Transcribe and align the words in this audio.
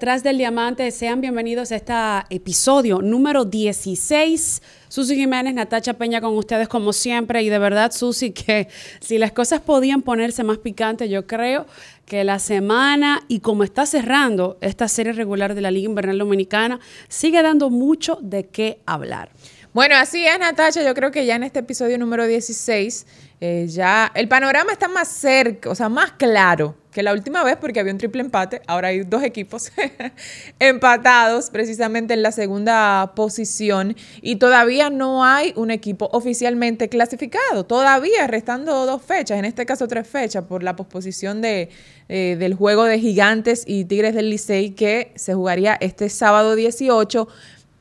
Detrás 0.00 0.22
del 0.22 0.38
Diamante, 0.38 0.90
sean 0.92 1.20
bienvenidos 1.20 1.72
a 1.72 1.76
este 1.76 1.92
episodio 2.30 3.02
número 3.02 3.44
16. 3.44 4.62
Susi 4.88 5.14
Jiménez, 5.14 5.52
Natacha 5.52 5.92
Peña 5.92 6.22
con 6.22 6.38
ustedes 6.38 6.68
como 6.68 6.94
siempre. 6.94 7.42
Y 7.42 7.50
de 7.50 7.58
verdad, 7.58 7.92
Susi, 7.92 8.30
que 8.30 8.68
si 9.00 9.18
las 9.18 9.32
cosas 9.32 9.60
podían 9.60 10.00
ponerse 10.00 10.42
más 10.42 10.56
picantes, 10.56 11.10
yo 11.10 11.26
creo 11.26 11.66
que 12.06 12.24
la 12.24 12.38
semana 12.38 13.24
y 13.28 13.40
como 13.40 13.62
está 13.62 13.84
cerrando 13.84 14.56
esta 14.62 14.88
serie 14.88 15.12
regular 15.12 15.54
de 15.54 15.60
la 15.60 15.70
Liga 15.70 15.90
Invernal 15.90 16.16
Dominicana, 16.16 16.80
sigue 17.08 17.42
dando 17.42 17.68
mucho 17.68 18.18
de 18.22 18.46
qué 18.46 18.80
hablar. 18.86 19.28
Bueno, 19.72 19.94
así 19.94 20.26
es, 20.26 20.36
Natacha. 20.36 20.82
Yo 20.82 20.94
creo 20.94 21.12
que 21.12 21.24
ya 21.24 21.36
en 21.36 21.44
este 21.44 21.60
episodio 21.60 21.96
número 21.96 22.26
16, 22.26 23.06
eh, 23.40 23.66
ya 23.68 24.10
el 24.16 24.26
panorama 24.26 24.72
está 24.72 24.88
más 24.88 25.06
cerca, 25.06 25.70
o 25.70 25.76
sea, 25.76 25.88
más 25.88 26.10
claro 26.12 26.74
que 26.90 27.04
la 27.04 27.12
última 27.12 27.44
vez 27.44 27.56
porque 27.56 27.78
había 27.78 27.92
un 27.92 27.98
triple 27.98 28.20
empate. 28.22 28.62
Ahora 28.66 28.88
hay 28.88 29.04
dos 29.04 29.22
equipos 29.22 29.70
empatados 30.58 31.50
precisamente 31.50 32.14
en 32.14 32.22
la 32.24 32.32
segunda 32.32 33.12
posición 33.14 33.94
y 34.20 34.36
todavía 34.36 34.90
no 34.90 35.24
hay 35.24 35.52
un 35.54 35.70
equipo 35.70 36.08
oficialmente 36.12 36.88
clasificado. 36.88 37.64
Todavía 37.64 38.26
restando 38.26 38.86
dos 38.86 39.02
fechas, 39.02 39.38
en 39.38 39.44
este 39.44 39.66
caso 39.66 39.86
tres 39.86 40.08
fechas 40.08 40.46
por 40.46 40.64
la 40.64 40.74
posposición 40.74 41.42
de, 41.42 41.68
eh, 42.08 42.34
del 42.40 42.54
juego 42.54 42.86
de 42.86 42.98
Gigantes 42.98 43.62
y 43.68 43.84
Tigres 43.84 44.16
del 44.16 44.30
Licey 44.30 44.70
que 44.70 45.12
se 45.14 45.32
jugaría 45.34 45.78
este 45.80 46.08
sábado 46.08 46.56
18. 46.56 47.28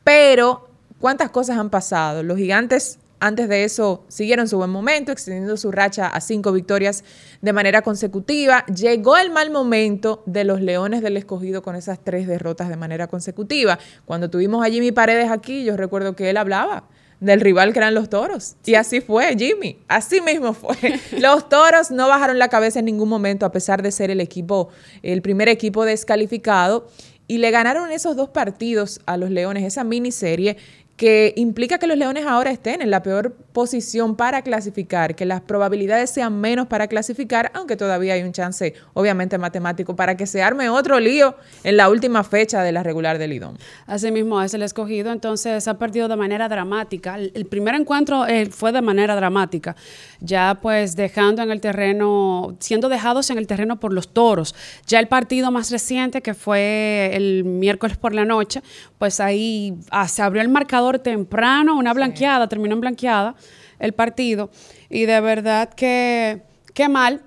Pero 0.03 0.69
¿Cuántas 1.00 1.30
cosas 1.30 1.58
han 1.58 1.69
pasado? 1.69 2.23
Los 2.23 2.38
gigantes 2.38 3.00
antes 3.19 3.50
de 3.50 3.64
eso 3.64 4.05
siguieron 4.08 4.47
su 4.47 4.58
buen 4.58 4.69
momento, 4.69 5.11
extendiendo 5.11 5.58
su 5.58 5.72
racha 5.72 6.08
a 6.08 6.22
cinco 6.22 6.52
victorias 6.52 7.03
de 7.41 7.53
manera 7.53 7.81
consecutiva. 7.81 8.66
Llegó 8.67 9.17
el 9.17 9.30
mal 9.30 9.52
momento 9.52 10.23
de 10.25 10.44
los 10.44 10.61
Leones 10.61 11.02
del 11.02 11.17
Escogido 11.17 11.61
con 11.61 11.75
esas 11.75 12.00
tres 12.03 12.28
derrotas 12.28 12.69
de 12.69 12.78
manera 12.78 13.08
consecutiva. 13.08 13.80
Cuando 14.06 14.30
tuvimos 14.30 14.66
a 14.66 14.69
Jimmy 14.69 14.91
Paredes 14.91 15.31
aquí, 15.31 15.64
yo 15.64 15.75
recuerdo 15.75 16.16
que 16.16 16.30
él 16.30 16.38
hablaba 16.38 16.86
del 17.19 17.41
rival 17.41 17.73
que 17.73 17.80
eran 17.80 17.94
los 17.94 18.09
toros. 18.09 18.56
Y 18.66 18.75
así 18.75 19.02
fue, 19.02 19.36
Jimmy. 19.38 19.78
Así 19.88 20.22
mismo 20.22 20.53
fue. 20.53 20.78
Los 21.19 21.50
toros 21.50 21.91
no 21.91 22.08
bajaron 22.08 22.39
la 22.39 22.47
cabeza 22.47 22.80
en 22.80 22.86
ningún 22.86 23.09
momento, 23.09 23.45
a 23.45 23.52
pesar 23.52 23.81
de 23.81 23.91
ser 23.91 24.09
el 24.09 24.22
equipo, 24.22 24.69
el 25.03 25.22
primer 25.22 25.50
equipo 25.50 25.84
descalificado. 25.84 26.88
Y 27.28 27.38
le 27.38 27.52
ganaron 27.52 27.91
esos 27.91 28.16
dos 28.16 28.30
partidos 28.30 29.02
a 29.06 29.16
los 29.16 29.30
Leones, 29.30 29.63
esa 29.63 29.84
miniserie 29.84 30.58
que 31.00 31.33
implica 31.38 31.78
que 31.78 31.88
los 31.88 31.97
Leones 31.97 32.25
ahora 32.25 32.52
estén 32.52 32.81
en 32.81 32.92
la 32.92 33.02
peor 33.02 33.33
posición 33.53 34.17
para 34.17 34.42
clasificar, 34.42 35.16
que 35.16 35.25
las 35.25 35.39
probabilidades 35.39 36.09
sean 36.09 36.41
menos 36.41 36.67
para 36.67 36.89
clasificar, 36.89 37.53
aunque 37.56 37.78
todavía 37.78 38.16
hay 38.16 38.23
un 38.23 38.33
chance, 38.33 38.73
obviamente 38.94 39.38
matemático, 39.38 39.95
para 39.95 40.17
que 40.17 40.28
se 40.28 40.44
arme 40.44 40.67
otro 40.67 41.00
lío 41.00 41.38
en 41.64 41.78
la 41.78 41.88
última 41.88 42.25
fecha 42.25 42.64
de 42.64 42.73
la 42.73 42.83
regular 42.83 43.17
del 43.17 43.30
Lidón. 43.30 43.58
Asimismo, 43.88 44.41
es 44.41 44.53
el 44.53 44.61
escogido, 44.61 45.14
entonces 45.14 45.69
ha 45.69 45.78
perdido 45.80 46.09
de 46.09 46.17
manera 46.17 46.50
dramática. 46.50 47.16
El, 47.16 47.45
primer 47.45 47.75
encuentro 47.75 48.28
eh, 48.28 48.47
fue 48.47 48.73
de 48.73 48.81
manera 48.81 49.16
dramática, 49.16 49.78
ya 50.19 50.59
pues 50.61 50.97
dejando 50.97 51.41
en 51.41 51.52
el 51.52 51.61
terreno, 51.61 52.58
siendo 52.59 52.89
dejados 52.89 53.30
en 53.30 53.38
el 53.38 53.47
terreno 53.47 53.80
por 53.80 53.94
los 53.94 54.09
toros. 54.13 54.53
Ya 54.86 55.00
el 55.00 55.08
partido 55.08 55.50
más 55.50 55.72
reciente, 55.72 56.22
que 56.22 56.34
fue 56.34 57.11
el 57.13 57.45
miércoles 57.45 57.95
por 57.95 58.13
la 58.13 58.25
noche, 58.25 58.61
pues 58.97 59.22
ahí 59.22 59.75
ah, 59.91 60.09
se 60.09 60.22
abrió 60.22 60.41
el 60.41 60.50
marcador 60.50 60.88
temprano, 60.97 61.77
una 61.77 61.94
blanqueada, 61.94 62.50
terminó 62.50 62.73
en 62.73 62.81
blanqueada 62.81 63.35
el 63.77 63.94
partido. 63.94 64.50
Y 64.89 65.05
de 65.05 65.22
verdad 65.22 65.72
que, 65.72 66.41
qué 66.73 66.89
mal. 66.89 67.22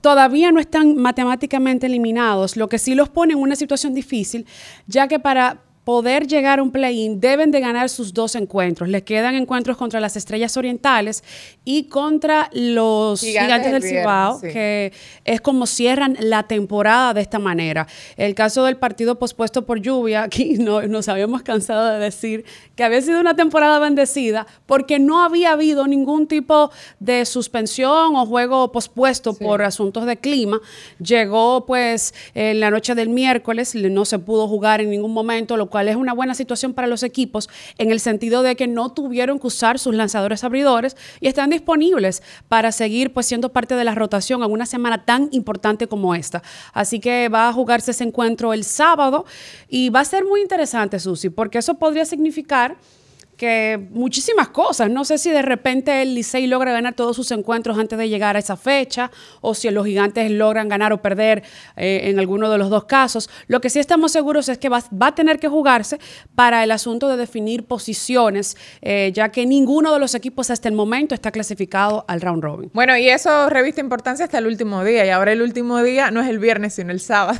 Todavía 0.00 0.50
no 0.50 0.58
están 0.58 0.96
matemáticamente 0.96 1.86
eliminados, 1.86 2.56
lo 2.56 2.68
que 2.68 2.78
sí 2.78 2.94
los 2.94 3.08
pone 3.08 3.32
en 3.32 3.38
una 3.38 3.56
situación 3.56 3.94
difícil, 3.94 4.46
ya 4.86 5.08
que 5.08 5.18
para 5.18 5.62
poder 5.84 6.26
llegar 6.26 6.58
a 6.58 6.62
un 6.62 6.70
play-in, 6.70 7.20
deben 7.20 7.50
de 7.50 7.60
ganar 7.60 7.88
sus 7.90 8.14
dos 8.14 8.34
encuentros. 8.34 8.88
Les 8.88 9.02
quedan 9.02 9.34
encuentros 9.34 9.76
contra 9.76 10.00
las 10.00 10.16
Estrellas 10.16 10.56
Orientales 10.56 11.22
y 11.64 11.84
contra 11.84 12.48
los 12.52 13.20
Gigantes, 13.20 13.70
del 13.70 13.82
Cibao, 13.82 14.40
que 14.40 14.92
es 15.24 15.40
como 15.42 15.66
cierran 15.66 16.16
la 16.20 16.44
temporada 16.44 17.12
de 17.12 17.20
esta 17.20 17.38
manera. 17.38 17.86
El 18.16 18.34
caso 18.34 18.64
del 18.64 18.76
partido 18.76 19.18
pospuesto 19.18 19.66
por 19.66 19.80
lluvia, 19.80 20.22
aquí 20.24 20.54
no, 20.54 20.82
nos 20.82 21.08
habíamos 21.08 21.42
cansado 21.42 21.92
de 21.92 21.98
decir 21.98 22.44
que 22.76 22.82
había 22.82 23.02
sido 23.02 23.20
una 23.20 23.36
temporada 23.36 23.78
bendecida 23.78 24.46
porque 24.66 24.98
no 24.98 25.22
había 25.22 25.52
habido 25.52 25.86
ningún 25.86 26.26
tipo 26.26 26.70
de 26.98 27.26
suspensión 27.26 28.16
o 28.16 28.26
juego 28.26 28.72
pospuesto 28.72 29.34
por 29.34 29.62
asuntos 29.62 30.06
de 30.06 30.16
clima. 30.16 30.60
Llegó 30.98 31.66
pues 31.66 32.14
en 32.34 32.60
la 32.60 32.70
noche 32.70 32.94
del 32.94 33.10
miércoles, 33.10 33.74
no 33.74 34.04
se 34.06 34.18
pudo 34.18 34.48
jugar 34.48 34.80
en 34.80 34.90
ningún 34.90 35.12
momento, 35.12 35.56
lo 35.56 35.68
cual 35.74 35.88
es 35.88 35.96
una 35.96 36.12
buena 36.12 36.36
situación 36.36 36.72
para 36.72 36.86
los 36.86 37.02
equipos 37.02 37.48
en 37.78 37.90
el 37.90 37.98
sentido 37.98 38.44
de 38.44 38.54
que 38.54 38.68
no 38.68 38.92
tuvieron 38.92 39.40
que 39.40 39.48
usar 39.48 39.80
sus 39.80 39.92
lanzadores 39.92 40.44
abridores 40.44 40.96
y 41.20 41.26
están 41.26 41.50
disponibles 41.50 42.22
para 42.46 42.70
seguir 42.70 43.12
pues 43.12 43.26
siendo 43.26 43.48
parte 43.48 43.74
de 43.74 43.82
la 43.82 43.92
rotación 43.92 44.44
en 44.44 44.52
una 44.52 44.66
semana 44.66 45.04
tan 45.04 45.30
importante 45.32 45.88
como 45.88 46.14
esta. 46.14 46.44
Así 46.72 47.00
que 47.00 47.28
va 47.28 47.48
a 47.48 47.52
jugarse 47.52 47.90
ese 47.90 48.04
encuentro 48.04 48.52
el 48.52 48.62
sábado 48.62 49.24
y 49.68 49.88
va 49.88 49.98
a 49.98 50.04
ser 50.04 50.24
muy 50.24 50.42
interesante, 50.42 51.00
Susi, 51.00 51.28
porque 51.28 51.58
eso 51.58 51.74
podría 51.74 52.04
significar 52.04 52.76
que 53.36 53.88
muchísimas 53.90 54.48
cosas. 54.48 54.90
No 54.90 55.04
sé 55.04 55.18
si 55.18 55.30
de 55.30 55.42
repente 55.42 56.02
el 56.02 56.14
Licey 56.14 56.46
logra 56.46 56.72
ganar 56.72 56.94
todos 56.94 57.16
sus 57.16 57.30
encuentros 57.30 57.78
antes 57.78 57.98
de 57.98 58.08
llegar 58.08 58.36
a 58.36 58.38
esa 58.38 58.56
fecha, 58.56 59.10
o 59.40 59.54
si 59.54 59.70
los 59.70 59.86
gigantes 59.86 60.30
logran 60.30 60.68
ganar 60.68 60.92
o 60.92 61.02
perder 61.02 61.42
eh, 61.76 62.02
en 62.04 62.18
alguno 62.18 62.50
de 62.50 62.58
los 62.58 62.70
dos 62.70 62.84
casos. 62.84 63.28
Lo 63.46 63.60
que 63.60 63.70
sí 63.70 63.78
estamos 63.78 64.12
seguros 64.12 64.48
es 64.48 64.58
que 64.58 64.68
va, 64.68 64.82
a 65.00 65.14
tener 65.14 65.38
que 65.38 65.48
jugarse 65.48 65.98
para 66.34 66.64
el 66.64 66.70
asunto 66.70 67.08
de 67.08 67.16
definir 67.16 67.64
posiciones, 67.64 68.56
eh, 68.82 69.10
ya 69.14 69.30
que 69.30 69.46
ninguno 69.46 69.92
de 69.92 69.98
los 69.98 70.14
equipos 70.14 70.50
hasta 70.50 70.68
el 70.68 70.74
momento 70.74 71.14
está 71.14 71.30
clasificado 71.30 72.04
al 72.08 72.20
round 72.20 72.42
robin. 72.42 72.70
Bueno, 72.72 72.96
y 72.96 73.08
eso 73.08 73.48
reviste 73.50 73.80
importancia 73.80 74.24
hasta 74.24 74.38
el 74.38 74.46
último 74.46 74.84
día, 74.84 75.04
y 75.04 75.10
ahora 75.10 75.32
el 75.32 75.42
último 75.42 75.82
día 75.82 76.10
no 76.10 76.20
es 76.20 76.28
el 76.28 76.38
viernes, 76.38 76.74
sino 76.74 76.92
el 76.92 77.00
sábado. 77.00 77.38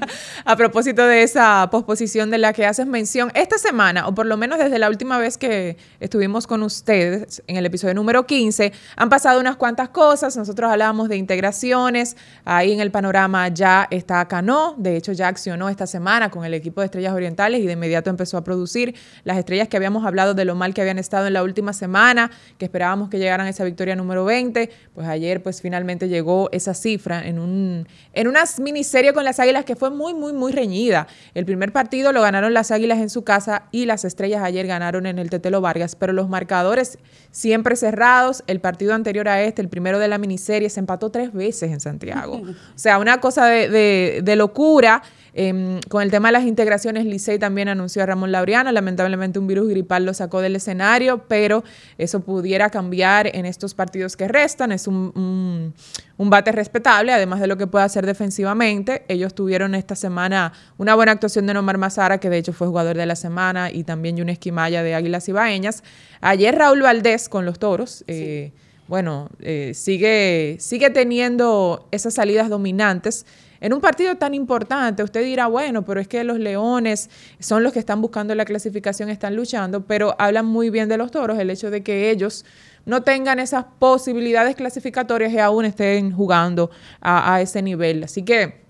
a 0.44 0.56
propósito 0.56 1.06
de 1.06 1.22
esa 1.22 1.68
posposición 1.70 2.30
de 2.30 2.38
la 2.38 2.52
que 2.52 2.66
haces 2.66 2.86
mención, 2.86 3.30
esta 3.34 3.58
semana, 3.58 4.08
o 4.08 4.14
por 4.14 4.26
lo 4.26 4.36
menos 4.36 4.58
desde 4.58 4.78
la 4.78 4.88
última 4.88 5.18
vez 5.18 5.35
que 5.36 5.76
estuvimos 6.00 6.46
con 6.46 6.62
ustedes 6.62 7.42
en 7.46 7.56
el 7.56 7.66
episodio 7.66 7.94
número 7.94 8.26
15, 8.26 8.72
han 8.96 9.08
pasado 9.08 9.40
unas 9.40 9.56
cuantas 9.56 9.88
cosas. 9.88 10.36
Nosotros 10.36 10.70
hablábamos 10.70 11.08
de 11.08 11.16
integraciones. 11.16 12.16
Ahí 12.44 12.72
en 12.72 12.80
el 12.80 12.90
panorama 12.90 13.48
ya 13.48 13.86
está 13.90 14.26
Cano. 14.28 14.74
De 14.78 14.96
hecho, 14.96 15.12
ya 15.12 15.28
accionó 15.28 15.68
esta 15.68 15.86
semana 15.86 16.30
con 16.30 16.44
el 16.44 16.54
equipo 16.54 16.80
de 16.80 16.86
Estrellas 16.86 17.12
Orientales 17.12 17.60
y 17.60 17.66
de 17.66 17.72
inmediato 17.72 18.10
empezó 18.10 18.36
a 18.36 18.44
producir 18.44 18.94
las 19.24 19.38
estrellas 19.38 19.68
que 19.68 19.76
habíamos 19.76 20.04
hablado 20.04 20.34
de 20.34 20.44
lo 20.44 20.54
mal 20.54 20.74
que 20.74 20.80
habían 20.80 20.98
estado 20.98 21.26
en 21.26 21.32
la 21.32 21.42
última 21.42 21.72
semana, 21.72 22.30
que 22.58 22.64
esperábamos 22.64 23.08
que 23.08 23.18
llegaran 23.18 23.46
a 23.46 23.50
esa 23.50 23.64
victoria 23.64 23.96
número 23.96 24.24
20. 24.24 24.70
Pues 24.94 25.06
ayer, 25.06 25.42
pues 25.42 25.60
finalmente 25.60 26.08
llegó 26.08 26.48
esa 26.52 26.74
cifra 26.74 27.26
en, 27.26 27.38
un, 27.38 27.86
en 28.12 28.28
una 28.28 28.44
miniserie 28.58 29.12
con 29.12 29.24
las 29.24 29.40
Águilas 29.40 29.64
que 29.64 29.76
fue 29.76 29.90
muy, 29.90 30.14
muy, 30.14 30.32
muy 30.32 30.52
reñida. 30.52 31.06
El 31.34 31.44
primer 31.44 31.72
partido 31.72 32.12
lo 32.12 32.22
ganaron 32.22 32.54
las 32.54 32.70
Águilas 32.70 32.98
en 32.98 33.10
su 33.10 33.24
casa 33.24 33.64
y 33.70 33.86
las 33.86 34.04
Estrellas 34.04 34.42
ayer 34.42 34.66
ganaron 34.66 35.06
en 35.06 35.18
el 35.18 35.25
Tetelo 35.30 35.60
Vargas, 35.60 35.96
pero 35.96 36.12
los 36.12 36.28
marcadores 36.28 36.98
siempre 37.30 37.76
cerrados. 37.76 38.42
El 38.46 38.60
partido 38.60 38.94
anterior 38.94 39.28
a 39.28 39.42
este, 39.42 39.62
el 39.62 39.68
primero 39.68 39.98
de 39.98 40.08
la 40.08 40.18
miniserie, 40.18 40.70
se 40.70 40.80
empató 40.80 41.10
tres 41.10 41.32
veces 41.32 41.70
en 41.72 41.80
Santiago. 41.80 42.42
O 42.76 42.78
sea, 42.78 42.98
una 42.98 43.20
cosa 43.20 43.46
de, 43.46 44.20
de 44.22 44.36
locura. 44.36 45.02
Em, 45.38 45.80
con 45.90 46.02
el 46.02 46.10
tema 46.10 46.28
de 46.28 46.32
las 46.32 46.44
integraciones, 46.44 47.04
Licey 47.04 47.38
también 47.38 47.68
anunció 47.68 48.02
a 48.02 48.06
Ramón 48.06 48.32
Laureano. 48.32 48.72
Lamentablemente 48.72 49.38
un 49.38 49.46
virus 49.46 49.68
gripal 49.68 50.06
lo 50.06 50.14
sacó 50.14 50.40
del 50.40 50.56
escenario, 50.56 51.28
pero 51.28 51.62
eso 51.98 52.20
pudiera 52.20 52.70
cambiar 52.70 53.26
en 53.26 53.44
estos 53.44 53.74
partidos 53.74 54.16
que 54.16 54.28
restan. 54.28 54.72
Es 54.72 54.86
un, 54.86 55.74
bate 56.16 56.52
respetable, 56.52 57.12
además 57.12 57.40
de 57.40 57.48
lo 57.48 57.58
que 57.58 57.66
puede 57.66 57.84
hacer 57.84 58.06
defensivamente. 58.06 59.04
Ellos 59.08 59.34
tuvieron 59.34 59.74
esta 59.74 59.94
semana 59.94 60.54
una 60.78 60.94
buena 60.94 61.12
actuación 61.12 61.46
de 61.46 61.52
Nomar 61.52 61.76
Mazara, 61.76 62.16
que 62.16 62.30
de 62.30 62.38
hecho 62.38 62.54
fue 62.54 62.66
jugador 62.66 62.96
de 62.96 63.04
la 63.04 63.14
semana, 63.14 63.70
y 63.70 63.84
también 63.84 64.16
Yunes 64.16 64.34
Esquimaya 64.34 64.82
de 64.82 64.94
Águilas 64.94 65.28
Ibaeñas. 65.28 65.82
Ayer 66.22 66.54
Raúl 66.54 66.80
Valdés 66.80 67.28
con 67.28 67.44
los 67.44 67.58
Toros. 67.58 68.04
Eh, 68.06 68.52
bueno, 68.88 69.28
eh, 69.40 69.72
sigue, 69.74 70.56
sigue 70.60 70.88
teniendo 70.88 71.88
esas 71.90 72.14
salidas 72.14 72.48
dominantes. 72.48 73.26
En 73.66 73.72
un 73.72 73.80
partido 73.80 74.14
tan 74.14 74.32
importante, 74.32 75.02
usted 75.02 75.24
dirá, 75.24 75.48
bueno, 75.48 75.84
pero 75.84 75.98
es 76.00 76.06
que 76.06 76.22
los 76.22 76.38
leones 76.38 77.10
son 77.40 77.64
los 77.64 77.72
que 77.72 77.80
están 77.80 78.00
buscando 78.00 78.32
la 78.36 78.44
clasificación, 78.44 79.08
están 79.08 79.34
luchando, 79.34 79.84
pero 79.84 80.14
hablan 80.20 80.46
muy 80.46 80.70
bien 80.70 80.88
de 80.88 80.96
los 80.96 81.10
toros, 81.10 81.36
el 81.36 81.50
hecho 81.50 81.68
de 81.72 81.82
que 81.82 82.10
ellos 82.10 82.44
no 82.84 83.02
tengan 83.02 83.40
esas 83.40 83.64
posibilidades 83.80 84.54
clasificatorias 84.54 85.32
y 85.32 85.40
aún 85.40 85.64
estén 85.64 86.12
jugando 86.12 86.70
a, 87.00 87.34
a 87.34 87.40
ese 87.40 87.60
nivel. 87.60 88.04
Así 88.04 88.22
que 88.22 88.66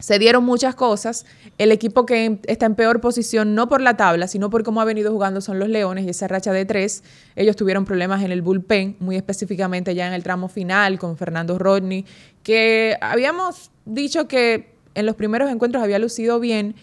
se 0.00 0.18
dieron 0.18 0.44
muchas 0.44 0.74
cosas. 0.74 1.26
El 1.58 1.70
equipo 1.70 2.04
que 2.06 2.40
está 2.46 2.66
en 2.66 2.74
peor 2.74 3.00
posición, 3.00 3.54
no 3.54 3.68
por 3.68 3.80
la 3.80 3.96
tabla, 3.96 4.26
sino 4.26 4.50
por 4.50 4.64
cómo 4.64 4.80
ha 4.80 4.84
venido 4.84 5.12
jugando, 5.12 5.40
son 5.40 5.58
los 5.58 5.68
Leones 5.68 6.06
y 6.06 6.08
esa 6.08 6.26
racha 6.26 6.52
de 6.52 6.64
tres. 6.64 7.04
Ellos 7.36 7.54
tuvieron 7.54 7.84
problemas 7.84 8.24
en 8.24 8.32
el 8.32 8.42
bullpen, 8.42 8.96
muy 8.98 9.16
específicamente 9.16 9.94
ya 9.94 10.08
en 10.08 10.14
el 10.14 10.22
tramo 10.22 10.48
final 10.48 10.98
con 10.98 11.16
Fernando 11.16 11.58
Rodney, 11.58 12.04
que 12.42 12.96
habíamos 13.00 13.70
dicho 13.94 14.28
que 14.28 14.74
en 14.94 15.06
los 15.06 15.16
primeros 15.16 15.50
encuentros 15.50 15.82
había 15.82 15.98
lucido 15.98 16.40
bien, 16.40 16.74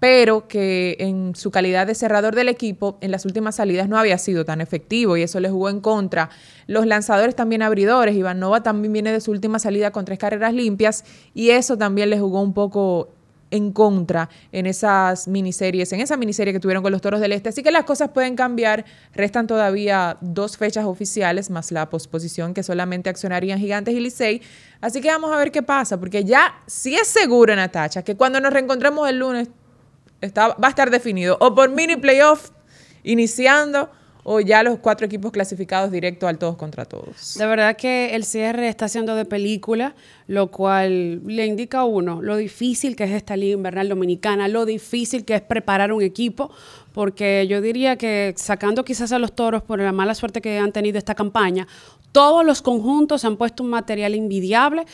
pero 0.00 0.48
que 0.48 0.96
en 0.98 1.34
su 1.34 1.50
calidad 1.50 1.86
de 1.86 1.94
cerrador 1.94 2.34
del 2.34 2.48
equipo 2.48 2.98
en 3.00 3.10
las 3.10 3.24
últimas 3.24 3.54
salidas 3.54 3.88
no 3.88 3.96
había 3.96 4.18
sido 4.18 4.44
tan 4.44 4.60
efectivo 4.60 5.16
y 5.16 5.22
eso 5.22 5.40
le 5.40 5.48
jugó 5.48 5.70
en 5.70 5.80
contra. 5.80 6.28
Los 6.66 6.86
lanzadores 6.86 7.34
también 7.34 7.62
abridores, 7.62 8.14
Iván 8.14 8.38
Nova 8.38 8.62
también 8.62 8.92
viene 8.92 9.12
de 9.12 9.20
su 9.22 9.30
última 9.30 9.58
salida 9.58 9.92
con 9.92 10.04
tres 10.04 10.18
carreras 10.18 10.52
limpias 10.52 11.04
y 11.32 11.50
eso 11.50 11.78
también 11.78 12.10
le 12.10 12.18
jugó 12.18 12.42
un 12.42 12.52
poco 12.52 13.08
en 13.54 13.72
contra 13.72 14.28
en 14.50 14.66
esas 14.66 15.28
miniseries, 15.28 15.92
en 15.92 16.00
esa 16.00 16.16
miniserie 16.16 16.52
que 16.52 16.58
tuvieron 16.58 16.82
con 16.82 16.90
los 16.90 17.00
Toros 17.00 17.20
del 17.20 17.30
Este. 17.30 17.50
Así 17.50 17.62
que 17.62 17.70
las 17.70 17.84
cosas 17.84 18.10
pueden 18.10 18.34
cambiar. 18.34 18.84
Restan 19.14 19.46
todavía 19.46 20.16
dos 20.20 20.56
fechas 20.56 20.84
oficiales 20.84 21.50
más 21.50 21.70
la 21.70 21.88
posposición 21.88 22.52
que 22.52 22.64
solamente 22.64 23.10
accionarían 23.10 23.60
Gigantes 23.60 23.94
y 23.94 24.00
Licey. 24.00 24.42
Así 24.80 25.00
que 25.00 25.08
vamos 25.08 25.32
a 25.32 25.36
ver 25.36 25.52
qué 25.52 25.62
pasa, 25.62 26.00
porque 26.00 26.24
ya 26.24 26.62
sí 26.66 26.96
es 26.96 27.06
seguro, 27.06 27.54
Natacha, 27.54 28.02
que 28.02 28.16
cuando 28.16 28.40
nos 28.40 28.52
reencontremos 28.52 29.08
el 29.08 29.20
lunes 29.20 29.48
va 30.22 30.56
a 30.60 30.68
estar 30.68 30.90
definido 30.90 31.36
o 31.40 31.54
por 31.54 31.70
mini 31.70 31.96
playoff 31.96 32.50
iniciando 33.04 33.88
o 34.24 34.40
ya 34.40 34.62
los 34.62 34.78
cuatro 34.78 35.06
equipos 35.06 35.30
clasificados 35.30 35.92
directo 35.92 36.26
al 36.26 36.38
todos 36.38 36.56
contra 36.56 36.86
todos. 36.86 37.34
De 37.38 37.46
verdad 37.46 37.76
que 37.76 38.16
el 38.16 38.24
cierre 38.24 38.68
está 38.68 38.88
siendo 38.88 39.14
de 39.14 39.26
película, 39.26 39.94
lo 40.26 40.50
cual 40.50 41.20
le 41.26 41.46
indica 41.46 41.80
a 41.80 41.84
uno 41.84 42.22
lo 42.22 42.36
difícil 42.36 42.96
que 42.96 43.04
es 43.04 43.10
esta 43.12 43.36
liga 43.36 43.54
invernal 43.54 43.88
dominicana, 43.88 44.48
lo 44.48 44.64
difícil 44.64 45.24
que 45.24 45.34
es 45.34 45.42
preparar 45.42 45.92
un 45.92 46.02
equipo, 46.02 46.50
porque 46.94 47.46
yo 47.48 47.60
diría 47.60 47.96
que 47.96 48.32
sacando 48.36 48.84
quizás 48.84 49.10
a 49.10 49.18
los 49.18 49.34
toros 49.34 49.64
por 49.64 49.80
la 49.80 49.90
mala 49.90 50.14
suerte 50.14 50.40
que 50.40 50.58
han 50.58 50.70
tenido 50.70 50.96
esta 50.96 51.16
campaña, 51.16 51.66
todos 52.12 52.46
los 52.46 52.62
conjuntos 52.62 53.24
han 53.24 53.36
puesto 53.36 53.64
un 53.64 53.70
material 53.70 54.14
invidiable. 54.14 54.86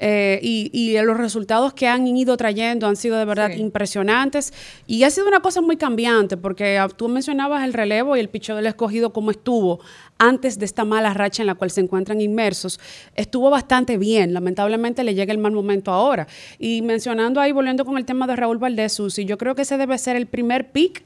Eh, 0.00 0.38
y, 0.40 0.96
los 1.02 1.16
resultados 1.16 1.74
que 1.74 1.88
han 1.88 2.06
ido 2.06 2.36
trayendo 2.36 2.86
han 2.86 2.94
sido 2.94 3.18
de 3.18 3.24
verdad 3.24 3.50
impresionantes 3.50 4.52
y 4.86 5.02
ha 5.02 5.10
sido 5.10 5.26
una 5.26 5.40
cosa 5.40 5.60
muy 5.60 5.76
cambiante 5.76 6.36
porque 6.36 6.78
ah, 6.78 6.88
tú 6.88 7.08
mencionabas 7.08 7.64
el 7.64 7.72
relevo 7.72 8.16
y 8.16 8.20
el 8.20 8.28
picho 8.28 8.54
del 8.54 8.66
escogido 8.66 9.12
como 9.12 9.32
estuvo 9.32 9.80
antes 10.18 10.60
de 10.60 10.66
esta 10.66 10.84
mala 10.84 11.14
racha 11.14 11.42
en 11.42 11.48
la 11.48 11.56
cual 11.56 11.72
se 11.72 11.80
encuentran 11.80 12.20
inmersos, 12.20 12.78
estuvo 13.16 13.50
bastante 13.50 13.98
bien. 13.98 14.32
Lamentablemente 14.32 15.02
le 15.02 15.14
llega 15.14 15.32
el 15.32 15.38
mal 15.38 15.50
momento 15.50 15.90
ahora. 15.90 16.28
Y 16.60 16.82
mencionando 16.82 17.40
ahí, 17.40 17.50
volviendo 17.50 17.84
con 17.84 17.98
el 17.98 18.04
tema 18.04 18.28
de 18.28 18.36
Raúl 18.36 18.58
Valdés, 18.58 18.92
Susi, 18.92 19.24
yo 19.24 19.36
creo 19.36 19.56
que 19.56 19.62
ese 19.62 19.76
debe 19.78 19.98
ser 19.98 20.14
el 20.14 20.26
primer 20.26 20.70
pick 20.70 21.02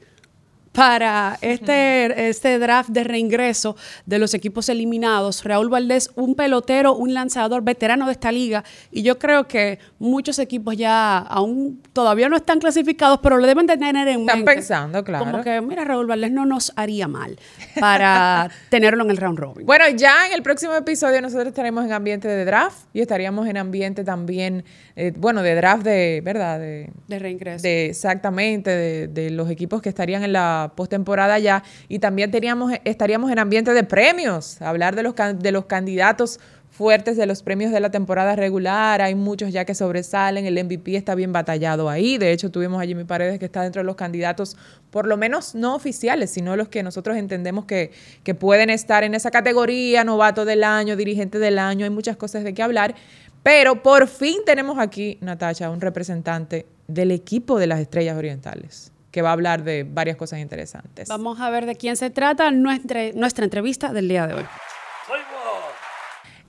para 0.73 1.37
este, 1.41 2.29
este 2.29 2.57
draft 2.57 2.89
de 2.89 3.03
reingreso 3.03 3.77
de 4.07 4.17
los 4.17 4.33
equipos 4.33 4.69
eliminados. 4.69 5.43
Raúl 5.43 5.69
Valdés, 5.69 6.09
un 6.15 6.35
pelotero, 6.35 6.95
un 6.95 7.13
lanzador 7.13 7.63
veterano 7.63 8.07
de 8.07 8.13
esta 8.13 8.31
liga, 8.31 8.63
y 8.91 9.03
yo 9.03 9.19
creo 9.19 9.47
que 9.47 9.77
muchos 9.99 10.39
equipos 10.39 10.75
ya 10.75 11.19
aún 11.19 11.81
todavía 11.93 12.27
no 12.27 12.35
están 12.35 12.59
clasificados, 12.59 13.19
pero 13.21 13.37
lo 13.37 13.45
deben 13.45 13.67
de 13.67 13.77
tener 13.77 14.07
en 14.07 14.25
mente. 14.25 14.39
Están 14.39 14.45
pensando, 14.45 15.03
claro. 15.03 15.25
Como 15.25 15.43
que, 15.43 15.61
mira, 15.61 15.85
Raúl 15.85 16.07
Valdés 16.07 16.31
no 16.31 16.45
nos 16.45 16.73
haría 16.75 17.07
mal 17.07 17.37
para 17.79 18.49
tenerlo 18.69 19.03
en 19.03 19.11
el 19.11 19.17
round 19.17 19.37
robin. 19.37 19.65
Bueno, 19.67 19.85
ya 19.89 20.25
en 20.25 20.33
el 20.33 20.41
próximo 20.41 20.73
episodio 20.73 21.21
nosotros 21.21 21.49
estaremos 21.49 21.85
en 21.85 21.93
ambiente 21.93 22.27
de 22.27 22.45
draft 22.45 22.87
y 22.93 23.01
estaríamos 23.01 23.47
en 23.47 23.57
ambiente 23.57 24.03
también, 24.03 24.65
eh, 24.95 25.13
bueno, 25.15 25.43
de 25.43 25.53
draft 25.53 25.83
de, 25.83 26.21
¿verdad? 26.23 26.59
De, 26.59 26.89
de 27.07 27.19
reingreso. 27.19 27.61
De, 27.61 27.85
exactamente, 27.85 28.71
de, 28.71 29.07
de 29.07 29.29
los 29.29 29.51
equipos 29.51 29.79
que 29.79 29.89
estarían 29.89 30.23
en 30.23 30.33
la 30.33 30.62
postemporada 30.69 31.39
ya. 31.39 31.63
Y 31.87 31.99
también 31.99 32.31
teníamos, 32.31 32.73
estaríamos 32.83 33.31
en 33.31 33.39
ambiente 33.39 33.73
de 33.73 33.83
premios, 33.83 34.61
hablar 34.61 34.95
de 34.95 35.03
los, 35.03 35.13
de 35.15 35.51
los 35.51 35.65
candidatos 35.65 36.39
fuertes 36.73 37.17
de 37.17 37.27
los 37.27 37.43
premios 37.43 37.71
de 37.71 37.79
la 37.79 37.91
temporada 37.91 38.35
regular, 38.35 38.99
hay 39.03 39.13
muchos 39.13 39.53
ya 39.53 39.63
que 39.63 39.75
sobresalen, 39.75 40.47
el 40.47 40.63
MVP 40.63 40.95
está 40.95 41.13
bien 41.13 41.31
batallado 41.31 41.87
ahí, 41.87 42.17
de 42.17 42.31
hecho 42.31 42.49
tuvimos 42.49 42.81
a 42.81 42.85
Jimmy 42.85 43.03
Paredes 43.03 43.37
que 43.37 43.45
está 43.45 43.61
dentro 43.61 43.81
de 43.81 43.85
los 43.85 43.95
candidatos, 43.95 44.57
por 44.89 45.05
lo 45.05 45.15
menos 45.15 45.53
no 45.53 45.75
oficiales, 45.75 46.31
sino 46.31 46.55
los 46.55 46.69
que 46.69 46.81
nosotros 46.81 47.15
entendemos 47.15 47.65
que, 47.65 47.91
que 48.23 48.33
pueden 48.33 48.71
estar 48.71 49.03
en 49.03 49.13
esa 49.13 49.29
categoría, 49.29 50.03
novato 50.03 50.45
del 50.45 50.63
año, 50.63 50.95
dirigente 50.95 51.37
del 51.37 51.59
año, 51.59 51.85
hay 51.85 51.91
muchas 51.91 52.17
cosas 52.17 52.43
de 52.43 52.55
qué 52.55 52.63
hablar, 52.63 52.95
pero 53.43 53.83
por 53.83 54.07
fin 54.07 54.37
tenemos 54.43 54.79
aquí, 54.79 55.19
Natacha, 55.21 55.69
un 55.69 55.79
representante 55.79 56.65
del 56.87 57.11
equipo 57.11 57.59
de 57.59 57.67
las 57.67 57.81
Estrellas 57.81 58.17
Orientales 58.17 58.92
que 59.13 59.21
va 59.21 59.29
a 59.29 59.33
hablar 59.33 59.63
de 59.63 59.85
varias 59.87 60.17
cosas 60.17 60.39
interesantes. 60.39 61.07
Vamos 61.07 61.39
a 61.39 61.51
ver 61.51 61.67
de 61.67 61.75
quién 61.75 61.95
se 61.95 62.09
trata 62.09 62.49
nuestra, 62.49 63.11
nuestra 63.13 63.45
entrevista 63.45 63.93
del 63.93 64.09
día 64.09 64.25
de 64.25 64.33
hoy. 64.33 64.45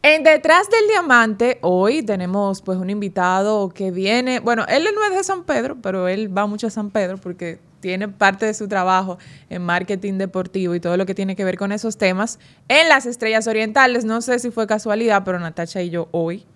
En 0.01 0.23
Detrás 0.25 0.71
del 0.71 0.89
Diamante, 0.89 1.59
hoy 1.61 2.03
tenemos 2.03 2.63
pues 2.63 2.79
un 2.79 2.89
invitado 2.89 3.69
que 3.69 3.91
viene, 3.91 4.41
bueno, 4.41 4.65
él 4.67 4.87
no 4.95 5.05
es 5.05 5.15
de 5.15 5.25
San 5.25 5.45
Pedro, 5.45 5.77
pero 5.83 6.09
él 6.09 6.37
va 6.37 6.47
mucho 6.47 6.69
a 6.69 6.71
San 6.71 6.91
Pedro 6.91 7.19
porque 7.19 7.59
tiene 7.81 8.09
parte 8.09 8.47
de 8.47 8.55
su 8.55 8.67
trabajo 8.67 9.19
en 9.51 9.61
marketing 9.61 10.15
deportivo 10.15 10.75
y 10.75 10.81
todo 10.81 10.97
lo 10.97 11.05
que 11.05 11.15
tiene 11.15 11.37
que 11.37 11.45
ver 11.45 11.59
con 11.59 11.71
esos 11.71 11.99
temas 11.99 12.39
en 12.69 12.89
las 12.89 13.05
Estrellas 13.05 13.47
Orientales. 13.47 14.07
No 14.07 14.23
sé 14.23 14.39
si 14.39 14.51
fue 14.51 14.67
casualidad, 14.67 15.23
pero 15.23 15.39
Natacha 15.39 15.83
y 15.83 15.91
yo 15.91 16.09
hoy 16.13 16.47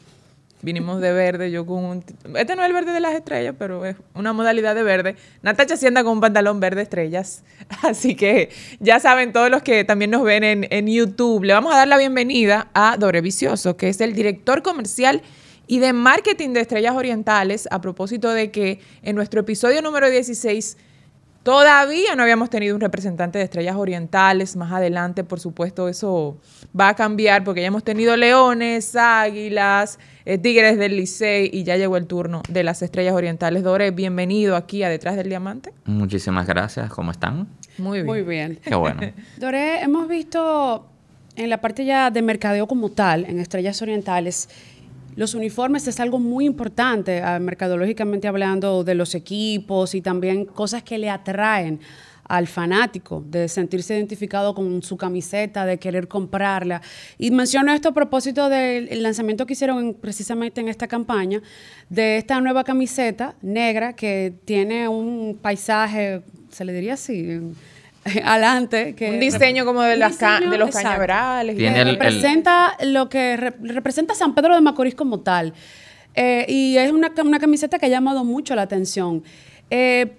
Vinimos 0.61 1.01
de 1.01 1.13
verde, 1.13 1.51
yo 1.53 1.65
con 1.65 1.85
un... 1.85 2.05
Este 2.35 2.57
no 2.57 2.63
es 2.63 2.69
el 2.69 2.73
verde 2.73 2.93
de 2.93 2.99
las 2.99 3.15
estrellas, 3.15 3.55
pero 3.57 3.85
es 3.85 3.97
una 4.15 4.33
modalidad 4.33 4.75
de 4.75 4.83
verde. 4.83 5.15
Natacha 5.43 5.77
sienta 5.77 6.03
con 6.03 6.15
un 6.15 6.21
pantalón 6.21 6.59
verde 6.59 6.83
estrellas. 6.83 7.45
Así 7.83 8.17
que 8.17 8.51
ya 8.81 8.99
saben 8.99 9.33
todos 9.33 9.51
los 9.51 9.63
que 9.63 9.85
también 9.85 10.11
nos 10.11 10.25
ven 10.25 10.43
en, 10.43 10.67
en 10.71 10.89
YouTube. 10.89 11.45
Le 11.45 11.53
vamos 11.53 11.73
a 11.73 11.77
dar 11.77 11.89
la 11.89 11.97
bienvenida 11.97 12.69
a 12.75 12.97
Dore 12.99 13.21
Vicioso, 13.21 13.77
que 13.77 13.89
es 13.89 14.01
el 14.01 14.15
director 14.15 14.63
comercial 14.63 15.23
y 15.69 15.79
de 15.79 15.93
marketing 15.93 16.55
de 16.55 16.61
Estrellas 16.61 16.97
Orientales, 16.97 17.69
a 17.71 17.81
propósito 17.81 18.31
de 18.31 18.51
que 18.51 18.81
en 19.03 19.15
nuestro 19.15 19.43
episodio 19.43 19.83
número 19.83 20.11
16 20.11 20.77
Todavía 21.43 22.15
no 22.15 22.23
habíamos 22.23 22.51
tenido 22.51 22.75
un 22.75 22.81
representante 22.81 23.39
de 23.39 23.45
estrellas 23.45 23.77
orientales. 23.77 24.57
Más 24.57 24.73
adelante, 24.73 25.25
por 25.25 25.41
supuesto, 25.41 25.89
eso 25.89 26.37
va 26.79 26.91
a 26.91 26.95
cambiar 26.95 27.45
porque 27.45 27.63
ya 27.63 27.69
hemos 27.69 27.85
tenido 27.85 28.17
leones, 28.17 28.95
águilas, 28.97 29.99
eh, 30.27 30.37
tigres 30.37 30.77
del 30.77 30.97
Licey 30.97 31.49
y 31.53 31.65
ya 31.65 31.77
llegó 31.77 31.97
el 31.97 32.07
turno 32.07 32.43
de 32.49 32.65
las 32.65 32.83
estrellas 32.83 33.15
orientales. 33.15 33.63
Dore, 33.63 33.91
bienvenido 33.93 34.57
aquí 34.57 34.83
a 34.83 34.89
Detrás 34.89 35.17
del 35.17 35.29
Diamante. 35.29 35.73
Muchísimas 35.87 36.47
gracias. 36.47 36.91
¿Cómo 36.91 37.13
están? 37.13 37.49
Muy 37.79 37.99
bien. 37.99 38.07
Muy 38.07 38.23
bien. 38.23 38.59
Qué 38.63 38.75
bueno. 38.75 39.01
Dore, 39.39 39.81
hemos 39.81 40.09
visto 40.09 40.87
en 41.37 41.51
la 41.51 41.61
parte 41.61 41.85
ya 41.85 42.11
de 42.11 42.21
mercadeo 42.21 42.67
como 42.67 42.91
tal, 42.91 43.25
en 43.25 43.39
estrellas 43.39 43.81
orientales, 43.81 44.49
los 45.19 45.35
uniformes 45.35 45.89
es 45.89 45.99
algo 45.99 46.21
muy 46.21 46.47
importante, 46.47 47.21
ah, 47.23 47.41
mercadológicamente 47.41 48.29
hablando, 48.29 48.85
de 48.85 48.95
los 48.95 49.17
equipos 49.17 49.97
y 49.97 50.01
también 50.01 50.45
cosas 50.45 50.85
que 50.85 50.97
le 50.97 51.11
atraen 51.11 51.81
al 52.23 52.47
fanático, 52.47 53.25
de 53.27 53.49
sentirse 53.49 53.97
identificado 53.97 54.55
con 54.55 54.81
su 54.81 54.97
camiseta, 54.97 55.67
de 55.67 55.77
querer 55.79 56.07
comprarla. 56.07 56.83
Y 57.19 57.33
menciono 57.33 57.73
esto 57.73 57.89
a 57.89 57.93
propósito 57.93 58.49
del 58.49 59.03
lanzamiento 59.03 59.45
que 59.45 59.55
hicieron 59.55 59.95
precisamente 59.95 60.61
en 60.61 60.69
esta 60.69 60.87
campaña, 60.87 61.43
de 61.89 62.19
esta 62.19 62.41
nueva 62.41 62.63
camiseta 62.63 63.35
negra 63.43 63.95
que 63.95 64.33
tiene 64.45 64.87
un 64.87 65.37
paisaje, 65.43 66.23
se 66.49 66.65
le 66.65 66.73
diría 66.73 66.95
así, 66.95 67.41
adelante. 68.25 68.95
Que 68.95 69.11
un 69.11 69.21
diseño 69.21 69.65
como 69.65 69.83
de, 69.83 69.97
las 69.97 70.19
de 70.19 70.59
los 70.59 70.71
cañaverales. 70.71 71.57
representa 71.85 72.77
lo 72.83 73.09
que 73.09 73.37
representa 73.37 74.15
San 74.15 74.35
Pedro 74.35 74.55
de 74.55 74.61
Macorís 74.61 74.95
como 74.95 75.21
tal. 75.21 75.55
Eh, 76.15 76.47
y 76.49 76.77
es 76.77 76.91
una, 76.91 77.13
una, 77.23 77.39
camiseta 77.39 77.79
que 77.79 77.87
ha 77.87 77.89
llamado 77.89 78.25
mucho 78.25 78.55
la 78.55 78.63
atención. 78.63 79.23
Eh, 79.71 80.17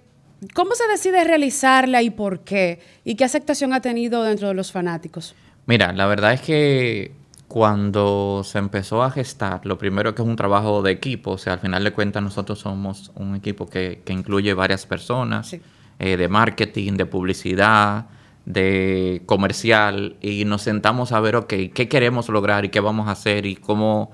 ¿Cómo 0.53 0.73
se 0.73 0.87
decide 0.87 1.23
realizarla 1.25 2.01
y 2.01 2.09
por 2.09 2.41
qué? 2.41 2.79
¿Y 3.03 3.15
qué 3.15 3.25
aceptación 3.25 3.73
ha 3.73 3.81
tenido 3.81 4.23
dentro 4.23 4.47
de 4.47 4.53
los 4.53 4.71
fanáticos? 4.71 5.35
Mira, 5.65 5.91
la 5.91 6.05
verdad 6.05 6.33
es 6.33 6.41
que 6.41 7.11
cuando 7.49 8.43
se 8.45 8.59
empezó 8.59 9.03
a 9.03 9.11
gestar, 9.11 9.65
lo 9.65 9.77
primero 9.77 10.15
que 10.15 10.21
es 10.21 10.27
un 10.27 10.37
trabajo 10.37 10.81
de 10.81 10.91
equipo, 10.91 11.31
o 11.31 11.37
sea, 11.37 11.53
al 11.53 11.59
final 11.59 11.83
de 11.83 11.91
cuentas 11.91 12.23
nosotros 12.23 12.59
somos 12.59 13.11
un 13.15 13.35
equipo 13.35 13.67
que, 13.67 14.01
que 14.05 14.13
incluye 14.13 14.53
varias 14.53 14.85
personas. 14.85 15.47
Sí 15.47 15.61
eh, 15.99 16.17
de 16.17 16.27
marketing, 16.27 16.93
de 16.93 17.05
publicidad, 17.05 18.07
de 18.45 19.21
comercial, 19.25 20.15
y 20.21 20.45
nos 20.45 20.63
sentamos 20.63 21.11
a 21.11 21.19
ver, 21.19 21.35
ok, 21.35 21.53
qué 21.73 21.87
queremos 21.89 22.29
lograr 22.29 22.65
y 22.65 22.69
qué 22.69 22.79
vamos 22.79 23.07
a 23.07 23.11
hacer 23.11 23.45
y 23.45 23.55
cómo, 23.55 24.11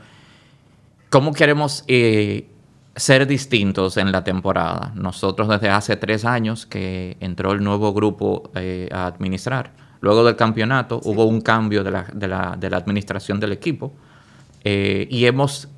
cómo 1.09 1.31
queremos 1.31 1.83
eh, 1.87 2.47
ser 2.95 3.27
distintos 3.27 3.97
en 3.97 4.11
la 4.11 4.23
temporada. 4.23 4.91
Nosotros 4.95 5.47
desde 5.47 5.69
hace 5.69 5.95
tres 5.95 6.25
años 6.25 6.65
que 6.65 7.17
entró 7.19 7.51
el 7.53 7.63
nuevo 7.63 7.93
grupo 7.93 8.49
eh, 8.55 8.89
a 8.91 9.05
administrar. 9.05 9.71
Luego 10.01 10.25
del 10.25 10.35
campeonato 10.35 10.99
hubo 11.05 11.25
un 11.25 11.41
cambio 11.41 11.83
de 11.83 11.91
la, 11.91 12.05
de 12.13 12.27
la, 12.27 12.55
de 12.59 12.69
la 12.69 12.77
administración 12.77 13.39
del 13.39 13.53
equipo 13.53 13.93
y 14.63 15.25
hemos 15.25 15.69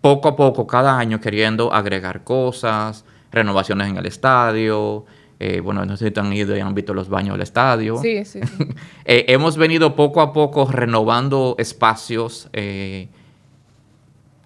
poco 0.00 0.28
a 0.28 0.36
poco, 0.36 0.66
cada 0.66 0.98
año, 0.98 1.20
queriendo 1.20 1.72
agregar 1.72 2.24
cosas, 2.24 3.04
renovaciones 3.30 3.88
en 3.88 3.96
el 3.96 4.06
estadio, 4.06 5.04
eh, 5.42 5.60
bueno, 5.60 5.86
no 5.86 5.96
sé 5.96 6.12
si 6.12 6.20
han 6.20 6.30
ido 6.34 6.54
y 6.54 6.60
han 6.60 6.74
visto 6.74 6.92
los 6.92 7.08
baños 7.08 7.32
del 7.32 7.40
estadio. 7.42 7.96
Sí, 7.96 8.24
sí. 8.26 8.40
Eh, 9.06 9.24
hemos 9.28 9.56
venido 9.56 9.96
poco 9.96 10.20
a 10.20 10.32
poco 10.32 10.66
renovando 10.70 11.56
espacios, 11.58 12.48
eh, 12.52 13.08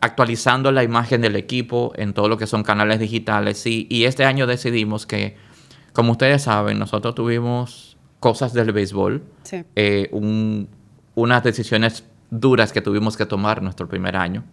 actualizando 0.00 0.72
la 0.72 0.84
imagen 0.84 1.20
del 1.20 1.36
equipo 1.36 1.92
en 1.96 2.14
todo 2.14 2.28
lo 2.28 2.38
que 2.38 2.46
son 2.46 2.62
canales 2.62 3.00
digitales. 3.00 3.66
Y, 3.66 3.86
y 3.90 4.04
este 4.04 4.24
año 4.24 4.46
decidimos 4.46 5.04
que, 5.04 5.36
como 5.92 6.12
ustedes 6.12 6.42
saben, 6.42 6.78
nosotros 6.78 7.14
tuvimos 7.14 7.98
cosas 8.20 8.54
del 8.54 8.72
béisbol, 8.72 9.22
unas 11.14 11.42
decisiones 11.42 12.04
duras 12.30 12.72
que 12.72 12.80
tuvimos 12.80 13.16
que 13.18 13.26
tomar 13.26 13.60
nuestro 13.60 13.86
primer 13.88 14.16
año, 14.16 14.44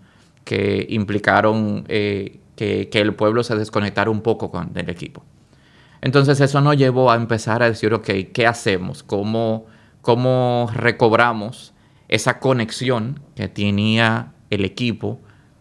que 0.43 0.87
implicaron 0.89 1.85
que, 1.85 2.89
el 2.91 3.13
pueblo 3.13 3.43
se 3.43 3.55
desconectara 3.55 4.09
un 4.09 4.21
poco 4.21 4.51
con, 4.51 4.73
del 4.73 4.89
equipo. 4.89 5.23
Entonces 6.01 6.39
eso 6.41 6.61
nos 6.61 6.77
llevó 6.77 7.11
a 7.11 7.15
empezar 7.15 7.61
a 7.61 7.69
decir, 7.69 7.93
ok, 7.93 8.09
¿qué 8.33 8.47
hacemos? 8.47 9.03
¿Cómo, 9.03 9.67
cómo 10.01 10.69
recobramos 10.73 11.73
esa 12.07 12.39
conexión 12.39 13.21
que 13.35 13.47
tenía 13.47 14.33
el 14.49 14.65
equipo 14.65 15.19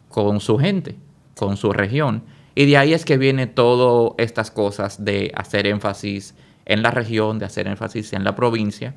con 0.09 0.41
su 0.41 0.59
gente, 0.59 0.97
con 1.37 1.57
su 1.57 1.73
región? 1.73 2.25
Y 2.55 2.67
de 2.67 2.79
ahí 2.79 2.95
es 2.95 3.05
que 3.05 3.19
viene 3.19 3.47
todas 3.47 4.15
estas 4.19 4.51
cosas 4.51 5.05
de 5.05 5.31
hacer 5.35 5.67
énfasis 5.67 6.35
en 6.65 6.83
la 6.83 6.91
región, 6.91 7.39
de 7.39 7.47
hacer 7.47 7.69
énfasis 7.69 8.13
en 8.13 8.25
la 8.25 8.35
provincia. 8.35 8.95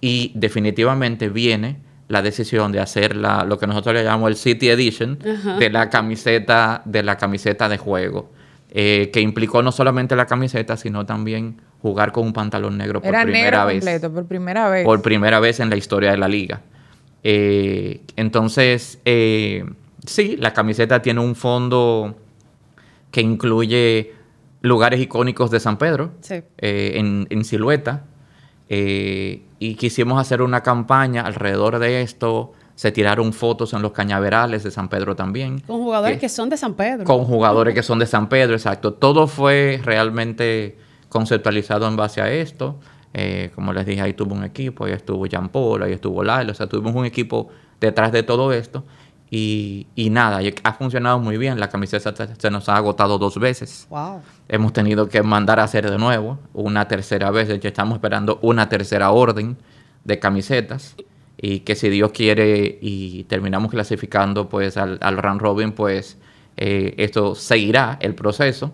Y 0.00 0.32
definitivamente 0.34 1.28
viene 1.28 1.78
la 2.08 2.22
decisión 2.22 2.72
de 2.72 2.80
hacer 2.80 3.14
la, 3.14 3.44
lo 3.44 3.58
que 3.58 3.68
nosotros 3.68 3.94
le 3.94 4.02
llamamos 4.02 4.30
el 4.30 4.36
City 4.36 4.68
Edition 4.68 5.18
de 5.58 5.70
la 5.70 5.90
camiseta 5.90 6.82
de 6.84 7.04
la 7.04 7.16
camiseta 7.16 7.68
de 7.68 7.78
juego. 7.78 8.32
Eh, 8.72 9.10
que 9.12 9.20
implicó 9.20 9.62
no 9.62 9.72
solamente 9.72 10.14
la 10.14 10.26
camiseta, 10.26 10.76
sino 10.76 11.04
también 11.04 11.60
jugar 11.82 12.12
con 12.12 12.26
un 12.26 12.32
pantalón 12.32 12.78
negro 12.78 13.02
por 13.02 13.10
primera 13.10 13.64
vez. 13.64 13.84
Completo, 13.84 14.12
por 14.12 14.26
primera 14.26 14.70
vez. 14.70 14.84
Por 14.84 15.02
primera 15.02 15.40
vez 15.40 15.58
en 15.58 15.70
la 15.70 15.76
historia 15.76 16.12
de 16.12 16.18
la 16.18 16.28
liga. 16.28 16.60
Eh, 17.24 18.02
entonces, 18.14 19.00
eh, 19.04 19.64
sí, 20.06 20.36
la 20.36 20.52
camiseta 20.52 21.02
tiene 21.02 21.18
un 21.18 21.34
fondo 21.34 22.16
que 23.10 23.22
incluye 23.22 24.12
lugares 24.60 25.00
icónicos 25.00 25.50
de 25.50 25.58
San 25.58 25.76
Pedro 25.76 26.12
en, 26.58 27.26
en, 27.28 27.44
silueta. 27.44 28.04
y 28.68 29.74
quisimos 29.74 30.20
hacer 30.20 30.42
una 30.42 30.62
campaña 30.62 31.22
alrededor 31.22 31.80
de 31.80 32.02
esto. 32.02 32.52
Se 32.80 32.90
tiraron 32.90 33.34
fotos 33.34 33.74
en 33.74 33.82
los 33.82 33.92
cañaverales 33.92 34.62
de 34.62 34.70
San 34.70 34.88
Pedro 34.88 35.14
también. 35.14 35.60
Con 35.60 35.80
jugadores 35.82 36.18
que, 36.18 36.30
son 36.30 36.48
de 36.48 36.56
San 36.56 36.72
Pedro. 36.72 37.04
Con 37.04 37.26
jugadores 37.26 37.74
que 37.74 37.82
son 37.82 37.98
de 37.98 38.06
San 38.06 38.30
Pedro, 38.30 38.54
exacto. 38.54 38.94
Todo 38.94 39.26
fue 39.26 39.78
realmente 39.84 40.78
conceptualizado 41.10 41.86
en 41.86 41.96
base 41.96 42.22
a 42.22 42.32
esto. 42.32 42.80
Eh, 43.12 43.50
como 43.54 43.74
les 43.74 43.84
dije, 43.84 44.00
ahí 44.00 44.14
tuvo 44.14 44.34
un 44.34 44.44
equipo, 44.44 44.86
ahí 44.86 44.92
estuvo 44.92 45.26
Jean 45.26 45.50
Paul, 45.50 45.82
ahí 45.82 45.92
estuvo 45.92 46.24
Lyle, 46.24 46.52
o 46.52 46.54
sea, 46.54 46.68
tuvimos 46.68 46.94
un 46.94 47.04
equipo 47.04 47.50
detrás 47.78 48.12
de 48.12 48.22
todo 48.22 48.50
esto. 48.50 48.82
Y, 49.30 49.86
y, 49.94 50.08
nada, 50.08 50.40
ha 50.62 50.72
funcionado 50.72 51.18
muy 51.18 51.36
bien. 51.36 51.60
La 51.60 51.68
camiseta 51.68 52.14
se 52.34 52.50
nos 52.50 52.70
ha 52.70 52.76
agotado 52.76 53.18
dos 53.18 53.38
veces. 53.38 53.86
Wow. 53.90 54.22
Hemos 54.48 54.72
tenido 54.72 55.06
que 55.06 55.22
mandar 55.22 55.60
a 55.60 55.64
hacer 55.64 55.90
de 55.90 55.98
nuevo 55.98 56.38
una 56.54 56.88
tercera 56.88 57.30
vez. 57.30 57.46
De 57.48 57.56
hecho, 57.56 57.68
estamos 57.68 57.96
esperando 57.96 58.38
una 58.40 58.70
tercera 58.70 59.10
orden 59.10 59.58
de 60.04 60.18
camisetas. 60.18 60.96
Y 61.42 61.60
que 61.60 61.74
si 61.74 61.88
Dios 61.88 62.12
quiere 62.12 62.78
y 62.80 63.24
terminamos 63.24 63.70
clasificando 63.70 64.48
pues 64.48 64.76
al, 64.76 64.98
al 65.00 65.16
round 65.16 65.40
robin, 65.40 65.72
pues 65.72 66.18
eh, 66.62 66.94
esto 66.98 67.34
seguirá 67.34 67.96
el 68.02 68.14
proceso. 68.14 68.72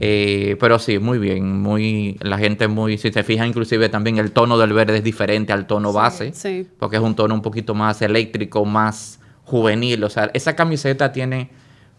Eh, 0.00 0.56
pero 0.58 0.78
sí, 0.78 0.98
muy 0.98 1.18
bien, 1.18 1.60
muy 1.60 2.16
la 2.20 2.38
gente 2.38 2.68
muy, 2.68 2.96
si 2.96 3.12
se 3.12 3.22
fija 3.22 3.46
inclusive 3.46 3.90
también 3.90 4.16
el 4.16 4.32
tono 4.32 4.56
del 4.56 4.72
verde 4.72 4.96
es 4.96 5.04
diferente 5.04 5.52
al 5.52 5.66
tono 5.66 5.92
base, 5.92 6.32
porque 6.78 6.96
es 6.96 7.02
un 7.02 7.14
tono 7.14 7.34
un 7.34 7.42
poquito 7.42 7.74
más 7.74 8.00
eléctrico, 8.00 8.64
más 8.64 9.20
juvenil. 9.44 10.04
O 10.04 10.08
sea, 10.08 10.30
esa 10.32 10.56
camiseta 10.56 11.12
tiene 11.12 11.50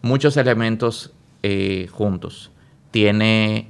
muchos 0.01 0.35
elementos 0.35 1.13
eh, 1.43 1.87
juntos. 1.91 2.51
Tiene 2.89 3.69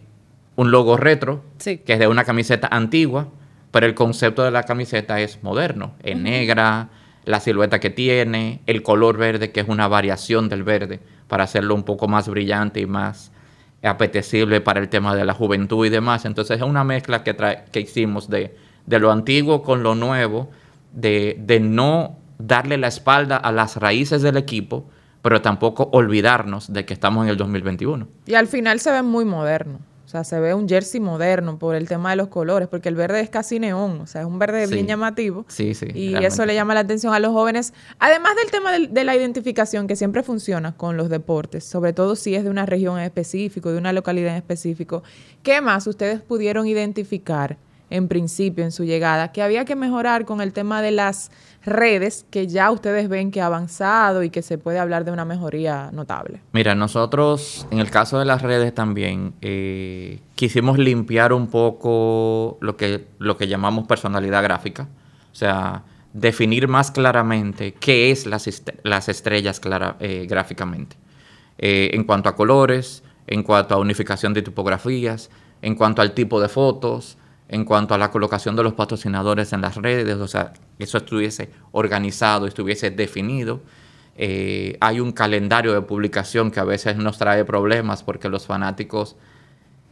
un 0.55 0.72
logo 0.72 0.96
retro, 0.96 1.43
que 1.62 1.81
es 1.86 2.00
de 2.00 2.08
una 2.08 2.24
camiseta 2.24 2.69
antigua, 2.72 3.27
pero 3.71 3.85
el 3.85 3.93
concepto 3.93 4.43
de 4.43 4.51
la 4.51 4.63
camiseta 4.63 5.19
es 5.19 5.43
moderno, 5.43 5.93
es 6.03 6.17
negra, 6.17 6.89
la 7.25 7.39
silueta 7.39 7.79
que 7.79 7.89
tiene, 7.89 8.61
el 8.65 8.81
color 8.81 9.17
verde, 9.17 9.51
que 9.51 9.59
es 9.59 9.67
una 9.67 9.88
variación 9.88 10.49
del 10.49 10.63
verde 10.63 10.99
para 11.27 11.43
hacerlo 11.43 11.75
un 11.75 11.83
poco 11.83 12.07
más 12.07 12.27
brillante 12.27 12.79
y 12.79 12.85
más 12.85 13.31
apetecible 13.83 14.61
para 14.61 14.79
el 14.79 14.89
tema 14.89 15.15
de 15.15 15.25
la 15.25 15.33
juventud 15.33 15.85
y 15.85 15.89
demás. 15.89 16.25
Entonces 16.25 16.57
es 16.57 16.63
una 16.63 16.83
mezcla 16.83 17.23
que, 17.23 17.35
que 17.71 17.79
hicimos 17.79 18.29
de, 18.29 18.55
de, 18.85 18.99
lo 18.99 19.11
antiguo 19.11 19.61
con 19.61 19.83
lo 19.83 19.95
nuevo, 19.95 20.49
de, 20.91 21.38
de 21.39 21.59
no 21.59 22.17
darle 22.39 22.77
la 22.77 22.88
espalda 22.88 23.38
a 23.38 23.51
las 23.51 23.75
raíces 23.75 24.21
del 24.21 24.38
equipo, 24.38 24.89
pero 25.21 25.41
tampoco 25.41 25.89
olvidarnos 25.93 26.71
de 26.73 26.85
que 26.85 26.93
estamos 26.93 27.25
en 27.25 27.29
el 27.29 27.38
2021. 27.38 28.07
Y 28.25 28.33
al 28.33 28.47
final 28.47 28.79
se 28.79 28.91
ve 28.91 29.03
muy 29.03 29.25
moderno. 29.25 29.79
O 30.10 30.12
sea, 30.12 30.24
se 30.24 30.39
ve 30.39 30.56
un 30.56 30.68
jersey 30.68 31.00
moderno 31.00 31.60
por 31.60 31.75
el 31.75 31.88
tema 31.88 32.10
de 32.10 32.16
los 32.16 32.30
colores, 32.30 32.68
porque 32.68 32.89
el 32.89 32.96
verde 32.96 33.20
es 33.20 33.30
casi 33.30 33.60
neón, 33.60 34.01
o 34.01 34.08
sea, 34.08 34.22
es 34.22 34.28
un 34.28 34.39
verde 34.39 34.66
bien 34.66 34.88
llamativo. 34.88 35.46
Sí, 35.50 35.75
sí. 35.75 35.86
Y 35.94 36.16
eso 36.16 36.48
le 36.48 36.56
llama 36.56 36.74
la 36.74 36.80
atención 36.80 37.13
a 37.13 37.20
los 37.20 37.32
jóvenes. 37.32 37.75
Además 38.00 38.32
del 38.36 38.50
tema 38.50 38.72
de, 38.72 39.04
la 39.04 39.16
identificación, 39.16 39.86
que 39.86 39.96
siempre 39.96 40.24
funciona 40.24 40.75
con 40.75 40.98
los 40.98 41.10
deportes, 41.10 41.63
sobre 41.63 41.94
todo 41.94 42.16
si 42.16 42.34
es 42.34 42.44
de 42.44 42.50
una 42.50 42.66
región 42.66 42.98
en 42.98 43.04
específico, 43.04 43.72
de 43.72 43.78
una 43.78 43.94
localidad 43.94 44.32
en 44.32 44.38
específico. 44.38 45.04
¿Qué 45.44 45.62
más 45.62 45.86
ustedes 45.86 46.22
pudieron 46.22 46.66
identificar 46.66 47.58
en 47.89 48.08
principio 48.08 48.63
en 48.63 48.72
su 48.72 48.84
llegada 48.84 49.31
que 49.31 49.41
había 49.41 49.65
que 49.65 49.75
mejorar 49.75 50.25
con 50.25 50.41
el 50.41 50.53
tema 50.53 50.81
de 50.81 50.91
las 50.91 51.31
redes 51.63 52.25
que 52.29 52.48
ya 52.48 52.72
ustedes 52.72 53.10
ven 53.10 53.31
que 53.31 53.41
ha 53.41 53.48
avanzado 53.48 54.24
y 54.24 54.29
que 54.29 54.41
se 54.41 54.58
puede 54.58 54.79
hablar 54.79 55.05
de 55.05 55.12
una 55.12 55.25
mejoría 55.25 55.89
notable? 55.91 56.41
Mira, 56.51 56.75
nosotros 56.75 57.67
en 57.72 57.79
el 57.79 57.89
caso 57.89 58.19
de 58.19 58.25
las 58.25 58.41
redes 58.41 58.74
también 58.74 59.34
eh, 59.41 60.19
quisimos 60.36 60.77
limpiar 60.77 61.34
un 61.34 61.48
poco 61.48 62.58
lo 62.62 62.77
que, 62.77 63.08
lo 63.17 63.38
que 63.38 63.48
llamamos 63.48 63.88
personalidad 63.88 64.43
gráfica, 64.43 64.88
o 65.31 65.36
sea, 65.36 65.84
definir 66.13 66.67
más 66.67 66.91
claramente 66.91 67.74
qué 67.74 68.12
es 68.12 68.25
las, 68.25 68.50
las 68.84 69.10
estrellas 69.10 69.62
eh, 70.00 70.25
gráficamente, 70.29 70.96
eh, 71.58 71.91
en 71.93 72.03
cuanto 72.03 72.29
a 72.29 72.36
colores, 72.36 73.03
en 73.27 73.43
cuanto 73.43 73.75
a 73.75 73.77
unificación 73.77 74.34
de 74.34 74.41
tipografías, 74.41 75.29
en 75.62 75.75
cuanto 75.75 76.01
al 76.01 76.13
tipo 76.13 76.41
de 76.41 76.50
fotos, 76.50 77.17
en 77.50 77.65
cuanto 77.65 77.96
a 77.96 77.98
la 77.98 78.12
colocación 78.12 78.56
de 78.56 78.63
los 78.63 78.74
patrocinadores 78.74 79.51
en 79.53 79.62
las 79.62 79.75
redes, 79.75 80.15
o 80.18 80.27
sea, 80.27 80.53
eso 80.77 81.00
estuviese 81.00 81.50
organizado, 81.72 82.46
estuviese 82.46 82.91
definido. 82.91 83.62
Eh, 84.15 84.77
hay 84.79 85.00
un 85.00 85.12
calendario 85.12 85.74
de 85.74 85.82
publicación 85.82 86.51
que 86.51 86.60
a 86.60 86.63
veces 86.63 86.98
nos 86.98 87.18
trae 87.18 87.44
problemas 87.46 88.03
porque 88.03 88.29
los 88.29 88.46
fanáticos 88.46 89.15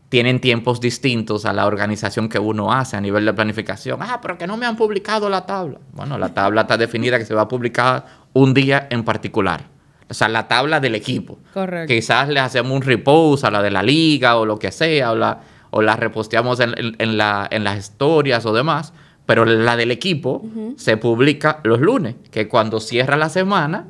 tienen 0.09 0.39
tiempos 0.39 0.79
distintos 0.79 1.45
a 1.45 1.53
la 1.53 1.65
organización 1.65 2.29
que 2.29 2.37
uno 2.37 2.71
hace 2.71 2.95
a 2.95 3.01
nivel 3.01 3.25
de 3.25 3.33
planificación. 3.33 3.99
Ah, 4.03 4.19
pero 4.21 4.37
que 4.37 4.45
no 4.45 4.55
me 4.55 4.67
han 4.67 4.77
publicado 4.77 5.27
la 5.27 5.45
tabla. 5.47 5.79
Bueno, 5.93 6.19
la 6.19 6.33
tabla 6.33 6.61
está 6.61 6.77
definida 6.77 7.17
que 7.17 7.25
se 7.25 7.33
va 7.33 7.41
a 7.43 7.47
publicar 7.47 8.05
un 8.33 8.53
día 8.53 8.87
en 8.91 9.03
particular. 9.03 9.65
O 10.09 10.13
sea, 10.13 10.29
la 10.29 10.47
tabla 10.47 10.79
del 10.79 10.93
equipo. 10.93 11.39
Correcto. 11.53 11.91
Quizás 11.93 12.29
le 12.29 12.39
hacemos 12.39 12.71
un 12.71 12.81
repose 12.83 13.47
a 13.47 13.51
la 13.51 13.61
de 13.61 13.71
la 13.71 13.81
liga 13.81 14.37
o 14.37 14.45
lo 14.45 14.59
que 14.59 14.71
sea, 14.71 15.11
o 15.11 15.15
la, 15.15 15.41
o 15.69 15.81
la 15.81 15.95
reposteamos 15.95 16.59
en, 16.59 17.17
la, 17.17 17.47
en 17.49 17.63
las 17.63 17.77
historias 17.77 18.45
o 18.45 18.53
demás, 18.53 18.93
pero 19.27 19.43
la 19.43 19.75
del 19.75 19.91
equipo 19.91 20.41
se 20.77 20.95
publica 20.95 21.59
los 21.63 21.81
lunes, 21.81 22.15
que 22.31 22.47
cuando 22.47 22.79
cierra 22.79 23.17
la 23.17 23.27
semana, 23.27 23.85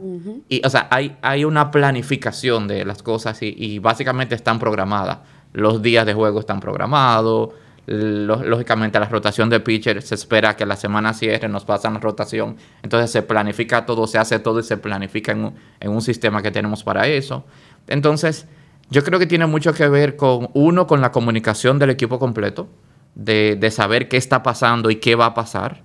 y, 0.49 0.65
o 0.65 0.69
sea, 0.69 0.87
hay, 0.89 1.15
hay 1.21 1.45
una 1.45 1.69
planificación 1.69 2.67
de 2.67 2.83
las 2.83 3.03
cosas 3.03 3.37
y, 3.41 3.77
básicamente 3.79 4.33
están 4.33 4.57
programadas. 4.57 5.19
Los 5.53 5.81
días 5.83 6.07
de 6.07 6.15
juego 6.15 6.39
están 6.39 6.59
programados, 6.59 7.51
lógicamente 7.85 8.99
la 8.99 9.05
rotación 9.05 9.49
de 9.49 9.59
pitcher 9.59 10.01
se 10.01 10.15
espera 10.15 10.55
que 10.55 10.65
la 10.65 10.75
semana 10.75 11.13
cierre, 11.13 11.47
nos 11.47 11.65
pasan 11.65 11.93
la 11.93 11.99
rotación, 11.99 12.57
entonces 12.81 13.11
se 13.11 13.21
planifica 13.21 13.85
todo, 13.85 14.07
se 14.07 14.17
hace 14.17 14.39
todo 14.39 14.59
y 14.59 14.63
se 14.63 14.77
planifica 14.77 15.31
en 15.31 15.53
en 15.79 15.91
un 15.91 16.01
sistema 16.01 16.41
que 16.41 16.49
tenemos 16.49 16.83
para 16.83 17.07
eso. 17.07 17.45
Entonces, 17.87 18.47
yo 18.89 19.03
creo 19.03 19.19
que 19.19 19.25
tiene 19.25 19.45
mucho 19.47 19.73
que 19.73 19.87
ver 19.89 20.15
con, 20.15 20.49
uno, 20.53 20.87
con 20.87 21.01
la 21.01 21.11
comunicación 21.11 21.79
del 21.79 21.89
equipo 21.89 22.19
completo, 22.19 22.69
de, 23.15 23.69
saber 23.71 24.07
qué 24.07 24.17
está 24.17 24.43
pasando 24.43 24.89
y 24.89 24.97
qué 24.97 25.15
va 25.15 25.27
a 25.27 25.33
pasar. 25.33 25.83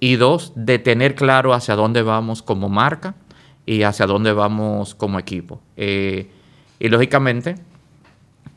Y 0.00 0.16
dos, 0.16 0.52
de 0.54 0.78
tener 0.78 1.14
claro 1.14 1.52
hacia 1.52 1.74
dónde 1.74 2.02
vamos 2.02 2.42
como 2.42 2.68
marca 2.68 3.16
y 3.66 3.82
hacia 3.82 4.06
dónde 4.06 4.32
vamos 4.32 4.94
como 4.94 5.18
equipo. 5.18 5.60
Eh, 5.76 6.30
y 6.78 6.88
lógicamente, 6.88 7.56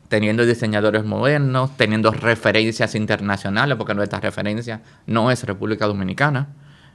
teniendo 0.08 0.46
diseñadores 0.46 1.04
modernos, 1.04 1.76
teniendo 1.76 2.12
referencias 2.12 2.94
internacionales, 2.94 3.76
porque 3.76 3.94
nuestra 3.94 4.20
referencia 4.20 4.82
no 5.06 5.30
es 5.30 5.42
República 5.44 5.86
Dominicana. 5.86 6.48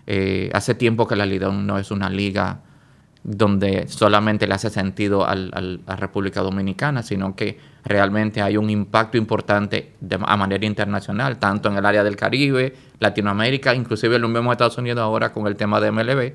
Eh, 0.08 0.50
hace 0.54 0.74
tiempo 0.74 1.06
que 1.08 1.18
la 1.18 1.26
liga 1.26 1.50
no 1.50 1.78
es 1.78 1.92
una 1.92 2.10
liga 2.10 2.62
donde 3.28 3.90
solamente 3.90 4.48
le 4.48 4.54
hace 4.54 4.70
sentido 4.70 5.28
al, 5.28 5.52
a 5.54 5.60
la 5.60 5.96
República 5.98 6.40
Dominicana, 6.40 7.04
sino 7.04 7.36
que 7.36 7.60
realmente 7.84 8.42
hay 8.42 8.56
un 8.56 8.70
impacto 8.70 9.18
importante 9.18 9.92
de, 10.00 10.18
a 10.26 10.38
manera 10.38 10.66
internacional, 10.66 11.38
tanto 11.38 11.68
en 11.68 11.76
el 11.76 11.86
área 11.86 12.06
del 12.06 12.16
Caribe, 12.16 12.74
Latinoamérica, 13.00 13.76
inclusive 13.76 14.18
lo 14.18 14.30
mismo 14.30 14.54
Estados 14.54 14.78
Unidos 14.78 15.02
ahora 15.02 15.34
con 15.34 15.46
el 15.46 15.58
tema 15.58 15.82
de 15.82 15.92
MLB. 15.92 16.34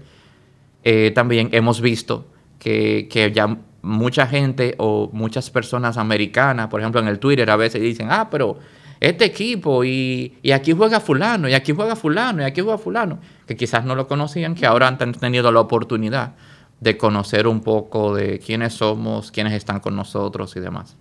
Eh, 0.85 1.13
también 1.15 1.49
hemos 1.53 1.81
visto 1.81 2.27
que, 2.59 3.09
que 3.11 3.33
ya 3.33 3.57
mucha 3.81 4.27
gente 4.27 4.75
o 4.77 5.09
muchas 5.15 5.49
personas 5.49 5.97
americanas, 5.97 6.69
por 6.69 6.81
ejemplo 6.81 7.01
en 7.01 7.09
el 7.09 7.19
Twitter 7.19 7.49
a 7.49 7.57
veces 7.57 7.81
dicen, 7.81 8.09
ah, 8.11 8.29
pero 8.31 8.59
este 9.01 9.25
equipo 9.25 9.83
y, 9.83 10.37
y, 10.43 10.51
aquí 10.51 10.73
juega 10.73 11.01
fulano, 11.01 11.49
y 11.49 11.55
aquí 11.55 11.73
juega 11.73 11.97
fulano, 11.97 12.43
y 12.43 12.45
aquí 12.45 12.61
juega 12.61 12.77
fulano, 12.77 13.19
que 13.47 13.57
quizás 13.57 13.83
no 13.87 13.95
lo 13.95 14.07
conocían, 14.07 14.55
que 14.55 14.67
ahora 14.67 14.89
han 14.89 14.99
tenido 14.99 15.51
la 15.51 15.61
oportunidad 15.61 16.35
de 16.83 16.97
conocer 16.97 17.47
un 17.47 17.61
poco 17.61 18.13
de 18.13 18.41
quiénes 18.41 18.75
somos, 18.75 19.31
quiénes 19.31 19.53
están 19.53 19.79
con 19.79 19.95
nosotros 19.95 20.57
y 20.57 20.61
demás. 20.61 20.97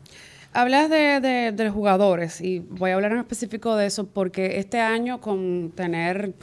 Hablas 0.54 0.92
de, 0.92 1.52
de, 1.52 1.70
jugadores 1.70 2.40
y 2.40 2.60
voy 2.60 2.92
a 2.92 2.96
hablar 2.96 3.14
en 3.14 3.20
específico 3.20 3.76
de 3.76 3.88
eso 3.88 4.06
porque 4.06 4.60
este 4.60 4.80
año 4.80 5.22
con 5.22 5.72
tener 5.76 6.36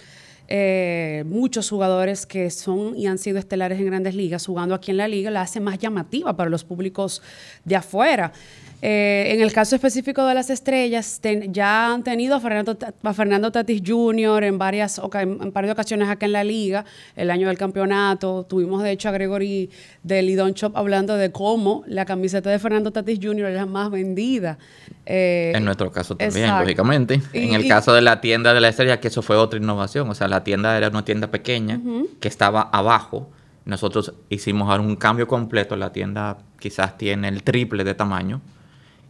eh, 0.48 1.24
muchos 1.26 1.68
jugadores 1.70 2.26
que 2.26 2.50
son 2.50 2.96
y 2.96 3.06
han 3.06 3.18
sido 3.18 3.38
estelares 3.38 3.78
en 3.78 3.86
grandes 3.86 4.16
ligas 4.16 4.46
jugando 4.46 4.74
aquí 4.74 4.90
en 4.90 4.96
la 4.96 5.06
liga 5.06 5.30
la 5.30 5.42
hace 5.42 5.60
más 5.60 5.78
llamativa 5.78 6.36
para 6.36 6.50
los 6.50 6.64
públicos 6.64 7.22
de 7.64 7.76
afuera. 7.76 8.32
Eh, 8.80 9.32
en 9.34 9.40
el 9.40 9.52
caso 9.52 9.74
específico 9.74 10.24
de 10.24 10.34
las 10.34 10.50
estrellas, 10.50 11.20
ya 11.48 11.92
han 11.92 12.04
tenido 12.04 12.36
a 12.36 12.40
Fernando, 12.40 12.76
Fernando 13.12 13.50
Tatis 13.50 13.82
Jr. 13.84 14.44
en 14.44 14.56
varias, 14.56 15.00
en 15.14 15.52
varias 15.52 15.72
ocasiones 15.72 16.08
acá 16.08 16.26
en 16.26 16.32
la 16.32 16.44
liga, 16.44 16.84
el 17.16 17.30
año 17.30 17.48
del 17.48 17.58
campeonato. 17.58 18.46
Tuvimos, 18.48 18.84
de 18.84 18.92
hecho, 18.92 19.08
a 19.08 19.12
Gregory 19.12 19.68
de 20.04 20.22
Lidon 20.22 20.52
Shop 20.52 20.76
hablando 20.76 21.16
de 21.16 21.32
cómo 21.32 21.82
la 21.88 22.04
camiseta 22.04 22.50
de 22.50 22.60
Fernando 22.60 22.92
Tatis 22.92 23.18
Jr. 23.20 23.46
es 23.46 23.56
la 23.56 23.66
más 23.66 23.90
vendida. 23.90 24.58
Eh, 25.06 25.52
en 25.56 25.64
nuestro 25.64 25.90
caso 25.90 26.16
también, 26.16 26.56
lógicamente. 26.56 27.20
en 27.32 27.54
el 27.54 27.66
caso 27.66 27.92
de 27.92 28.02
la 28.02 28.20
tienda 28.20 28.54
de 28.54 28.60
la 28.60 28.68
estrella, 28.68 29.00
que 29.00 29.08
eso 29.08 29.22
fue 29.22 29.36
otra 29.36 29.58
innovación. 29.58 30.08
O 30.08 30.14
sea, 30.14 30.28
la 30.28 30.44
tienda 30.44 30.76
era 30.76 30.88
una 30.88 31.04
tienda 31.04 31.32
pequeña 31.32 31.80
que 32.20 32.28
estaba 32.28 32.62
abajo. 32.62 33.28
Nosotros 33.64 34.14
hicimos 34.28 34.78
un 34.78 34.94
cambio 34.94 35.26
completo. 35.26 35.74
La 35.74 35.92
tienda 35.92 36.38
quizás 36.60 36.96
tiene 36.96 37.26
el 37.26 37.42
triple 37.42 37.82
de 37.82 37.94
tamaño 37.94 38.40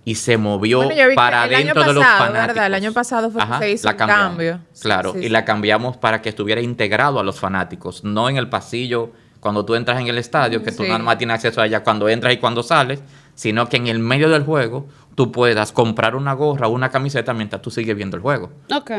y 0.08 0.14
se 0.14 0.38
movió 0.38 0.88
para 1.14 1.46
dentro 1.46 1.84
de 1.84 1.92
los 1.92 2.02
fanáticos. 2.02 2.64
El 2.64 2.72
año 2.72 2.92
pasado 2.94 3.30
fue 3.30 3.42
que 3.46 3.58
se 3.58 3.70
hizo 3.72 3.88
un 3.90 3.94
cambio. 3.94 4.60
Claro, 4.80 5.14
y 5.20 5.28
la 5.28 5.44
cambiamos 5.44 5.98
para 5.98 6.22
que 6.22 6.30
estuviera 6.30 6.62
integrado 6.62 7.20
a 7.20 7.22
los 7.22 7.38
fanáticos, 7.38 8.04
no 8.04 8.30
en 8.30 8.38
el 8.38 8.48
pasillo 8.48 9.12
cuando 9.40 9.66
tú 9.66 9.74
entras 9.74 10.00
en 10.00 10.06
el 10.08 10.16
estadio, 10.16 10.62
que 10.62 10.72
tú 10.72 10.84
nada 10.84 10.98
más 10.98 11.18
tienes 11.18 11.34
acceso 11.34 11.60
a 11.60 11.66
ella 11.66 11.84
cuando 11.84 12.08
entras 12.08 12.32
y 12.32 12.38
cuando 12.38 12.62
sales, 12.62 13.02
sino 13.34 13.68
que 13.68 13.76
en 13.76 13.86
el 13.86 13.98
medio 13.98 14.30
del 14.30 14.44
juego 14.44 14.88
tú 15.14 15.30
puedas 15.30 15.72
comprar 15.72 16.16
una 16.16 16.32
gorra 16.32 16.68
o 16.68 16.70
una 16.70 16.88
camiseta 16.88 17.34
mientras 17.34 17.60
tú 17.60 17.70
sigues 17.70 17.94
viendo 17.94 18.16
el 18.16 18.22
juego. 18.22 18.50
Ok. 18.74 18.90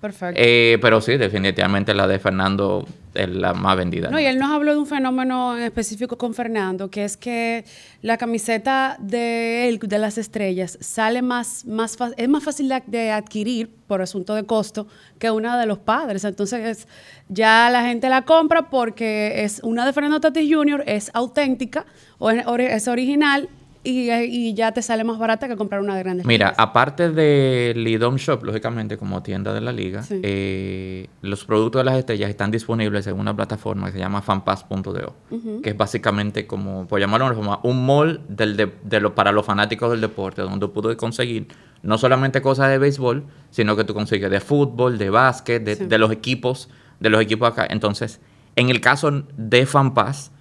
Perfecto. 0.00 0.40
Eh, 0.42 0.78
pero 0.80 1.00
sí, 1.00 1.16
definitivamente 1.16 1.92
la 1.92 2.06
de 2.06 2.20
Fernando 2.20 2.86
es 3.14 3.28
la 3.28 3.52
más 3.52 3.76
vendida. 3.76 4.10
No, 4.10 4.20
y 4.20 4.26
él 4.26 4.38
nos 4.38 4.52
habló 4.52 4.72
de 4.72 4.78
un 4.78 4.86
fenómeno 4.86 5.56
específico 5.56 6.16
con 6.16 6.34
Fernando, 6.34 6.88
que 6.88 7.04
es 7.04 7.16
que 7.16 7.64
la 8.02 8.16
camiseta 8.16 8.96
de 9.00 9.68
él, 9.68 9.80
de 9.80 9.98
las 9.98 10.16
estrellas, 10.16 10.78
sale 10.80 11.20
más, 11.20 11.64
más 11.64 11.96
es 12.16 12.28
más 12.28 12.44
fácil 12.44 12.72
de, 12.86 13.10
adquirir 13.10 13.70
por 13.88 14.00
asunto 14.00 14.36
de 14.36 14.44
costo 14.44 14.86
que 15.18 15.32
una 15.32 15.58
de 15.58 15.66
los 15.66 15.78
padres. 15.78 16.22
Entonces, 16.24 16.86
ya 17.28 17.68
la 17.68 17.82
gente 17.82 18.08
la 18.08 18.22
compra 18.22 18.70
porque 18.70 19.42
es 19.42 19.60
una 19.64 19.84
de 19.84 19.92
Fernando 19.92 20.20
Tatis 20.20 20.54
Jr., 20.54 20.84
es 20.86 21.10
auténtica 21.12 21.86
o 22.18 22.30
es 22.30 22.86
original 22.86 23.48
y, 23.84 24.54
ya 24.54 24.72
te 24.72 24.82
sale 24.82 25.04
más 25.04 25.18
barata 25.18 25.48
que 25.48 25.56
comprar 25.56 25.80
una 25.80 25.96
de 25.96 26.02
grandes 26.02 26.26
Mira, 26.26 26.52
aparte 26.56 27.10
de 27.10 27.72
Lidom 27.76 28.16
Shop, 28.16 28.42
lógicamente, 28.42 28.96
como 28.96 29.22
tienda 29.22 29.52
de 29.54 29.60
la 29.60 29.72
liga, 29.72 30.04
eh, 30.10 31.08
los 31.22 31.44
productos 31.44 31.80
de 31.80 31.84
las 31.84 31.96
estrellas 31.96 32.30
están 32.30 32.50
disponibles 32.50 33.06
en 33.06 33.18
una 33.18 33.34
plataforma 33.34 33.86
que 33.86 33.92
se 33.92 33.98
llama 33.98 34.22
fanpass.do, 34.22 35.14
que 35.62 35.70
es 35.70 35.76
básicamente 35.76 36.46
como, 36.46 36.86
por 36.86 37.00
llamarlo 37.00 37.26
de 37.26 37.32
una 37.32 37.40
forma, 37.40 37.60
un 37.62 37.86
mall 37.86 38.20
del 38.28 38.56
de, 38.56 39.00
lo, 39.00 39.14
para 39.14 39.32
los 39.32 39.46
fanáticos 39.46 39.90
del 39.90 40.00
deporte, 40.00 40.42
donde 40.42 40.58
tú 40.58 40.72
puedes 40.72 40.96
conseguir 40.96 41.48
no 41.82 41.96
solamente 41.96 42.42
cosas 42.42 42.70
de 42.70 42.78
béisbol, 42.78 43.24
sino 43.50 43.76
que 43.76 43.84
tú 43.84 43.94
consigues 43.94 44.30
de 44.30 44.40
fútbol, 44.40 44.98
de 44.98 45.10
básquet, 45.10 45.62
de, 45.62 45.76
de 45.76 45.98
los 45.98 46.10
equipos, 46.10 46.68
de 46.98 47.10
los 47.10 47.22
equipos 47.22 47.50
acá. 47.50 47.66
Entonces, 47.70 48.20
en 48.56 48.70
el 48.70 48.80
caso 48.80 49.24
de 49.36 49.66
Fanpass, 49.66 50.32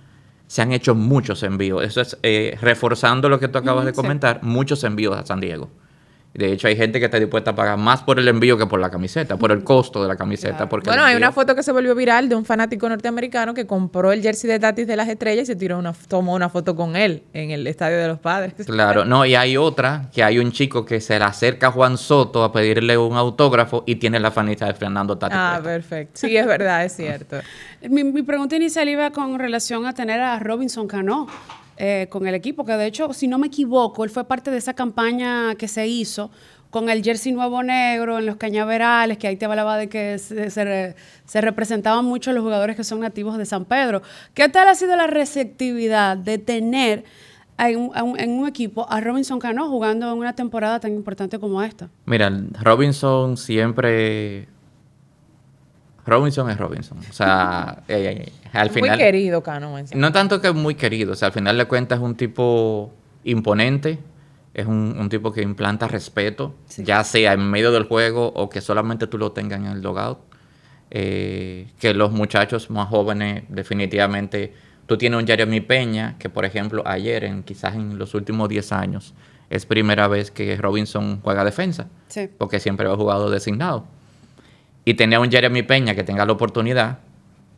se 0.47 0.61
han 0.61 0.71
hecho 0.71 0.95
muchos 0.95 1.43
envíos. 1.43 1.83
Eso 1.83 2.01
es 2.01 2.17
eh, 2.23 2.57
reforzando 2.61 3.29
lo 3.29 3.39
que 3.39 3.47
tú 3.47 3.57
acabas 3.57 3.85
de 3.85 3.93
comentar, 3.93 4.41
muchos 4.43 4.83
envíos 4.83 5.15
a 5.15 5.25
San 5.25 5.39
Diego. 5.39 5.69
De 6.37 6.53
hecho, 6.53 6.67
hay 6.67 6.75
gente 6.75 6.99
que 6.99 7.05
está 7.05 7.19
dispuesta 7.19 7.51
a 7.51 7.55
pagar 7.55 7.79
más 7.79 8.03
por 8.03 8.19
el 8.19 8.27
envío 8.27 8.59
que 8.59 8.67
por 8.67 8.79
la 8.79 8.91
camiseta, 8.91 9.37
por 9.37 9.51
el 9.51 9.63
costo 9.63 10.03
de 10.03 10.07
la 10.07 10.15
camiseta. 10.15 10.69
Porque 10.69 10.87
bueno, 10.87 11.03
hay 11.03 11.15
una 11.15 11.31
foto 11.31 11.55
que 11.55 11.63
se 11.63 11.71
volvió 11.71 11.95
viral 11.95 12.29
de 12.29 12.35
un 12.35 12.45
fanático 12.45 12.87
norteamericano 12.87 13.55
que 13.55 13.65
compró 13.65 14.11
el 14.11 14.21
jersey 14.21 14.47
de 14.47 14.59
Tatis 14.59 14.85
de 14.85 14.95
las 14.95 15.09
estrellas 15.09 15.43
y 15.43 15.45
se 15.47 15.55
tiró 15.55 15.79
una, 15.79 15.93
tomó 16.07 16.35
una 16.35 16.49
foto 16.49 16.75
con 16.75 16.95
él 16.95 17.23
en 17.33 17.49
el 17.49 17.65
estadio 17.65 17.97
de 17.97 18.07
los 18.07 18.19
padres. 18.19 18.53
Claro, 18.77 19.05
no, 19.05 19.25
y 19.25 19.33
hay 19.33 19.57
otra 19.57 20.11
que 20.13 20.23
hay 20.23 20.37
un 20.37 20.51
chico 20.51 20.85
que 20.85 21.01
se 21.01 21.17
le 21.17 21.25
acerca 21.25 21.67
a 21.67 21.71
Juan 21.71 21.97
Soto 21.97 22.43
a 22.43 22.51
pedirle 22.51 22.95
un 22.95 23.17
autógrafo 23.17 23.83
y 23.87 23.95
tiene 23.95 24.19
la 24.19 24.29
fanita 24.29 24.67
de 24.67 24.75
Fernando 24.75 25.17
Tatis. 25.17 25.37
Ah, 25.39 25.59
perfecto. 25.63 26.11
Sí, 26.13 26.37
es 26.37 26.45
verdad, 26.45 26.85
es 26.85 26.95
cierto. 26.95 27.37
mi, 27.89 28.03
mi 28.03 28.21
pregunta 28.21 28.55
inicial 28.55 28.87
iba 28.87 29.09
con 29.09 29.39
relación 29.39 29.87
a 29.87 29.93
tener 29.93 30.19
a 30.19 30.37
Robinson 30.37 30.87
Cano 30.87 31.25
eh, 31.77 32.07
con 32.09 32.27
el 32.27 32.33
equipo, 32.33 32.65
que 32.65 32.73
de 32.73 32.87
hecho, 32.87 33.13
si 33.13 33.27
no 33.27 33.37
me 33.37 33.47
equivoco, 33.47 34.03
él 34.03 34.09
fue 34.09 34.23
parte 34.25 34.51
de 34.51 34.57
esa 34.57 34.73
campaña 34.73 35.55
que 35.55 35.67
se 35.67 35.87
hizo 35.87 36.31
con 36.69 36.89
el 36.89 37.03
jersey 37.03 37.31
nuevo 37.31 37.63
negro 37.63 38.19
en 38.19 38.25
los 38.25 38.35
cañaverales, 38.35 39.17
que 39.17 39.27
ahí 39.27 39.35
te 39.35 39.45
hablaba 39.45 39.77
de 39.77 39.87
que 39.87 40.17
se, 40.17 41.41
representaban 41.41 42.03
mucho 42.03 42.33
los 42.33 42.43
jugadores 42.43 42.75
que 42.75 42.83
son 42.83 42.99
nativos 42.99 43.37
de 43.37 43.45
San 43.45 43.65
Pedro. 43.65 44.01
¿Qué 44.33 44.49
tal 44.49 44.67
ha 44.67 44.75
sido 44.75 44.95
la 44.95 45.07
receptividad 45.07 46.17
de 46.17 46.37
tener 46.39 47.05
en 47.57 47.79
un, 47.79 48.19
en 48.19 48.31
un, 48.31 48.47
equipo 48.47 48.85
a 48.89 48.99
Robinson 48.99 49.39
Cano 49.39 49.69
jugando 49.69 50.11
en 50.11 50.17
una 50.17 50.35
temporada 50.35 50.79
tan 50.79 50.93
importante 50.93 51.39
como 51.39 51.61
esta? 51.63 51.89
Mira, 52.05 52.31
Robinson 52.61 53.37
siempre 53.37 54.47
Robinson 56.07 56.49
es 56.49 56.57
Robinson. 56.57 56.97
O 56.97 57.13
sea, 57.13 57.83
eh, 57.87 58.25
eh, 58.25 58.49
al 58.53 58.69
final. 58.69 58.91
Muy 58.91 58.97
querido, 58.97 59.43
Cano. 59.43 59.75
No 59.93 60.11
tanto 60.11 60.41
que 60.41 60.51
muy 60.53 60.75
querido. 60.75 61.11
O 61.11 61.15
sea, 61.15 61.27
al 61.27 61.33
final 61.33 61.57
de 61.57 61.65
cuentas 61.65 61.99
es 61.99 62.03
un 62.03 62.15
tipo 62.15 62.93
imponente. 63.25 63.99
Es 64.53 64.65
un, 64.65 65.07
tipo 65.09 65.31
que 65.31 65.43
implanta 65.43 65.87
respeto, 65.87 66.55
ya 66.77 67.03
sea 67.03 67.33
en 67.33 67.47
medio 67.47 67.71
del 67.71 67.83
juego 67.83 68.29
o 68.33 68.49
que 68.49 68.59
solamente 68.59 69.05
tú 69.05 69.19
lo 69.19 69.31
tengas 69.31 69.59
en 69.59 69.67
el 69.67 69.83
logout. 69.83 70.17
Eh, 70.89 71.67
que 71.79 71.93
los 71.93 72.11
muchachos 72.11 72.71
más 72.71 72.87
jóvenes, 72.87 73.43
definitivamente. 73.49 74.53
Tú 74.87 74.97
tienes 74.97 75.19
un 75.19 75.27
Jeremy 75.27 75.61
Peña, 75.61 76.15
que 76.17 76.29
por 76.29 76.43
ejemplo, 76.43 76.81
ayer, 76.87 77.25
en, 77.25 77.43
quizás 77.43 77.75
en 77.75 77.99
los 77.99 78.15
últimos 78.15 78.49
10 78.49 78.71
años, 78.71 79.13
es 79.51 79.67
primera 79.67 80.07
vez 80.07 80.31
que 80.31 80.55
Robinson 80.55 81.19
juega 81.21 81.43
defensa. 81.43 81.89
Sí. 82.07 82.27
Porque 82.35 82.59
siempre 82.59 82.87
ha 82.87 82.95
jugado 82.95 83.29
designado 83.29 83.85
y 84.87 84.93
tener 84.93 85.19
un 85.19 85.29
Jeremy 85.29 85.63
Peña 85.63 85.95
que 85.95 86.05
tenga 86.05 86.25
la 86.25 86.31
oportunidad 86.31 86.99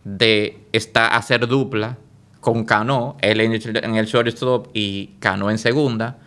de 0.04 0.66
estar, 0.72 1.14
hacer 1.14 1.46
dupla 1.46 1.96
con 2.40 2.64
Cano, 2.66 3.18
él 3.22 3.40
en 3.40 3.96
el 3.96 4.06
shortstop 4.08 4.70
y 4.74 5.12
Cano 5.20 5.52
en 5.52 5.60
segunda, 5.60 6.18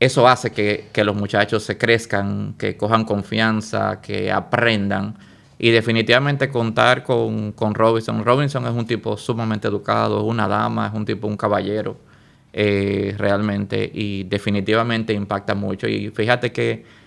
eso 0.00 0.26
hace 0.26 0.50
que, 0.50 1.04
los 1.04 1.14
muchachos 1.14 1.62
se 1.64 1.76
crezcan, 1.76 2.54
que 2.56 2.74
cojan 2.74 3.04
confianza, 3.04 4.00
que 4.00 4.32
aprendan. 4.32 5.18
Y 5.58 5.72
definitivamente 5.72 6.48
contar 6.48 7.02
con, 7.02 7.52
con 7.52 7.74
Robinson. 7.74 8.24
Robinson 8.24 8.64
es 8.64 8.72
un 8.72 8.86
tipo 8.86 9.18
sumamente 9.18 9.68
educado, 9.68 10.20
es 10.20 10.24
una 10.24 10.48
dama, 10.48 10.86
es 10.86 10.94
un 10.94 11.04
tipo, 11.04 11.26
un 11.26 11.36
caballero, 11.36 11.98
eh, 12.54 13.14
realmente. 13.18 13.90
Y 13.92 14.24
definitivamente 14.24 15.12
impacta 15.12 15.54
mucho. 15.54 15.86
Y 15.86 16.08
fíjate 16.08 16.50
que 16.50 17.03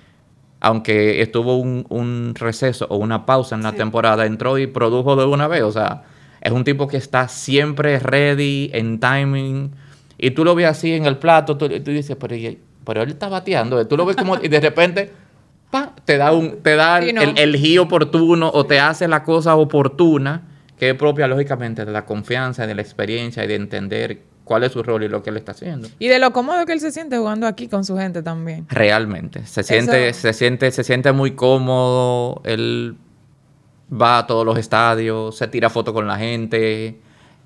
aunque 0.68 1.22
estuvo 1.22 1.56
un, 1.56 2.34
receso 2.36 2.88
o 2.90 2.98
una 2.98 3.26
pausa 3.26 3.56
en 3.56 3.64
la 3.64 3.72
temporada, 3.72 4.26
entró 4.26 4.58
y 4.58 4.68
produjo 4.68 5.16
de 5.16 5.24
una 5.24 5.48
vez. 5.48 5.64
O 5.64 5.72
sea, 5.72 6.04
es 6.42 6.52
un 6.52 6.66
tipo 6.66 6.90
que 6.90 6.98
está 6.98 7.30
siempre 7.30 8.00
ready, 8.00 8.70
en 8.74 9.00
timing. 9.00 9.72
Y 10.18 10.32
tú 10.32 10.44
lo 10.44 10.56
ves 10.56 10.68
así 10.68 10.92
en 10.92 11.06
el 11.06 11.18
plato, 11.18 11.56
tú, 11.56 11.70
tú 11.70 11.92
dices, 11.92 12.18
pero, 12.20 12.36
pero, 12.84 13.02
él 13.02 13.10
está 13.12 13.30
bateando. 13.30 13.88
Tú 13.88 13.96
lo 13.96 14.06
ves 14.06 14.18
como, 14.18 14.36
y 14.36 14.50
de 14.50 14.60
repente, 14.60 15.14
te 16.04 16.18
da, 16.18 16.34
un, 16.34 16.62
te 16.62 16.76
da 16.76 17.00
el, 17.00 17.38
el 17.38 17.56
giro 17.56 17.84
oportuno 17.84 18.52
o 18.54 18.66
te 18.66 18.82
hace 18.82 19.08
la 19.08 19.24
cosa 19.24 19.56
oportuna, 19.56 20.50
que 20.78 20.90
es 20.90 20.96
propia, 20.96 21.30
lógicamente, 21.30 21.86
de 21.86 21.94
la 21.94 22.04
confianza, 22.04 22.68
de 22.68 22.76
la 22.76 22.82
experiencia 22.82 23.46
y 23.46 23.48
de 23.48 23.56
entender 23.56 24.22
cuál 24.48 24.64
es 24.64 24.72
su 24.72 24.82
rol 24.82 25.04
y 25.04 25.10
lo 25.10 25.22
que 25.22 25.30
él 25.30 25.38
está 25.38 25.52
haciendo. 25.52 25.90
Y 26.00 26.08
de 26.08 26.20
lo 26.20 26.32
cómodo 26.32 26.66
que 26.66 26.74
él 26.74 26.80
se 26.80 26.92
siente 26.92 27.18
jugando 27.18 27.46
aquí 27.46 27.68
con 27.68 27.84
su 27.84 27.98
gente 27.98 28.24
también. 28.24 28.66
Realmente. 28.70 29.46
Se 29.46 29.62
siente, 29.62 30.14
se 30.14 30.34
siente, 30.34 30.72
se 30.72 30.84
siente 30.84 31.12
muy 31.12 31.32
cómodo. 31.32 32.42
Él 32.46 32.96
va 33.92 34.20
a 34.20 34.28
todos 34.28 34.46
los 34.46 34.58
estadios, 34.58 35.38
se 35.38 35.48
tira 35.48 35.70
fotos 35.70 35.94
con 35.94 36.08
la 36.08 36.18
gente. 36.18 37.00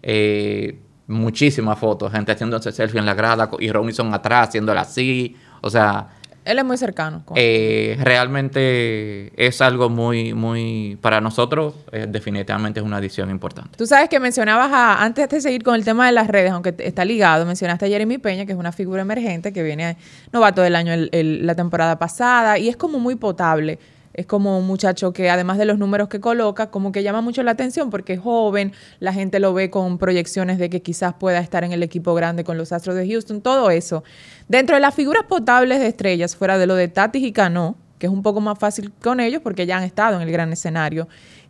Eh, 0.04 0.80
muchísimas 1.08 1.78
fotos, 1.78 2.12
gente 2.12 2.32
haciéndose 2.32 2.72
selfie 2.72 3.00
en 3.00 3.06
la 3.06 3.14
grada 3.14 3.50
y 3.60 3.72
Robinson 3.72 4.14
atrás 4.14 4.50
haciéndola 4.50 4.82
así. 4.82 5.36
O 5.62 5.70
sea, 5.70 6.10
Él 6.44 6.58
es 6.58 6.66
muy 6.66 6.78
cercano. 6.78 7.24
Eh, 7.36 7.98
realmente 8.02 9.32
es 9.36 9.62
algo 9.62 9.90
muy, 9.90 10.34
muy, 10.34 10.98
para 11.02 11.22
nosotros 11.22 11.76
eh, 11.92 12.08
definitivamente 12.10 12.80
es 12.80 12.86
una 12.86 12.98
adición 12.98 13.30
importante. 13.30 13.78
Tú 13.78 13.86
sabes 13.86 14.10
que 14.10 14.20
mencionabas, 14.20 14.72
a, 14.72 15.04
antes 15.04 15.30
de 15.30 15.42
seguir 15.42 15.64
con 15.64 15.76
el 15.76 15.86
tema 15.86 16.08
de 16.08 16.14
las 16.14 16.28
redes, 16.28 16.52
aunque 16.52 16.74
está 16.80 17.06
ligado, 17.06 17.46
mencionaste 17.46 17.86
a 17.86 17.90
Jeremy 17.90 18.18
Peña, 18.18 18.46
que 18.46 18.54
es 18.54 18.58
una 18.58 18.72
figura 18.72 19.02
emergente 19.04 19.54
que 19.54 19.62
viene 19.62 19.98
novato 20.32 20.62
del 20.62 20.76
año 20.76 20.94
la 21.12 21.56
temporada 21.56 22.00
pasada 22.00 22.58
y 22.58 22.70
es 22.70 22.76
como 22.76 23.00
muy 23.00 23.16
potable 23.16 23.80
es 24.14 24.26
como 24.26 24.58
un 24.58 24.68
muchacho 24.68 25.14
que 25.14 25.30
además 25.30 25.58
de 25.58 25.66
los 25.66 25.78
números 25.78 26.10
que 26.10 26.20
coloca, 26.20 26.70
como 26.70 26.92
que 26.92 27.04
llama 27.04 27.22
mucho 27.22 27.44
la 27.44 27.52
atención 27.52 27.90
porque 27.90 28.14
es 28.14 28.20
joven, 28.20 28.74
la 29.00 29.14
gente 29.14 29.40
lo 29.40 29.54
ve 29.54 29.70
con 29.70 29.98
proyecciones 29.98 30.58
de 30.58 30.70
que 30.70 30.82
quizás 30.82 31.14
pueda 31.14 31.40
estar 31.40 31.64
en 31.64 31.72
el 31.72 31.84
equipo 31.84 32.14
grande 32.14 32.44
con 32.44 32.58
los 32.58 32.72
Astros 32.72 32.96
de 32.96 33.08
Houston, 33.08 33.42
todo 33.42 33.72
eso. 33.72 34.04
Dentro 34.48 34.76
de 34.76 34.82
las 34.82 34.94
figuras 34.94 35.24
potables 35.28 35.80
de 35.80 35.88
estrellas, 35.88 36.36
fuera 36.36 36.58
de 36.58 36.68
lo 36.68 36.76
de 36.76 36.88
Tatis 36.88 37.24
y 37.24 37.32
Cano, 37.32 37.76
que 38.00 38.08
es 38.08 38.14
un 38.14 38.24
poco 38.24 38.42
más 38.42 38.58
fácil 38.58 38.92
con 39.02 39.20
ellos 39.20 39.42
porque 39.42 39.66
ya 39.66 39.78
han 39.78 39.84
estado 39.84 40.18
en 40.18 40.24
el 40.24 40.32
gran 40.32 40.52
escenario, 40.52 41.08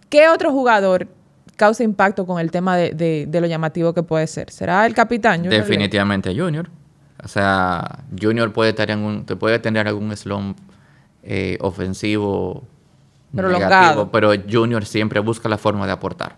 ¿qué 0.10 0.28
otro 0.30 0.52
jugador 0.52 1.08
causa 1.56 1.84
impacto 1.84 2.26
con 2.26 2.40
el 2.40 2.52
tema 2.52 2.78
de, 2.78 3.28
lo 3.32 3.48
llamativo 3.48 3.94
que 3.94 4.04
puede 4.04 4.28
ser? 4.28 4.52
¿Será 4.52 4.86
el 4.86 4.94
capitán? 4.94 5.44
Definitivamente 5.44 6.36
Junior. 6.36 6.70
O 7.24 7.28
sea, 7.28 8.00
Junior 8.20 8.52
puede 8.52 8.74
tener, 8.74 8.98
un, 8.98 9.26
puede 9.26 9.60
tener 9.60 9.88
algún 9.88 10.16
slump 10.18 10.58
eh, 11.24 11.58
ofensivo 11.62 12.64
negativo, 13.32 14.12
pero 14.12 14.34
Junior 14.50 14.86
siempre 14.86 15.20
busca 15.20 15.48
la 15.50 15.58
forma 15.58 15.86
de 15.86 15.94
aportar. 15.94 16.38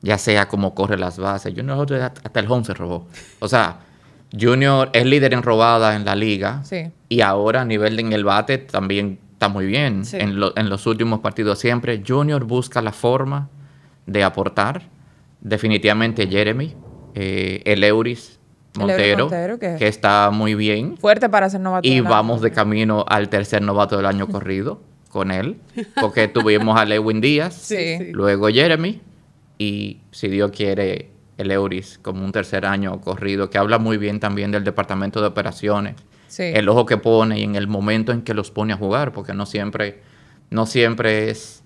Ya 0.00 0.18
sea 0.18 0.46
como 0.48 0.74
corre 0.74 0.98
las 0.98 1.18
bases. 1.18 1.54
Junior 1.56 1.92
hasta 1.92 2.40
el 2.40 2.50
home 2.50 2.64
se 2.64 2.74
robó. 2.74 3.08
O 3.40 3.48
sea, 3.48 3.80
Junior 4.38 4.90
es 4.92 5.06
líder 5.06 5.34
en 5.34 5.42
robada 5.42 5.96
en 5.96 6.04
la 6.04 6.14
liga. 6.14 6.62
Y 7.08 7.20
ahora 7.20 7.62
a 7.62 7.64
nivel 7.64 7.98
en 7.98 8.12
el 8.12 8.24
bate 8.24 8.58
también 8.58 9.18
está 9.32 9.48
muy 9.48 9.66
bien. 9.66 10.02
En, 10.12 10.38
los 10.38 10.86
últimos 10.86 11.20
partidos 11.20 11.58
siempre. 11.58 12.02
Junior 12.06 12.44
busca 12.44 12.82
la 12.82 12.92
forma 12.92 13.48
de 14.06 14.22
aportar. 14.22 14.82
Definitivamente 15.40 16.26
Jeremy, 16.26 16.74
eh, 17.14 17.62
el 17.64 17.84
Euris 17.84 18.37
Montero, 18.78 19.28
que, 19.58 19.86
está 19.86 20.30
muy 20.30 20.54
bien. 20.54 20.96
Fuerte 20.96 21.28
para 21.28 21.50
ser 21.50 21.60
novato. 21.60 21.86
Y 21.86 22.00
vamos 22.00 22.40
de 22.40 22.50
camino 22.50 23.04
al 23.08 23.28
tercer 23.28 23.62
novato 23.62 23.96
del 23.96 24.06
año 24.06 24.28
corrido 24.28 24.80
con 25.08 25.30
él, 25.30 25.56
porque 26.00 26.28
tuvimos 26.28 26.78
a 26.78 26.84
Lewin 26.84 27.20
Díaz, 27.20 27.72
luego 28.12 28.48
Jeremy, 28.48 29.00
y 29.58 30.00
si 30.10 30.28
Dios 30.28 30.50
quiere, 30.52 31.10
el 31.36 31.50
Euris 31.50 31.98
como 32.02 32.24
un 32.24 32.32
tercer 32.32 32.66
año 32.66 33.00
corrido, 33.00 33.50
que 33.50 33.58
habla 33.58 33.78
muy 33.78 33.96
bien 33.96 34.20
también 34.20 34.50
del 34.50 34.64
departamento 34.64 35.20
de 35.20 35.28
operaciones, 35.28 35.96
el 36.38 36.68
ojo 36.68 36.86
que 36.86 36.98
pone 36.98 37.38
y 37.40 37.42
en 37.42 37.56
el 37.56 37.66
momento 37.66 38.12
en 38.12 38.22
que 38.22 38.34
los 38.34 38.50
pone 38.50 38.72
a 38.72 38.76
jugar, 38.76 39.12
porque 39.12 39.34
no 39.34 39.46
siempre, 39.46 40.00
no 40.50 40.66
siempre 40.66 41.30
es 41.30 41.62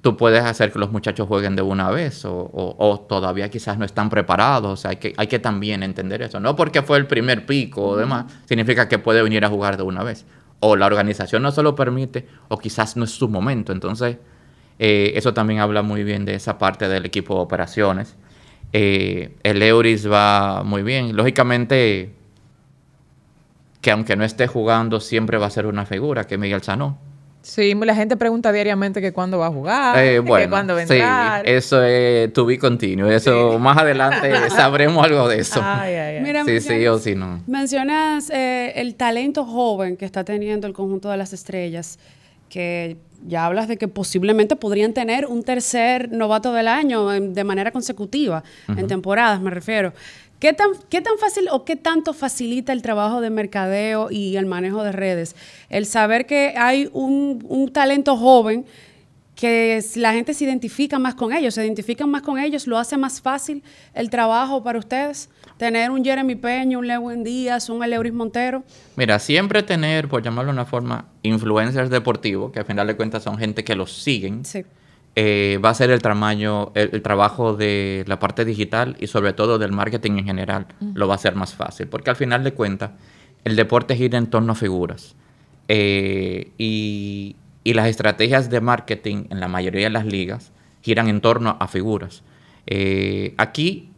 tú 0.00 0.16
puedes 0.16 0.42
hacer 0.44 0.72
que 0.72 0.78
los 0.78 0.90
muchachos 0.90 1.28
jueguen 1.28 1.56
de 1.56 1.62
una 1.62 1.90
vez 1.90 2.24
o, 2.24 3.06
todavía 3.08 3.50
quizás 3.50 3.78
no 3.78 3.84
están 3.84 4.08
preparados. 4.08 4.72
O 4.72 4.76
sea, 4.76 4.92
hay 4.92 4.96
que, 4.96 5.14
hay 5.16 5.26
que 5.26 5.38
también 5.38 5.82
entender 5.82 6.22
eso. 6.22 6.40
No 6.40 6.56
porque 6.56 6.82
fue 6.82 6.98
el 6.98 7.06
primer 7.06 7.46
pico 7.46 7.82
o 7.82 7.96
demás, 7.96 8.26
significa 8.46 8.88
que 8.88 8.98
puede 8.98 9.22
venir 9.22 9.44
a 9.44 9.48
jugar 9.48 9.76
de 9.76 9.82
una 9.82 10.02
vez. 10.02 10.26
O 10.60 10.76
la 10.76 10.86
organización 10.86 11.42
no 11.42 11.52
se 11.52 11.62
lo 11.62 11.74
permite 11.74 12.26
o 12.48 12.58
quizás 12.58 12.96
no 12.96 13.04
es 13.04 13.10
su 13.10 13.28
momento. 13.28 13.72
Entonces, 13.72 14.18
eh, 14.78 15.12
eso 15.16 15.34
también 15.34 15.60
habla 15.60 15.82
muy 15.82 16.04
bien 16.04 16.24
de 16.24 16.34
esa 16.34 16.58
parte 16.58 16.88
del 16.88 17.04
equipo 17.04 17.34
de 17.34 17.40
operaciones. 17.40 18.16
Eh, 18.72 19.36
el 19.42 19.62
Euris 19.62 20.10
va 20.10 20.62
muy 20.64 20.82
bien. 20.82 21.16
Lógicamente, 21.16 22.14
que 23.80 23.90
aunque 23.90 24.16
no 24.16 24.24
esté 24.24 24.46
jugando, 24.46 25.00
siempre 25.00 25.38
va 25.38 25.46
a 25.46 25.50
ser 25.50 25.66
una 25.66 25.84
figura, 25.84 26.24
que 26.26 26.38
Miguel 26.38 26.62
Sanó 26.62 27.09
Sí, 27.42 27.74
la 27.74 27.94
gente 27.94 28.16
pregunta 28.16 28.52
diariamente 28.52 29.00
que 29.00 29.12
cuándo 29.12 29.38
va 29.38 29.46
a 29.46 29.50
jugar, 29.50 29.98
eh, 29.98 30.22
que 30.22 30.48
cuándo 30.48 30.74
va 30.74 30.80
a 30.80 30.82
entrar. 30.82 31.44
Sí, 31.44 31.50
eso 31.50 31.82
es 31.82 32.32
to 32.34 32.44
be 32.44 32.58
continuo. 32.58 33.10
Eso 33.10 33.58
más 33.58 33.78
adelante 33.78 34.30
sabremos 34.50 35.04
algo 35.04 35.26
de 35.26 35.40
eso. 35.40 35.60
Ay, 35.62 35.94
ay, 35.94 36.20
Mira, 36.20 36.44
sí, 36.44 36.60
sí 36.60 36.86
o 36.86 36.98
sí 36.98 37.14
no. 37.14 37.42
Mencionas 37.46 38.28
eh, 38.30 38.72
el 38.76 38.94
talento 38.94 39.44
joven 39.46 39.96
que 39.96 40.04
está 40.04 40.22
teniendo 40.22 40.66
el 40.66 40.74
conjunto 40.74 41.10
de 41.10 41.16
las 41.16 41.32
estrellas, 41.32 41.98
que 42.50 42.98
ya 43.26 43.46
hablas 43.46 43.68
de 43.68 43.78
que 43.78 43.88
posiblemente 43.88 44.56
podrían 44.56 44.92
tener 44.92 45.26
un 45.26 45.42
tercer 45.42 46.10
novato 46.10 46.52
del 46.52 46.68
año 46.68 47.08
de 47.08 47.44
manera 47.44 47.70
consecutiva, 47.70 48.42
en 48.68 48.86
temporadas 48.86 49.40
me 49.40 49.50
refiero. 49.50 49.92
¿Qué 50.40 50.54
tan, 50.54 50.70
¿Qué 50.88 51.02
tan 51.02 51.18
fácil 51.18 51.48
o 51.52 51.66
qué 51.66 51.76
tanto 51.76 52.14
facilita 52.14 52.72
el 52.72 52.80
trabajo 52.80 53.20
de 53.20 53.28
mercadeo 53.28 54.10
y 54.10 54.36
el 54.36 54.46
manejo 54.46 54.82
de 54.82 54.90
redes? 54.90 55.36
El 55.68 55.84
saber 55.84 56.24
que 56.24 56.54
hay 56.56 56.88
un, 56.94 57.70
talento 57.74 58.16
joven 58.16 58.64
que 59.36 59.84
la 59.96 60.14
gente 60.14 60.32
se 60.32 60.44
identifica 60.44 60.98
más 60.98 61.14
con 61.14 61.34
ellos, 61.34 61.54
se 61.54 61.64
identifican 61.64 62.10
más 62.10 62.22
con 62.22 62.38
ellos, 62.38 62.66
lo 62.66 62.78
hace 62.78 62.96
más 62.96 63.20
fácil 63.20 63.62
el 63.92 64.08
trabajo 64.08 64.62
para 64.62 64.78
ustedes. 64.78 65.28
Tener 65.58 65.90
un 65.90 66.02
Jeremy 66.02 66.36
Peña, 66.36 66.78
un 66.78 66.86
Lewin 66.86 67.22
Díaz, 67.22 67.68
un 67.68 67.84
Eleuris 67.84 68.14
Montero. 68.14 68.64
Mira, 68.96 69.18
siempre 69.18 69.62
tener, 69.62 70.08
por 70.08 70.22
llamarlo 70.22 70.52
de 70.52 70.54
una 70.54 70.64
forma, 70.64 71.04
influencers 71.22 71.90
deportivos, 71.90 72.50
que 72.50 72.60
al 72.60 72.64
final 72.64 72.86
de 72.86 72.96
cuentas 72.96 73.22
son 73.22 73.36
gente 73.36 73.62
que 73.62 73.76
los 73.76 73.92
siguen. 73.92 74.46
Sí 74.46 74.64
eh, 75.16 75.58
va 75.64 75.70
a 75.70 75.74
ser 75.74 75.90
el, 75.90 76.00
tamaño, 76.00 76.70
el, 76.74 77.02
trabajo 77.02 77.54
de 77.54 78.04
la 78.06 78.18
parte 78.18 78.44
digital 78.44 78.96
y 79.00 79.08
sobre 79.08 79.32
todo 79.32 79.58
del 79.58 79.72
marketing 79.72 80.18
en 80.18 80.24
general. 80.24 80.66
Lo 80.94 81.08
va 81.08 81.14
a 81.14 81.16
hacer 81.16 81.34
más 81.34 81.54
fácil, 81.54 81.88
porque 81.88 82.10
al 82.10 82.16
final 82.16 82.44
de 82.44 82.52
cuentas 82.52 82.92
el 83.44 83.56
deporte 83.56 83.96
gira 83.96 84.18
en 84.18 84.28
torno 84.28 84.52
a 84.52 84.54
figuras. 84.54 85.16
Eh, 85.68 86.52
y, 86.58 87.36
las 87.64 87.86
estrategias 87.86 88.50
de 88.50 88.60
marketing 88.60 89.26
en 89.30 89.38
la 89.38 89.46
mayoría 89.46 89.84
de 89.84 89.90
las 89.90 90.04
ligas 90.04 90.50
giran 90.82 91.08
en 91.08 91.20
torno 91.20 91.56
a 91.60 91.68
figuras. 91.68 92.24
Eh, 92.66 93.32
aquí 93.36 93.90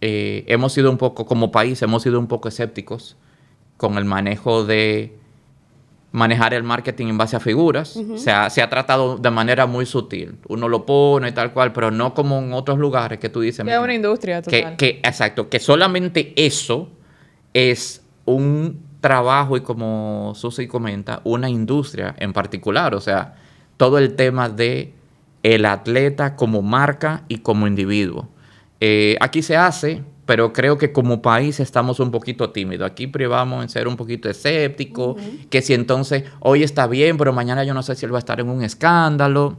hemos 0.00 0.72
sido 0.72 0.90
un 0.90 0.96
poco, 0.96 1.26
como 1.26 1.52
país, 1.52 1.82
hemos 1.82 2.02
sido 2.02 2.18
un 2.18 2.26
poco 2.26 2.48
escépticos 2.48 3.16
con 3.76 3.98
el 3.98 4.06
manejo 4.06 4.64
de 4.64 5.14
manejar 6.12 6.54
el 6.54 6.62
marketing 6.62 7.08
en 7.08 7.18
base 7.18 7.36
a 7.36 7.40
figuras. 7.40 7.98
se, 8.16 8.30
ha, 8.30 8.48
se, 8.50 8.62
ha, 8.62 8.68
tratado 8.68 9.16
de 9.16 9.30
manera 9.30 9.66
muy 9.66 9.86
sutil. 9.86 10.36
Uno 10.48 10.68
lo 10.68 10.86
pone 10.86 11.32
tal 11.32 11.52
cual, 11.52 11.72
pero 11.72 11.90
no 11.90 12.14
como 12.14 12.38
en 12.38 12.52
otros 12.52 12.78
lugares 12.78 13.18
que 13.18 13.28
tú 13.28 13.40
dices. 13.40 13.64
Que 13.64 13.72
es 13.72 13.78
una 13.78 13.94
industria 13.94 14.42
total. 14.42 14.76
Que, 14.76 15.00
exacto, 15.02 15.48
que 15.48 15.58
solamente 15.58 16.32
eso 16.36 16.90
es 17.54 18.04
un 18.26 18.82
trabajo 19.00 19.56
y 19.56 19.62
como 19.62 20.32
Susi 20.36 20.68
comenta, 20.68 21.20
una 21.24 21.48
industria 21.48 22.14
en 22.18 22.32
particular. 22.32 22.94
O 22.94 23.00
sea, 23.00 23.34
todo 23.78 23.98
el 23.98 24.14
tema 24.14 24.48
de 24.48 24.94
el 25.42 25.64
atleta 25.64 26.36
como 26.36 26.62
marca 26.62 27.24
y 27.28 27.38
como 27.38 27.66
individuo. 27.66 28.28
Eh, 28.80 29.16
aquí 29.20 29.42
se 29.42 29.56
hace, 29.56 30.02
pero 30.26 30.52
creo 30.52 30.78
que 30.78 30.92
como 30.92 31.20
país 31.20 31.58
estamos 31.60 31.98
un 32.00 32.10
poquito 32.10 32.50
tímidos. 32.50 32.88
Aquí 32.90 33.06
privamos 33.06 33.62
en 33.62 33.68
ser 33.68 33.88
un 33.88 33.96
poquito 33.96 34.30
escépticos, 34.30 35.20
que 35.50 35.62
si 35.62 35.74
entonces 35.74 36.24
hoy 36.40 36.62
está 36.62 36.86
bien, 36.86 37.16
pero 37.16 37.32
mañana 37.32 37.64
yo 37.64 37.74
no 37.74 37.82
sé 37.82 37.96
si 37.96 38.06
él 38.06 38.12
va 38.12 38.18
a 38.18 38.20
estar 38.20 38.38
en 38.40 38.48
un 38.48 38.62
escándalo, 38.62 39.56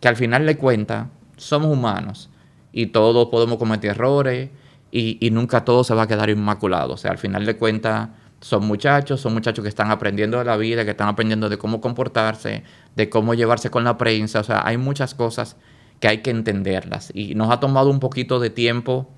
que 0.00 0.08
al 0.08 0.16
final 0.16 0.46
le 0.46 0.56
cuenta, 0.56 1.10
somos 1.36 1.70
humanos 1.70 2.30
y 2.72 2.86
todos 2.86 3.28
podemos 3.28 3.58
cometer 3.58 3.90
errores 3.90 4.50
y, 4.90 5.28
nunca 5.30 5.64
todo 5.64 5.84
se 5.84 5.94
va 5.94 6.02
a 6.02 6.06
quedar 6.06 6.30
inmaculado. 6.30 6.94
O 6.94 6.96
sea, 6.96 7.10
al 7.10 7.18
final 7.18 7.44
de 7.44 7.56
cuentas 7.56 8.08
son 8.40 8.66
muchachos, 8.66 9.20
son 9.20 9.34
muchachos 9.34 9.62
que 9.62 9.68
están 9.68 9.90
aprendiendo 9.90 10.38
de 10.38 10.44
la 10.44 10.56
vida, 10.56 10.84
que 10.84 10.92
están 10.92 11.08
aprendiendo 11.08 11.48
de 11.50 11.58
cómo 11.58 11.80
comportarse, 11.82 12.62
de 12.96 13.10
cómo 13.10 13.34
llevarse 13.34 13.70
con 13.70 13.84
la 13.84 13.98
prensa. 13.98 14.40
O 14.40 14.44
sea, 14.44 14.62
hay 14.66 14.78
muchas 14.78 15.14
cosas 15.14 15.56
que 16.00 16.08
hay 16.08 16.18
que 16.18 16.30
entenderlas 16.30 17.10
y 17.12 17.34
nos 17.34 17.50
ha 17.50 17.60
tomado 17.60 17.90
un 17.90 18.00
poquito 18.00 18.38
de 18.40 18.50
tiempo 18.50 19.10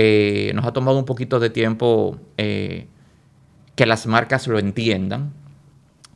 eh, 0.00 0.52
nos 0.54 0.64
ha 0.64 0.72
tomado 0.72 0.96
un 0.96 1.04
poquito 1.04 1.40
de 1.40 1.50
tiempo 1.50 2.20
eh, 2.36 2.86
que 3.74 3.84
las 3.84 4.06
marcas 4.06 4.46
lo 4.46 4.60
entiendan. 4.60 5.32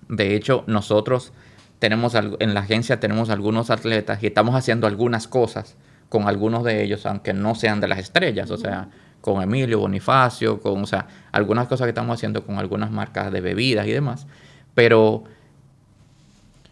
De 0.09 0.37
hecho, 0.37 0.62
nosotros 0.68 1.33
tenemos 1.81 2.14
en 2.14 2.55
la 2.55 2.61
agencia 2.61 3.01
tenemos 3.01 3.29
algunos 3.29 3.71
atletas 3.71 4.23
y 4.23 4.29
estamos 4.29 4.55
haciendo 4.55 4.87
algunas 4.87 5.27
cosas 5.27 5.77
con 6.09 6.29
algunos 6.29 6.62
de 6.62 6.85
ellos, 6.85 7.07
aunque 7.07 7.33
no 7.33 7.57
sean 7.57 7.81
de 7.81 7.88
las 7.88 7.99
estrellas, 7.99 8.53
o 8.53 8.57
sea, 8.57 8.88
con 9.21 9.42
Emilio 9.42 9.81
Bonifacio, 9.81 10.61
con, 10.61 10.85
o 10.85 10.87
sea, 10.87 11.09
algunas 11.33 11.66
cosas 11.66 11.87
que 11.87 11.90
estamos 11.90 12.14
haciendo 12.14 12.47
con 12.47 12.61
algunas 12.61 12.92
marcas 12.92 13.33
de 13.33 13.40
bebidas 13.40 13.88
y 13.88 13.90
demás, 13.90 14.29
pero 14.77 15.25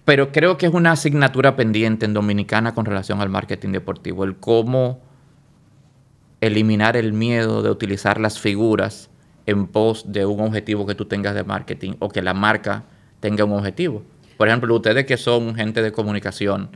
pero 0.04 0.30
creo 0.30 0.56
que 0.58 0.66
es 0.66 0.72
una 0.72 0.92
asignatura 0.92 1.56
pendiente 1.56 2.06
en 2.06 2.14
Dominicana 2.14 2.72
con 2.72 2.84
relación 2.84 3.20
al 3.20 3.30
marketing 3.30 3.72
deportivo, 3.72 4.22
el 4.22 4.36
cómo 4.36 5.09
eliminar 6.40 6.96
el 6.96 7.12
miedo 7.12 7.62
de 7.62 7.70
utilizar 7.70 8.20
las 8.20 8.38
figuras 8.38 9.10
en 9.46 9.66
pos 9.66 10.12
de 10.12 10.26
un 10.26 10.40
objetivo 10.40 10.86
que 10.86 10.94
tú 10.94 11.04
tengas 11.04 11.34
de 11.34 11.44
marketing 11.44 11.94
o 11.98 12.08
que 12.08 12.22
la 12.22 12.34
marca 12.34 12.84
tenga 13.20 13.44
un 13.44 13.52
objetivo. 13.52 14.02
Por 14.36 14.48
ejemplo, 14.48 14.74
ustedes 14.74 15.04
que 15.04 15.16
son 15.16 15.54
gente 15.54 15.82
de 15.82 15.92
comunicación, 15.92 16.70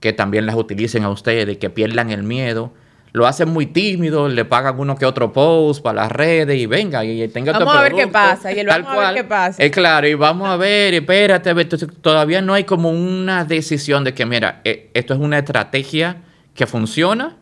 que 0.00 0.12
también 0.12 0.46
las 0.46 0.54
utilicen 0.54 1.04
a 1.04 1.10
ustedes, 1.10 1.58
que 1.58 1.68
pierdan 1.68 2.10
el 2.10 2.22
miedo, 2.22 2.72
lo 3.12 3.26
hacen 3.26 3.48
muy 3.48 3.66
tímido, 3.66 4.28
le 4.28 4.44
pagan 4.44 4.78
uno 4.78 4.96
que 4.96 5.04
otro 5.04 5.32
post 5.32 5.82
para 5.82 6.02
las 6.02 6.12
redes 6.12 6.56
y 6.56 6.66
venga, 6.66 7.04
y 7.04 7.26
tenga 7.28 7.52
Vamos 7.52 7.76
a 7.76 7.82
ver 7.82 7.94
qué 7.94 8.06
pasa, 8.06 8.52
y 8.52 8.60
el 8.60 8.66
vamos 8.68 8.92
a 8.92 9.10
ver 9.10 9.14
qué 9.14 9.24
pasa. 9.24 9.62
Es 9.62 9.70
claro, 9.72 10.06
y 10.06 10.14
vamos 10.14 10.48
a 10.48 10.56
ver, 10.56 10.94
espérate, 10.94 11.52
todavía 12.00 12.40
no 12.40 12.54
hay 12.54 12.64
como 12.64 12.90
una 12.90 13.44
decisión 13.44 14.04
de 14.04 14.14
que, 14.14 14.24
mira, 14.26 14.60
eh, 14.64 14.90
esto 14.94 15.14
es 15.14 15.20
una 15.20 15.38
estrategia 15.38 16.18
que 16.54 16.66
funciona 16.66 17.36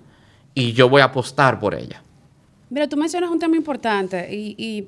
y 0.54 0.72
yo 0.72 0.88
voy 0.88 1.00
a 1.00 1.04
apostar 1.04 1.58
por 1.58 1.74
ella. 1.74 2.02
Mira, 2.70 2.88
tú 2.88 2.96
mencionas 2.96 3.30
un 3.30 3.38
tema 3.38 3.56
importante 3.56 4.28
y, 4.34 4.86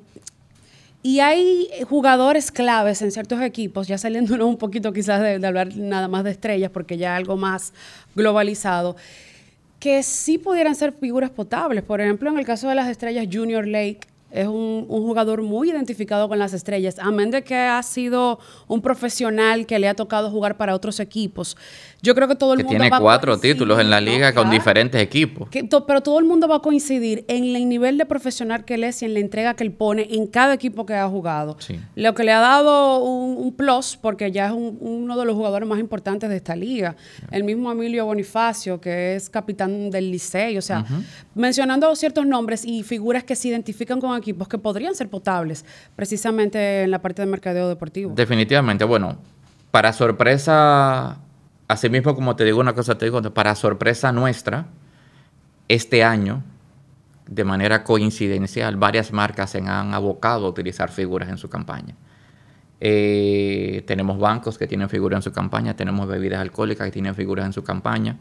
y, 1.03 1.19
hay 1.19 1.67
jugadores 1.89 2.51
claves 2.51 3.01
en 3.01 3.11
ciertos 3.11 3.41
equipos, 3.41 3.87
ya 3.87 3.97
saliéndonos 3.97 4.47
un 4.47 4.57
poquito 4.57 4.93
quizás 4.93 5.21
de, 5.21 5.39
de 5.39 5.47
hablar 5.47 5.75
nada 5.75 6.07
más 6.07 6.23
de 6.23 6.31
estrellas, 6.31 6.69
porque 6.71 6.97
ya 6.97 7.15
algo 7.15 7.37
más 7.37 7.73
globalizado 8.15 8.95
que 9.79 10.03
sí 10.03 10.37
pudieran 10.37 10.75
ser 10.75 10.93
figuras 10.93 11.31
potables. 11.31 11.83
Por 11.83 12.01
ejemplo, 12.01 12.29
en 12.29 12.37
el 12.37 12.45
caso 12.45 12.69
de 12.69 12.75
las 12.75 12.87
estrellas 12.87 13.27
Junior 13.31 13.65
Lake, 13.65 14.01
es 14.31 14.47
un, 14.47 14.85
jugador 14.87 15.41
muy 15.41 15.71
identificado 15.71 16.29
con 16.29 16.39
las 16.39 16.53
estrellas, 16.53 16.97
amén 16.99 17.31
de 17.31 17.43
que 17.43 17.55
ha 17.55 17.81
sido 17.83 18.39
un 18.67 18.81
profesional 18.81 19.65
que 19.65 19.77
le 19.77 19.89
ha 19.89 19.93
tocado 19.93 20.31
jugar 20.31 20.55
para 20.55 20.73
otros 20.73 20.99
equipos. 20.99 21.57
Yo 22.03 22.15
creo 22.15 22.27
que 22.27 22.35
todo 22.35 22.53
el 22.53 22.59
que 22.59 22.63
mundo 22.63 22.79
tiene 22.79 22.99
cuatro 22.99 23.37
títulos 23.37 23.79
en 23.79 23.89
la 23.89 24.01
liga 24.01 24.33
con 24.33 24.49
diferentes 24.49 24.99
equipos. 25.01 25.49
pero 25.85 26.01
todo 26.01 26.17
el 26.17 26.25
mundo 26.25 26.47
va 26.47 26.57
a 26.57 26.59
coincidir 26.59 27.23
en 27.27 27.55
el 27.55 27.69
nivel 27.69 27.97
de 27.97 28.05
profesional 28.05 28.65
que 28.65 28.73
él 28.73 28.83
es 28.83 29.01
y 29.03 29.05
en 29.05 29.13
la 29.13 29.19
entrega 29.19 29.53
que 29.53 29.63
él 29.63 29.71
pone 29.71 30.07
en 30.09 30.25
cada 30.27 30.53
equipo 30.53 30.85
que 30.85 30.95
ha 30.95 31.07
jugado. 31.07 31.57
Lo 31.95 32.15
que 32.15 32.23
le 32.23 32.31
ha 32.31 32.39
dado 32.39 33.03
un, 33.03 33.51
plus, 33.53 33.97
porque 34.01 34.31
ya 34.31 34.47
es 34.47 34.53
uno 34.53 35.17
de 35.17 35.25
los 35.25 35.35
jugadores 35.35 35.67
más 35.67 35.79
importantes 35.79 36.29
de 36.29 36.37
esta 36.37 36.55
liga. 36.55 36.95
El 37.29 37.43
mismo 37.43 37.71
Emilio 37.71 38.05
Bonifacio, 38.05 38.79
que 38.81 39.15
es 39.15 39.29
capitán 39.29 39.91
del 39.91 40.09
Licey. 40.09 40.57
O 40.57 40.61
sea, 40.61 40.85
mencionando 41.35 41.95
ciertos 41.95 42.25
nombres 42.25 42.65
y 42.65 42.83
figuras 42.83 43.23
que 43.23 43.35
se 43.35 43.49
identifican 43.49 43.99
con 43.99 44.17
equipos 44.17 44.47
que 44.47 44.57
podrían 44.57 44.95
ser 44.95 45.09
potables, 45.09 45.65
precisamente 45.95 46.83
en 46.83 46.91
la 46.91 47.01
parte 47.01 47.21
de 47.21 47.27
mercadeo 47.27 47.69
deportivo. 47.69 48.13
Definitivamente, 48.15 48.85
bueno, 48.85 49.17
para 49.69 49.93
sorpresa, 49.93 51.19
así 51.71 51.89
mismo 51.89 52.15
como 52.15 52.35
te 52.35 52.43
digo 52.43 52.59
una 52.59 52.73
cosa, 52.73 52.97
te 52.97 53.05
digo, 53.05 53.21
para 53.33 53.55
sorpresa 53.55 54.11
nuestra, 54.11 54.67
este 55.67 56.03
año, 56.03 56.43
de 57.27 57.43
manera 57.43 57.83
coincidencial, 57.83 58.75
varias 58.75 59.11
marcas 59.13 59.51
se 59.51 59.59
han 59.59 59.93
abocado 59.93 60.47
a 60.47 60.49
utilizar 60.49 60.91
figuras 60.91 61.29
en 61.29 61.37
su 61.37 61.49
campaña. 61.49 61.95
Eh, 62.83 63.83
tenemos 63.85 64.17
bancos 64.17 64.57
que 64.57 64.65
tienen 64.67 64.89
figuras 64.89 65.19
en 65.19 65.21
su 65.21 65.31
campaña, 65.31 65.75
tenemos 65.75 66.07
bebidas 66.07 66.41
alcohólicas 66.41 66.85
que 66.85 66.91
tienen 66.91 67.13
figuras 67.13 67.45
en 67.45 67.53
su 67.53 67.63
campaña, 67.63 68.17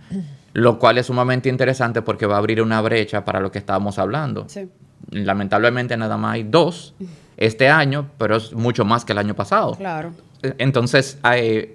lo 0.52 0.78
cual 0.78 0.98
es 0.98 1.06
sumamente 1.06 1.48
interesante 1.48 2.02
porque 2.02 2.26
va 2.26 2.34
a 2.34 2.38
abrir 2.38 2.60
una 2.60 2.80
brecha 2.82 3.24
para 3.24 3.40
lo 3.40 3.50
que 3.50 3.58
estábamos 3.58 3.98
hablando. 3.98 4.44
Sí 4.48 4.68
lamentablemente 5.10 5.96
nada 5.96 6.16
más 6.16 6.34
hay 6.34 6.42
dos 6.44 6.94
este 7.36 7.68
año, 7.68 8.10
pero 8.18 8.36
es 8.36 8.52
mucho 8.52 8.84
más 8.84 9.04
que 9.04 9.12
el 9.12 9.18
año 9.18 9.34
pasado. 9.34 9.74
Claro. 9.74 10.12
Entonces, 10.58 11.18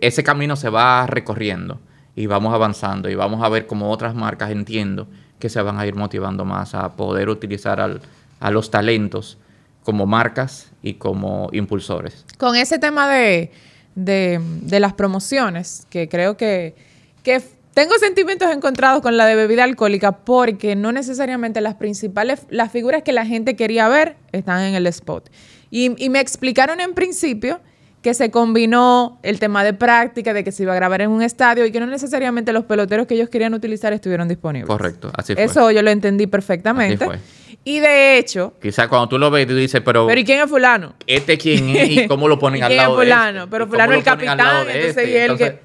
ese 0.02 0.24
camino 0.24 0.56
se 0.56 0.70
va 0.70 1.06
recorriendo 1.08 1.80
y 2.16 2.28
vamos 2.28 2.54
avanzando 2.54 3.10
y 3.10 3.16
vamos 3.16 3.44
a 3.44 3.50
ver 3.50 3.68
cómo 3.68 3.92
otras 3.92 4.16
marcas 4.16 4.52
entiendo 4.52 5.08
que 5.40 5.50
se 5.50 5.62
van 5.62 5.80
a 5.80 5.86
ir 5.86 5.96
motivando 5.96 6.46
más 6.46 6.74
a 6.74 6.96
poder 6.96 7.30
utilizar 7.30 8.00
a 8.40 8.52
los 8.52 8.72
talentos 8.72 9.38
como 9.84 10.06
marcas 10.06 10.72
y 10.82 10.96
como 10.96 11.50
impulsores. 11.52 12.26
Con 12.38 12.56
ese 12.56 12.80
tema 12.80 13.08
de, 13.08 13.52
de, 13.94 14.42
de 14.62 14.80
las 14.80 14.94
promociones, 14.94 15.86
que 15.90 16.10
creo 16.10 16.38
que, 16.38 16.76
que 17.24 17.42
tengo 17.76 17.94
sentimientos 18.00 18.50
encontrados 18.52 19.02
con 19.02 19.18
la 19.18 19.26
de 19.26 19.36
bebida 19.36 19.66
alcohólica 19.66 20.14
porque 20.14 20.78
no 20.78 20.94
necesariamente 20.94 21.60
las 21.60 21.76
principales, 21.76 22.44
las 22.50 22.72
figuras 22.72 23.04
que 23.04 23.12
la 23.12 23.26
gente 23.26 23.58
quería 23.58 23.90
ver 23.90 24.16
están 24.32 24.62
en 24.62 24.76
el 24.76 24.88
spot. 24.88 25.30
Y, 25.70 25.90
me 26.10 26.22
explicaron 26.22 26.80
en 26.80 26.94
principio 26.94 27.60
que 28.06 28.14
se 28.14 28.30
combinó 28.30 29.18
el 29.24 29.40
tema 29.40 29.64
de 29.64 29.74
práctica, 29.74 30.32
de 30.32 30.44
que 30.44 30.52
se 30.52 30.62
iba 30.62 30.74
a 30.74 30.76
grabar 30.76 31.02
en 31.02 31.10
un 31.10 31.24
estadio 31.24 31.66
y 31.66 31.72
que 31.72 31.80
no 31.80 31.88
necesariamente 31.88 32.54
los 32.54 32.64
peloteros 32.66 33.08
que 33.08 33.16
ellos 33.16 33.30
querían 33.30 33.56
utilizar 33.56 33.94
estuvieron 33.94 34.28
disponibles. 34.28 34.68
Correcto, 34.68 35.12
así 35.18 35.34
fue. 35.34 35.44
Eso 35.44 35.72
yo 35.72 35.82
lo 35.82 35.90
entendí 35.90 36.28
perfectamente. 36.28 37.04
Así 37.04 37.18
fue. 37.18 37.20
Y 37.64 37.80
de 37.80 38.20
hecho... 38.20 38.54
Quizás 38.62 38.90
cuando 38.90 39.10
tú 39.10 39.18
lo 39.18 39.32
ves, 39.32 39.48
tú 39.48 39.56
dices, 39.56 39.82
pero... 39.84 40.06
Pero 40.06 40.22
¿y 40.22 40.24
quién 40.24 40.40
es 40.40 40.48
fulano? 40.48 40.94
¿Este 41.08 41.40
quién 41.40 41.68
es 41.70 41.90
y 41.90 42.08
cómo 42.08 42.28
lo 42.28 42.38
ponen 42.38 42.62
al 42.62 42.78
lado 42.78 42.96
de 42.96 43.06
fulano? 43.06 43.50
Pero 43.50 43.66
fulano 43.66 43.94
es 43.94 43.98
el 43.98 44.04
capitán, 44.04 44.68
entonces 44.70 44.98
este? 44.98 45.10
y 45.10 45.16
él 45.16 45.36
que... 45.36 45.60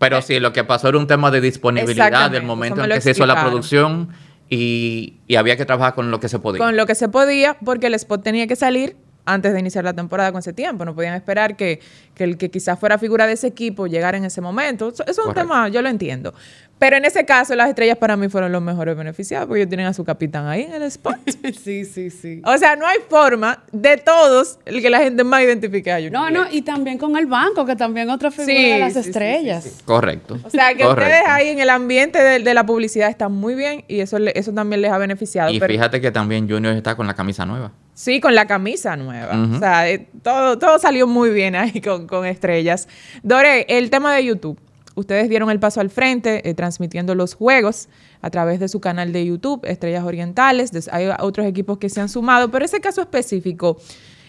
Pero 0.00 0.20
sí, 0.20 0.40
lo 0.40 0.52
que 0.52 0.64
pasó 0.64 0.88
era 0.88 0.98
un 0.98 1.06
tema 1.06 1.30
de 1.30 1.40
disponibilidad 1.40 2.28
del 2.28 2.42
momento 2.42 2.82
en 2.82 2.90
que 2.90 3.00
se 3.02 3.12
hizo 3.12 3.24
la 3.24 3.40
producción 3.40 4.08
y, 4.50 5.20
y, 5.28 5.36
había 5.36 5.56
que 5.56 5.64
trabajar 5.64 5.94
con 5.94 6.10
lo 6.10 6.18
que 6.18 6.28
se 6.28 6.40
podía. 6.40 6.58
Con 6.58 6.76
lo 6.76 6.86
que 6.86 6.96
se 6.96 7.08
podía, 7.08 7.56
porque 7.64 7.86
el 7.86 7.94
spot 7.94 8.24
tenía 8.24 8.48
que 8.48 8.56
salir 8.56 8.96
antes 9.24 9.52
de 9.52 9.60
iniciar 9.60 9.84
la 9.84 9.92
temporada 9.92 10.32
con 10.32 10.40
ese 10.40 10.52
tiempo. 10.52 10.84
No 10.84 10.94
podían 10.94 11.14
esperar 11.14 11.56
que, 11.56 11.80
el 12.16 12.36
que 12.36 12.50
quizás 12.50 12.78
fuera 12.78 12.98
figura 12.98 13.26
de 13.26 13.34
ese 13.34 13.46
equipo 13.46 13.86
llegara 13.86 14.18
en 14.18 14.24
ese 14.24 14.40
momento. 14.40 14.88
Eso, 14.88 15.04
es 15.06 15.18
un 15.18 15.34
tema, 15.34 15.68
yo 15.68 15.82
lo 15.82 15.88
entiendo. 15.88 16.34
Pero 16.78 16.96
en 16.96 17.04
ese 17.04 17.24
caso, 17.24 17.54
las 17.54 17.68
estrellas 17.68 17.96
para 17.96 18.16
mí 18.16 18.28
fueron 18.28 18.50
los 18.52 18.60
mejores 18.60 18.96
beneficiados 18.96 19.46
porque 19.46 19.60
ellos 19.60 19.68
tienen 19.68 19.86
a 19.86 19.94
su 19.94 20.04
capitán 20.04 20.46
ahí 20.46 20.62
en 20.62 20.74
el 20.74 20.82
spot. 20.82 21.16
sí, 21.62 21.84
sí, 21.84 22.10
sí. 22.10 22.42
O 22.44 22.58
sea, 22.58 22.76
no 22.76 22.86
hay 22.86 22.98
forma 23.08 23.62
de 23.72 23.96
todos 23.96 24.58
el 24.66 24.82
que 24.82 24.90
la 24.90 24.98
gente 24.98 25.24
más 25.24 25.42
identifique 25.42 25.90
a 25.90 25.98
ellos. 25.98 26.12
No, 26.12 26.30
no, 26.30 26.46
y 26.50 26.62
también 26.62 26.98
con 26.98 27.16
el 27.16 27.26
banco, 27.26 27.64
que 27.64 27.76
también 27.76 28.10
otra 28.10 28.30
figura 28.30 28.74
de 28.74 28.78
las 28.80 28.96
estrellas. 28.96 29.82
Correcto. 29.84 30.38
O 30.42 30.50
sea, 30.50 30.74
que 30.74 30.86
ustedes 30.86 31.22
ahí 31.26 31.48
en 31.48 31.60
el 31.60 31.70
ambiente 31.70 32.18
de, 32.20 32.54
la 32.54 32.66
publicidad 32.66 33.08
están 33.08 33.32
muy 33.32 33.54
bien 33.54 33.84
y 33.88 34.00
eso, 34.00 34.16
eso 34.18 34.52
también 34.52 34.82
les 34.82 34.92
ha 34.92 34.98
beneficiado. 34.98 35.50
Y 35.50 35.60
fíjate 35.60 36.00
que 36.00 36.10
también 36.10 36.48
Junior 36.48 36.74
está 36.74 36.96
con 36.96 37.06
la 37.06 37.14
camisa 37.14 37.46
nueva. 37.46 37.72
Sí, 37.94 38.20
con 38.20 38.34
la 38.34 38.46
camisa 38.46 38.96
nueva. 38.96 39.38
O 39.54 39.58
sea, 39.58 39.88
eh, 39.88 40.08
todo, 40.22 40.58
todo 40.58 40.78
salió 40.78 41.06
muy 41.06 41.30
bien 41.30 41.54
ahí 41.54 41.80
con, 41.80 42.06
con 42.06 42.26
estrellas. 42.26 42.88
Dore, 43.22 43.66
el 43.68 43.90
tema 43.90 44.14
de 44.14 44.24
YouTube. 44.24 44.58
Ustedes 44.96 45.28
dieron 45.28 45.50
el 45.50 45.58
paso 45.58 45.80
al 45.80 45.90
frente 45.90 46.48
eh, 46.48 46.54
transmitiendo 46.54 47.14
los 47.14 47.34
juegos 47.34 47.88
a 48.20 48.30
través 48.30 48.60
de 48.60 48.68
su 48.68 48.80
canal 48.80 49.12
de 49.12 49.26
YouTube, 49.26 49.64
Estrellas 49.64 50.04
Orientales. 50.04 50.88
Hay 50.92 51.08
otros 51.18 51.46
equipos 51.46 51.78
que 51.78 51.88
se 51.88 52.00
han 52.00 52.08
sumado, 52.08 52.50
pero 52.50 52.64
ese 52.64 52.80
caso 52.80 53.00
específico, 53.00 53.76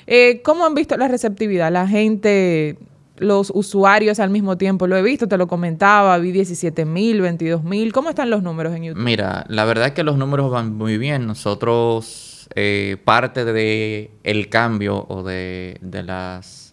eh, 0.07 0.41
¿cómo 0.43 0.65
han 0.65 0.73
visto 0.73 0.97
la 0.97 1.07
receptividad? 1.07 1.71
La 1.71 1.87
gente, 1.87 2.79
los 3.17 3.51
usuarios 3.53 4.19
al 4.19 4.31
mismo 4.31 4.57
tiempo, 4.57 4.87
lo 4.87 4.97
he 4.97 5.03
visto, 5.03 5.27
te 5.27 5.37
lo 5.37 5.47
comentaba, 5.47 6.17
vi 6.17 6.31
17 6.31 6.83
mil, 6.85 7.21
22 7.21 7.63
mil. 7.63 7.93
¿Cómo 7.93 8.09
están 8.09 8.31
los 8.31 8.41
números 8.41 8.75
en 8.75 8.85
YouTube? 8.85 9.03
Mira, 9.03 9.45
la 9.47 9.65
verdad 9.65 9.87
es 9.87 9.93
que 9.93 10.03
los 10.03 10.17
números 10.17 10.49
van 10.49 10.75
muy 10.75 10.97
bien. 10.97 11.27
Nosotros, 11.27 12.34
eh, 12.53 12.97
parte 13.03 13.45
del 13.45 14.11
el 14.23 14.49
cambio 14.49 15.05
o 15.07 15.23
de, 15.23 15.77
de 15.81 16.03
las 16.03 16.65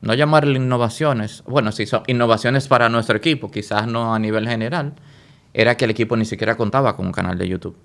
no 0.00 0.14
llamarle 0.14 0.58
innovaciones, 0.58 1.42
bueno, 1.46 1.72
sí 1.72 1.86
son 1.86 2.02
innovaciones 2.06 2.68
para 2.68 2.88
nuestro 2.88 3.16
equipo, 3.16 3.50
quizás 3.50 3.86
no 3.86 4.14
a 4.14 4.18
nivel 4.18 4.48
general, 4.48 4.94
era 5.52 5.76
que 5.76 5.86
el 5.86 5.90
equipo 5.90 6.16
ni 6.16 6.24
siquiera 6.24 6.56
contaba 6.56 6.96
con 6.96 7.06
un 7.06 7.12
canal 7.12 7.36
de 7.36 7.48
YouTube. 7.48 7.76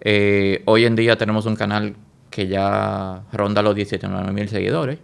Eh, 0.00 0.62
hoy 0.66 0.84
en 0.84 0.94
día 0.96 1.16
tenemos 1.16 1.46
un 1.46 1.56
canal 1.56 1.96
que 2.30 2.46
ya 2.46 3.22
ronda 3.32 3.62
los 3.62 3.74
19 3.74 4.32
mil 4.32 4.48
seguidores, 4.48 4.98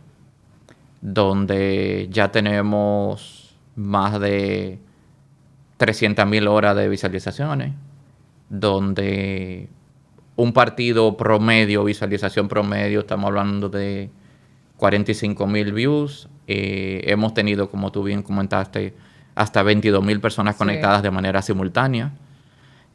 donde 1.01 2.09
ya 2.11 2.31
tenemos 2.31 3.57
más 3.75 4.21
de 4.21 4.79
300 5.79 6.27
mil 6.27 6.47
horas 6.47 6.77
de 6.77 6.89
visualizaciones, 6.89 7.73
donde 8.49 9.69
un 10.37 10.53
partido 10.53 11.17
promedio, 11.17 11.85
visualización 11.85 12.49
promedio, 12.49 13.01
estamos 13.01 13.29
hablando 13.29 13.69
de 13.69 14.11
45 14.77 15.47
mil 15.47 15.73
views. 15.73 16.29
Eh, 16.47 17.03
hemos 17.07 17.35
tenido, 17.35 17.71
como 17.71 17.93
tú 17.93 18.03
bien 18.03 18.23
comentaste, 18.23 18.95
hasta 19.35 19.63
22 19.63 20.03
mil 20.03 20.21
personas 20.21 20.57
conectadas 20.57 21.03
de 21.03 21.11
manera 21.11 21.43
simultánea. 21.43 22.13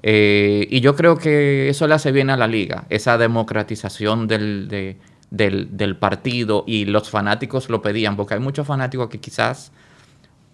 Eh, 0.03 0.67
y 0.69 0.81
yo 0.81 0.95
creo 0.95 1.17
que 1.17 1.69
eso 1.69 1.87
le 1.87 1.95
hace 1.95 2.11
bien 2.11 2.29
a 2.29 2.37
la 2.37 2.47
liga, 2.47 2.85
esa 2.89 3.17
democratización 3.17 4.27
del, 4.27 4.97
del, 5.29 5.97
partido 5.97 6.63
y 6.67 6.85
los 6.85 7.09
fanáticos 7.09 7.69
lo 7.69 7.81
pedían, 7.81 8.15
porque 8.15 8.35
hay 8.35 8.39
muchos 8.39 8.67
fanáticos 8.67 9.09
que 9.09 9.19
quizás 9.19 9.71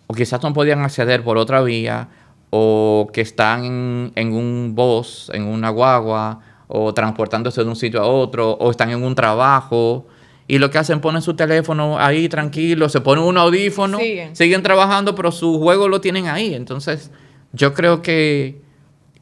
o 0.08 0.14
quizás 0.14 0.42
no 0.44 0.54
podían 0.54 0.82
acceder 0.82 1.24
por 1.24 1.38
otra 1.38 1.62
vía 1.62 2.10
o 2.50 3.10
que 3.12 3.22
están 3.22 3.66
en, 3.66 4.12
en 4.16 4.34
un 4.34 4.74
bus, 4.76 5.32
en 5.34 5.44
una 5.44 5.70
guagua 5.70 6.40
o 6.72 6.94
transportándose 6.94 7.64
de 7.64 7.70
un 7.70 7.76
sitio 7.76 8.02
a 8.02 8.06
otro 8.06 8.52
o 8.52 8.72
están 8.72 8.90
en 8.90 9.04
un 9.04 9.16
trabajo 9.16 10.08
y 10.52 10.58
lo 10.58 10.70
que 10.70 10.78
hacen, 10.78 11.00
ponen 11.00 11.22
su 11.22 11.34
teléfono 11.34 11.98
ahí 11.98 12.28
tranquilo, 12.28 12.90
se 12.90 13.00
ponen 13.00 13.24
un 13.24 13.38
audífono, 13.38 14.00
siguen. 14.34 14.64
trabajando, 14.64 15.16
pero 15.16 15.32
su 15.32 15.60
juego 15.60 15.88
lo 15.88 16.02
tienen 16.02 16.28
ahí. 16.28 16.54
Entonces, 16.54 17.10
yo 17.54 17.74
creo 17.74 18.02
que, 18.02 18.62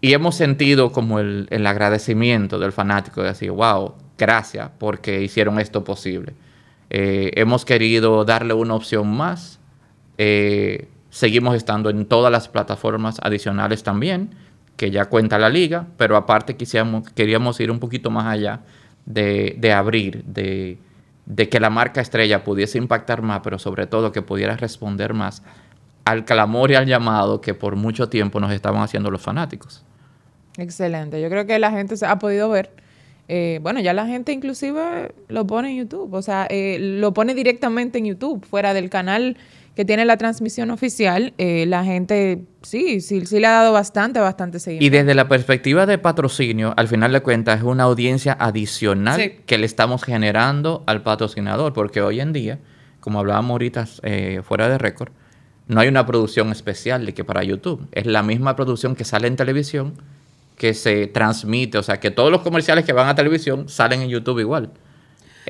y 0.02 0.14
hemos 0.14 0.36
sentido 0.36 0.92
como 0.92 1.20
el, 1.20 1.48
agradecimiento 1.68 2.58
del 2.58 2.72
fanático 2.72 3.22
de 3.22 3.28
decir, 3.28 3.52
wow, 3.52 3.94
gracias 4.18 4.72
porque 4.80 5.22
hicieron 5.22 5.60
esto 5.60 5.84
posible. 5.84 6.34
Eh, 6.90 7.32
hemos 7.36 7.64
querido 7.64 8.26
darle 8.26 8.56
una 8.56 8.74
opción 8.74 9.16
más. 9.16 9.60
Eh, 10.18 10.88
seguimos 11.12 11.56
estando 11.56 11.92
en 11.92 12.06
todas 12.06 12.32
las 12.32 12.48
plataformas 12.48 13.20
adicionales 13.22 13.84
también. 13.84 14.32
Que 14.80 14.92
ya 14.92 15.08
cuenta 15.08 15.38
la 15.38 15.50
liga, 15.50 15.88
pero 15.98 16.16
aparte 16.16 16.56
quisiéramos, 16.56 17.10
queríamos 17.10 17.60
ir 17.60 17.70
un 17.70 17.80
poquito 17.80 18.10
más 18.12 18.28
allá 18.28 18.62
de, 19.06 19.58
de 19.60 19.74
abrir, 19.74 20.24
de, 20.24 20.78
de 21.26 21.50
que 21.50 21.60
la 21.60 21.70
marca 21.70 22.00
estrella 22.00 22.46
pudiese 22.46 22.78
impactar 22.78 23.22
más, 23.22 23.42
pero 23.44 23.60
sobre 23.60 23.88
todo 23.88 24.14
que 24.14 24.22
pudiera 24.22 24.56
responder 24.56 25.14
más 25.14 25.44
al 26.06 26.24
clamor 26.24 26.72
y 26.72 26.76
al 26.76 26.86
llamado 26.86 27.42
que 27.42 27.54
por 27.54 27.76
mucho 27.76 28.08
tiempo 28.08 28.40
nos 28.40 28.54
estaban 28.54 28.82
haciendo 28.82 29.12
los 29.12 29.22
fanáticos. 29.22 29.84
Excelente. 30.58 31.22
Yo 31.22 31.30
creo 31.30 31.46
que 31.46 31.60
la 31.60 31.72
gente 31.72 31.98
se 31.98 32.06
ha 32.06 32.18
podido 32.18 32.48
ver. 32.50 32.72
Eh, 33.28 33.60
bueno, 33.62 33.82
ya 33.82 33.92
la 33.94 34.08
gente 34.08 34.32
inclusive 34.32 35.14
lo 35.28 35.46
pone 35.46 35.72
en 35.72 35.78
YouTube, 35.80 36.14
o 36.14 36.22
sea, 36.22 36.48
eh, 36.50 36.78
lo 36.80 37.14
pone 37.14 37.36
directamente 37.36 37.98
en 37.98 38.06
YouTube, 38.06 38.46
fuera 38.46 38.74
del 38.74 38.90
canal 38.90 39.36
que 39.80 39.86
tiene 39.86 40.04
la 40.04 40.18
transmisión 40.18 40.72
oficial, 40.72 41.34
eh, 41.38 41.66
la 41.66 41.86
gente 41.86 42.42
sí, 42.64 43.00
sí, 43.00 43.26
sí 43.26 43.40
le 43.40 43.48
ha 43.48 43.52
dado 43.52 43.72
bastante, 43.72 44.20
bastante 44.20 44.60
seguimiento. 44.60 44.86
Y 44.86 44.90
desde 44.90 45.16
la 45.16 45.30
perspectiva 45.30 45.86
de 45.86 45.98
patrocinio, 45.98 46.74
al 46.76 46.90
final 46.90 47.14
de 47.14 47.22
cuentas 47.22 47.60
es 47.60 47.64
una 47.64 47.84
audiencia 47.84 48.36
adicional 48.38 49.36
que 49.46 49.58
le 49.58 49.66
estamos 49.66 50.04
generando 50.04 50.84
al 50.86 51.02
patrocinador, 51.02 51.72
porque 51.72 52.02
hoy 52.02 52.20
en 52.20 52.34
día, 52.34 52.60
como 53.00 53.20
hablábamos 53.20 53.52
ahorita 53.52 53.88
fuera 54.44 54.68
de 54.68 54.78
récord, 54.78 55.14
no 55.70 55.80
hay 55.80 55.88
una 55.88 56.06
producción 56.06 56.52
especial 56.52 57.06
de 57.06 57.14
que 57.14 57.24
para 57.24 57.42
YouTube, 57.46 57.88
es 57.94 58.06
la 58.06 58.22
misma 58.22 58.58
producción 58.58 58.98
que 58.98 59.06
sale 59.06 59.30
en 59.30 59.38
televisión, 59.38 59.94
que 60.58 60.74
se 60.74 61.08
transmite, 61.08 61.78
o 61.78 61.84
sea, 61.84 62.02
que 62.02 62.12
todos 62.12 62.34
los 62.34 62.42
comerciales 62.42 62.84
que 62.84 62.92
van 62.92 63.08
a 63.08 63.16
televisión 63.16 63.70
salen 63.70 64.02
en 64.02 64.10
YouTube 64.10 64.40
igual. 64.40 64.72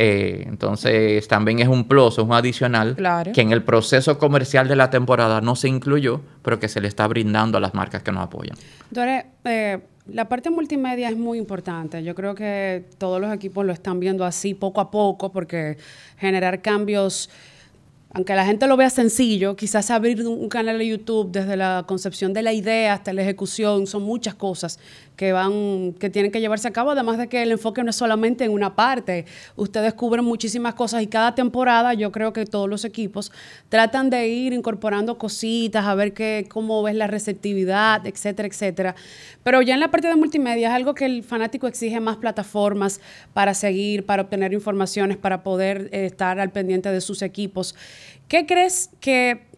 Eh, 0.01 0.45
entonces, 0.47 1.27
también 1.27 1.59
es 1.59 1.67
un 1.67 1.85
plus, 1.85 2.13
es 2.13 2.23
un 2.23 2.31
adicional 2.31 2.95
que 3.33 3.41
en 3.41 3.51
el 3.51 3.63
proceso 3.63 4.17
comercial 4.17 4.69
de 4.69 4.77
la 4.77 4.89
temporada 4.89 5.41
no 5.41 5.57
se 5.57 5.67
incluyó, 5.67 6.21
pero 6.41 6.57
que 6.57 6.69
se 6.69 6.79
le 6.79 6.87
está 6.87 7.05
brindando 7.05 7.57
a 7.57 7.61
las 7.61 7.73
marcas 7.73 8.01
que 8.01 8.13
nos 8.13 8.23
apoyan. 8.23 8.57
Dore, 8.89 9.25
eh, 9.43 9.77
la 10.07 10.29
parte 10.29 10.51
multimedia 10.51 11.09
es 11.09 11.17
muy 11.17 11.37
importante. 11.37 12.01
Yo 12.01 12.15
creo 12.15 12.33
que 12.33 12.85
todos 12.97 13.19
los 13.19 13.33
equipos 13.33 13.65
lo 13.65 13.73
están 13.73 13.99
viendo 13.99 14.23
así 14.23 14.53
poco 14.53 14.79
a 14.79 14.89
poco, 14.89 15.33
porque 15.33 15.75
generar 16.17 16.61
cambios 16.61 17.29
aunque 18.11 18.33
la 18.33 18.43
gente 18.43 18.65
lo 18.65 18.75
vea 18.75 18.89
sencillo, 18.89 19.55
quizás 19.55 19.91
abrir 19.91 20.25
un 20.25 20.49
canal 20.49 20.79
de 20.79 20.87
YouTube 20.87 21.31
desde 21.31 21.55
la 21.55 21.83
concepción 21.87 22.33
de 22.33 22.41
la 22.41 22.53
idea 22.53 22.93
hasta 22.93 23.13
la 23.13 23.21
ejecución, 23.21 23.85
son 23.85 24.01
muchas 24.01 24.33
cosas 24.33 24.79
que 25.19 25.33
van, 25.33 25.93
que 25.99 26.09
tienen 26.09 26.31
que 26.31 26.39
llevarse 26.39 26.65
a 26.65 26.71
cabo, 26.71 26.91
además 26.91 27.17
de 27.17 27.27
que 27.27 27.43
el 27.43 27.51
enfoque 27.51 27.83
no 27.83 27.89
es 27.89 27.97
solamente 27.97 28.45
en 28.45 28.51
una 28.51 28.75
parte. 28.75 29.25
Ustedes 29.57 29.93
cubren 29.93 30.23
muchísimas 30.23 30.75
cosas 30.75 31.03
y 31.03 31.07
cada 31.07 31.35
temporada 31.35 31.93
yo 31.93 32.11
creo 32.13 32.31
que 32.31 32.45
todos 32.45 32.69
los 32.69 32.85
equipos 32.85 33.33
tratan 33.67 34.09
de 34.09 34.29
ir 34.29 34.53
incorporando 34.53 35.17
cositas, 35.17 35.85
a 35.85 35.93
ver 35.93 36.13
qué, 36.13 36.47
cómo 36.49 36.81
ves 36.81 36.95
la 36.95 37.05
receptividad, 37.07 38.07
etcétera, 38.07 38.47
etcétera. 38.47 38.95
Pero 39.43 39.61
ya 39.61 39.73
en 39.73 39.81
la 39.81 39.91
parte 39.91 40.07
de 40.07 40.15
multimedia 40.15 40.69
es 40.69 40.73
algo 40.73 40.95
que 40.95 41.05
el 41.05 41.21
fanático 41.21 41.67
exige 41.67 41.99
más 41.99 42.15
plataformas 42.15 43.01
para 43.33 43.53
seguir, 43.53 44.05
para 44.05 44.21
obtener 44.21 44.53
informaciones, 44.53 45.17
para 45.17 45.43
poder 45.43 45.89
eh, 45.91 46.05
estar 46.05 46.39
al 46.39 46.51
pendiente 46.51 46.89
de 46.93 47.01
sus 47.01 47.21
equipos. 47.21 47.75
¿Qué 48.29 48.45
crees 48.45 48.91
que 49.01 49.49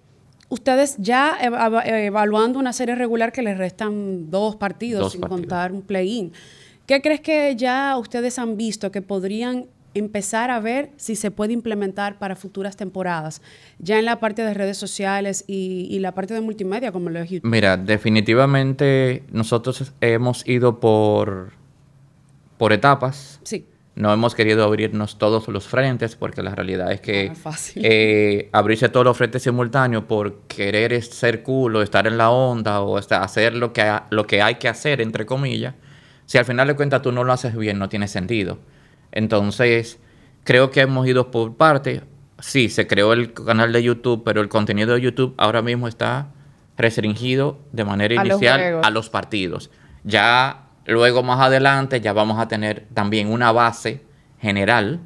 ustedes 0.52 0.96
ya 0.98 1.38
evaluando 1.42 2.58
una 2.58 2.74
serie 2.74 2.96
regular 2.96 3.32
que 3.32 3.42
les 3.42 3.58
restan 3.58 4.30
dos 4.32 4.56
partidos 4.56 5.12
sin 5.12 5.22
contar 5.22 5.72
un 5.72 5.82
play-in, 5.82 6.34
¿qué 6.86 7.02
crees 7.02 7.22
que 7.22 7.56
ya 7.56 7.98
ustedes 7.98 8.40
han 8.40 8.58
visto 8.58 8.92
que 8.92 9.02
podrían 9.02 9.66
empezar 9.94 10.52
a 10.52 10.60
ver 10.60 10.92
si 10.96 11.16
se 11.16 11.32
puede 11.32 11.54
implementar 11.54 12.18
para 12.18 12.36
futuras 12.36 12.78
temporadas, 12.78 13.42
ya 13.80 14.00
en 14.00 14.06
la 14.06 14.20
parte 14.20 14.42
de 14.42 14.54
redes 14.54 14.78
sociales 14.78 15.44
y, 15.48 16.00
la 16.00 16.14
parte 16.14 16.34
de 16.34 16.42
multimedia, 16.42 16.92
como 16.92 17.10
lo 17.10 17.20
es 17.20 17.30
YouTube? 17.30 17.50
Mira, 17.50 17.76
definitivamente 17.76 19.24
nosotros 19.32 19.94
hemos 20.00 20.48
ido 20.48 20.80
por, 20.80 21.52
por 22.58 22.72
etapas. 22.72 23.40
Sí. 23.44 23.66
No 24.02 24.12
hemos 24.12 24.34
querido 24.34 24.64
abrirnos 24.64 25.20
todos 25.20 25.48
los 25.48 25.68
frentes 25.68 26.16
porque 26.16 26.42
la 26.42 26.56
realidad 26.56 26.92
es 26.92 27.02
que 27.02 27.32
eh, 27.76 28.50
abrirse 28.52 28.90
todos 28.90 29.06
los 29.06 29.16
frentes 29.16 29.44
simultáneos 29.44 30.06
por 30.06 30.40
querer 30.48 31.00
ser 31.04 31.44
cool 31.44 31.76
o 31.76 31.84
estar 31.84 32.08
en 32.08 32.18
la 32.18 32.32
onda 32.32 32.82
o 32.82 32.98
hacer 32.98 33.54
lo 33.54 33.74
que, 33.74 33.94
lo 34.10 34.26
que 34.26 34.42
hay 34.42 34.56
que 34.56 34.68
hacer, 34.68 35.02
entre 35.02 35.28
comillas, 35.28 35.76
si 36.26 36.40
al 36.40 36.46
final 36.46 36.68
de 36.70 36.76
cuentas 36.76 37.04
tú 37.04 37.12
no 37.12 37.24
lo 37.24 37.32
haces 37.32 37.56
bien, 37.56 37.78
no 37.78 37.90
tiene 37.90 38.08
sentido. 38.08 38.58
Entonces, 39.12 40.00
creo 40.46 40.72
que 40.72 40.82
hemos 40.82 41.06
ido 41.06 41.30
por 41.30 41.56
parte. 41.56 42.02
Sí, 42.40 42.70
se 42.70 42.88
creó 42.88 43.14
el 43.14 43.34
canal 43.34 43.72
de 43.72 43.84
YouTube, 43.84 44.24
pero 44.26 44.42
el 44.42 44.50
contenido 44.50 44.96
de 44.96 45.02
YouTube 45.02 45.36
ahora 45.38 45.62
mismo 45.62 45.88
está 45.88 46.32
restringido 46.76 47.60
de 47.72 47.86
manera 47.86 48.16
inicial 48.16 48.82
a 48.84 48.90
los 48.90 49.12
partidos. 49.12 49.70
Ya 50.04 50.71
Luego 50.86 51.24
más 51.24 51.40
adelante 51.40 52.02
ya 52.02 52.14
vamos 52.14 52.40
a 52.40 52.48
tener 52.48 52.88
también 52.94 53.32
una 53.32 53.52
base 53.52 54.02
general 54.40 55.00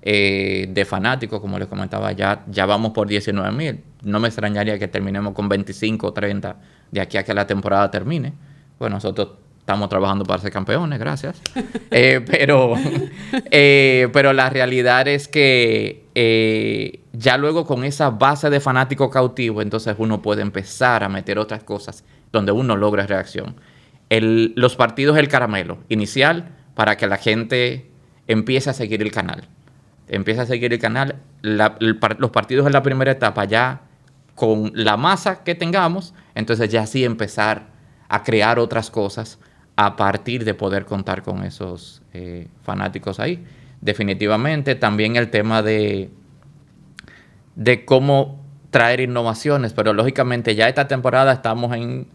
eh, 0.00 0.66
de 0.70 0.84
fanáticos, 0.84 1.40
como 1.40 1.58
les 1.58 1.68
comentaba, 1.68 2.12
ya, 2.12 2.44
ya 2.48 2.66
vamos 2.66 2.92
por 2.92 3.06
19 3.06 3.52
mil. 3.52 3.80
No 4.02 4.18
me 4.18 4.28
extrañaría 4.28 4.78
que 4.78 4.88
terminemos 4.88 5.34
con 5.34 5.48
25 5.48 6.08
o 6.08 6.12
30 6.12 6.56
de 6.90 7.00
aquí 7.00 7.18
a 7.18 7.24
que 7.24 7.34
la 7.34 7.46
temporada 7.46 7.90
termine. 7.90 8.32
Pues 8.78 8.90
nosotros 8.90 9.28
estamos 9.58 9.88
trabajando 9.88 10.24
para 10.24 10.40
ser 10.40 10.50
campeones, 10.50 10.98
gracias. 10.98 11.40
Eh, 11.94 12.24
pero, 12.26 12.72
eh, 13.50 14.08
pero 14.14 14.32
la 14.32 14.48
realidad 14.48 15.06
es 15.08 15.28
que 15.28 16.06
ya 17.12 17.36
luego 17.36 17.66
con 17.66 17.84
esa 17.84 18.08
base 18.08 18.48
de 18.48 18.60
fanáticos 18.60 19.10
cautivos, 19.10 19.62
entonces 19.62 19.94
uno 19.98 20.22
puede 20.22 20.40
empezar 20.40 21.04
a 21.04 21.10
meter 21.10 21.38
otras 21.38 21.64
cosas 21.64 22.02
donde 22.32 22.50
uno 22.50 22.76
logra 22.76 23.06
reacción 23.06 23.56
los 24.20 24.76
partidos 24.76 25.16
el 25.16 25.28
caramelo 25.28 25.78
inicial 25.88 26.50
para 26.74 26.96
que 26.96 27.06
la 27.06 27.16
gente 27.16 27.90
empiece 28.26 28.70
a 28.70 28.72
seguir 28.72 29.02
el 29.02 29.12
canal. 29.12 29.48
Empiece 30.08 30.40
a 30.40 30.46
seguir 30.46 30.72
el 30.72 30.78
canal. 30.78 31.16
los 31.42 32.30
partidos 32.30 32.66
en 32.66 32.72
la 32.72 32.82
primera 32.82 33.12
etapa 33.12 33.44
ya 33.44 33.82
con 34.34 34.72
la 34.74 34.96
masa 34.96 35.44
que 35.44 35.54
tengamos, 35.54 36.14
entonces 36.34 36.70
ya 36.70 36.86
sí 36.86 37.04
empezar 37.04 37.66
a 38.08 38.22
crear 38.22 38.58
otras 38.58 38.90
cosas 38.90 39.38
a 39.76 39.96
partir 39.96 40.44
de 40.44 40.54
poder 40.54 40.84
contar 40.84 41.22
con 41.22 41.44
esos 41.44 42.02
eh, 42.12 42.48
fanáticos 42.62 43.20
ahí. 43.20 43.44
Definitivamente 43.80 44.74
también 44.74 45.16
el 45.16 45.30
tema 45.30 45.62
de, 45.62 46.10
de 47.56 47.84
cómo 47.84 48.42
traer 48.70 49.00
innovaciones, 49.00 49.72
pero 49.72 49.92
lógicamente 49.92 50.54
ya 50.54 50.68
esta 50.68 50.88
temporada 50.88 51.32
estamos 51.32 51.74
en 51.74 52.06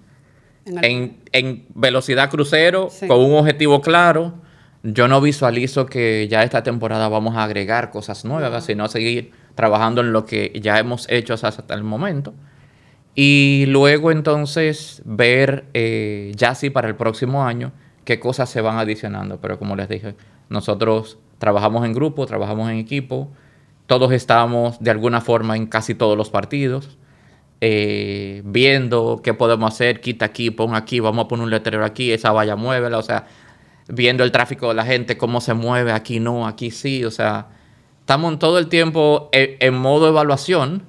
en, 0.82 1.66
velocidad 1.74 2.30
crucero, 2.30 2.90
con 3.08 3.20
un 3.20 3.36
objetivo 3.36 3.82
claro. 3.82 4.34
Yo 4.84 5.08
no 5.08 5.20
visualizo 5.22 5.86
que 5.86 6.28
ya 6.30 6.44
esta 6.44 6.64
temporada 6.64 7.10
vamos 7.10 7.36
a 7.36 7.44
agregar 7.44 7.90
cosas 7.90 8.26
nuevas, 8.26 8.66
sino 8.66 8.86
a 8.86 8.90
seguir 8.90 9.32
trabajando 9.56 10.02
en 10.02 10.14
lo 10.14 10.26
que 10.26 10.52
ya 10.62 10.80
hemos 10.80 11.10
hecho 11.10 11.34
hasta 11.34 11.74
el 11.74 11.84
momento. 11.84 12.34
Y 13.16 13.66
luego 13.68 14.12
entonces 14.12 15.02
ver 15.04 15.66
eh, 15.74 16.32
ya 16.36 16.54
sí 16.54 16.70
para 16.70 16.88
el 16.88 16.96
próximo 16.96 17.44
año 17.44 17.72
qué 18.06 18.20
cosas 18.20 18.50
se 18.50 18.62
van 18.62 18.78
adicionando. 18.78 19.42
Pero 19.42 19.58
como 19.58 19.76
les 19.76 19.90
dije, 19.90 20.16
nosotros 20.50 21.18
trabajamos 21.40 21.84
en 21.86 21.94
grupo, 21.94 22.28
trabajamos 22.28 22.70
en 22.70 22.78
equipo, 22.78 23.32
todos 23.88 24.12
estamos 24.12 24.80
de 24.80 24.92
alguna 24.92 25.22
forma 25.22 25.58
en 25.58 25.66
casi 25.66 25.96
todos 25.96 26.16
los 26.16 26.30
partidos. 26.30 26.98
Eh, 27.60 28.44
viendo 28.46 29.22
qué 29.24 29.34
podemos 29.34 29.74
hacer, 29.74 30.00
quita 30.00 30.26
aquí, 30.26 30.52
pon 30.52 30.76
aquí, 30.76 31.00
vamos 31.00 31.26
a 31.26 31.28
poner 31.28 31.44
un 31.44 31.50
letrero 31.50 31.84
aquí, 31.84 32.12
esa 32.12 32.32
valla 32.32 32.56
muévela, 32.56 33.00
o 33.00 33.02
sea, 33.02 33.26
viendo 33.88 34.24
el 34.24 34.32
tráfico 34.32 34.68
de 34.70 34.76
la 34.76 34.86
gente, 34.86 35.18
cómo 35.18 35.42
se 35.42 35.56
mueve, 35.56 35.92
aquí 35.92 36.20
no, 36.20 36.46
aquí 36.46 36.70
sí, 36.70 37.04
o 37.04 37.10
sea, 37.10 37.48
estamos 38.02 38.38
todo 38.38 38.60
el 38.60 38.68
tiempo 38.68 39.30
en, 39.32 39.74
modo 39.74 40.08
evaluación 40.08 40.84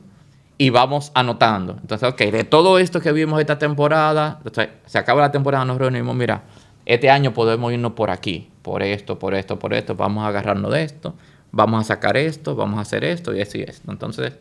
y 0.58 0.68
vamos 0.68 1.10
anotando. 1.14 1.78
Entonces, 1.80 2.06
ok, 2.06 2.18
de 2.18 2.44
todo 2.44 2.78
esto 2.78 3.00
que 3.00 3.12
vimos 3.12 3.40
esta 3.40 3.58
temporada, 3.58 4.40
se 4.84 4.98
acaba 4.98 5.22
la 5.22 5.32
temporada, 5.32 5.64
nos 5.64 5.78
reunimos, 5.78 6.14
mira, 6.14 6.42
este 6.84 7.08
año 7.08 7.32
podemos 7.32 7.72
irnos 7.72 7.92
por 7.92 8.10
aquí, 8.10 8.50
por 8.60 8.82
esto, 8.82 9.18
por 9.18 9.32
esto, 9.34 9.58
por 9.58 9.72
esto, 9.72 9.94
vamos 9.94 10.24
a 10.24 10.28
agarrarnos 10.28 10.70
de 10.70 10.82
esto, 10.82 11.14
vamos 11.50 11.80
a 11.80 11.84
sacar 11.84 12.18
esto, 12.18 12.56
vamos 12.56 12.78
a 12.78 12.82
hacer 12.82 13.04
esto 13.04 13.34
y 13.34 13.38
y 13.38 13.62
esto. 13.62 13.90
Entonces, 13.90 14.34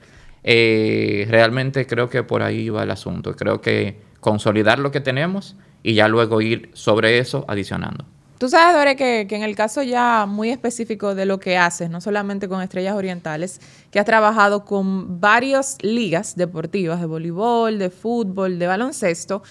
eh, 0.50 1.28
realmente 1.30 1.86
creo 1.86 2.10
que 2.10 2.24
por 2.24 2.42
ahí 2.42 2.70
va 2.70 2.84
el 2.84 2.92
asunto. 2.92 3.36
Creo 3.36 3.60
que 3.60 4.00
consolidar 4.22 4.80
lo 4.80 4.92
que 4.92 5.02
tenemos 5.02 5.58
y 5.84 5.94
ya 5.94 6.08
luego 6.08 6.40
ir 6.40 6.70
sobre 6.72 7.20
eso 7.20 7.44
adicionando. 7.50 8.06
Tú 8.38 8.48
sabes, 8.48 8.74
Dore, 8.74 8.96
que, 8.96 9.28
en 9.30 9.44
el 9.44 9.58
caso 9.58 9.84
ya 9.84 10.26
muy 10.26 10.50
específico 10.50 11.16
de 11.16 11.26
lo 11.26 11.42
que 11.42 11.58
haces, 11.58 11.90
no 11.90 12.00
solamente 12.00 12.48
con 12.48 12.62
Estrellas 12.62 12.96
Orientales, 12.96 13.60
que 13.92 14.00
has 14.00 14.06
trabajado 14.06 14.64
con 14.64 15.20
varias 15.20 15.78
ligas 15.82 16.38
deportivas, 16.38 17.02
de 17.02 17.08
voleibol, 17.08 17.78
de 17.78 17.90
fútbol, 17.90 18.58
de 18.58 18.68
baloncesto. 18.68 19.44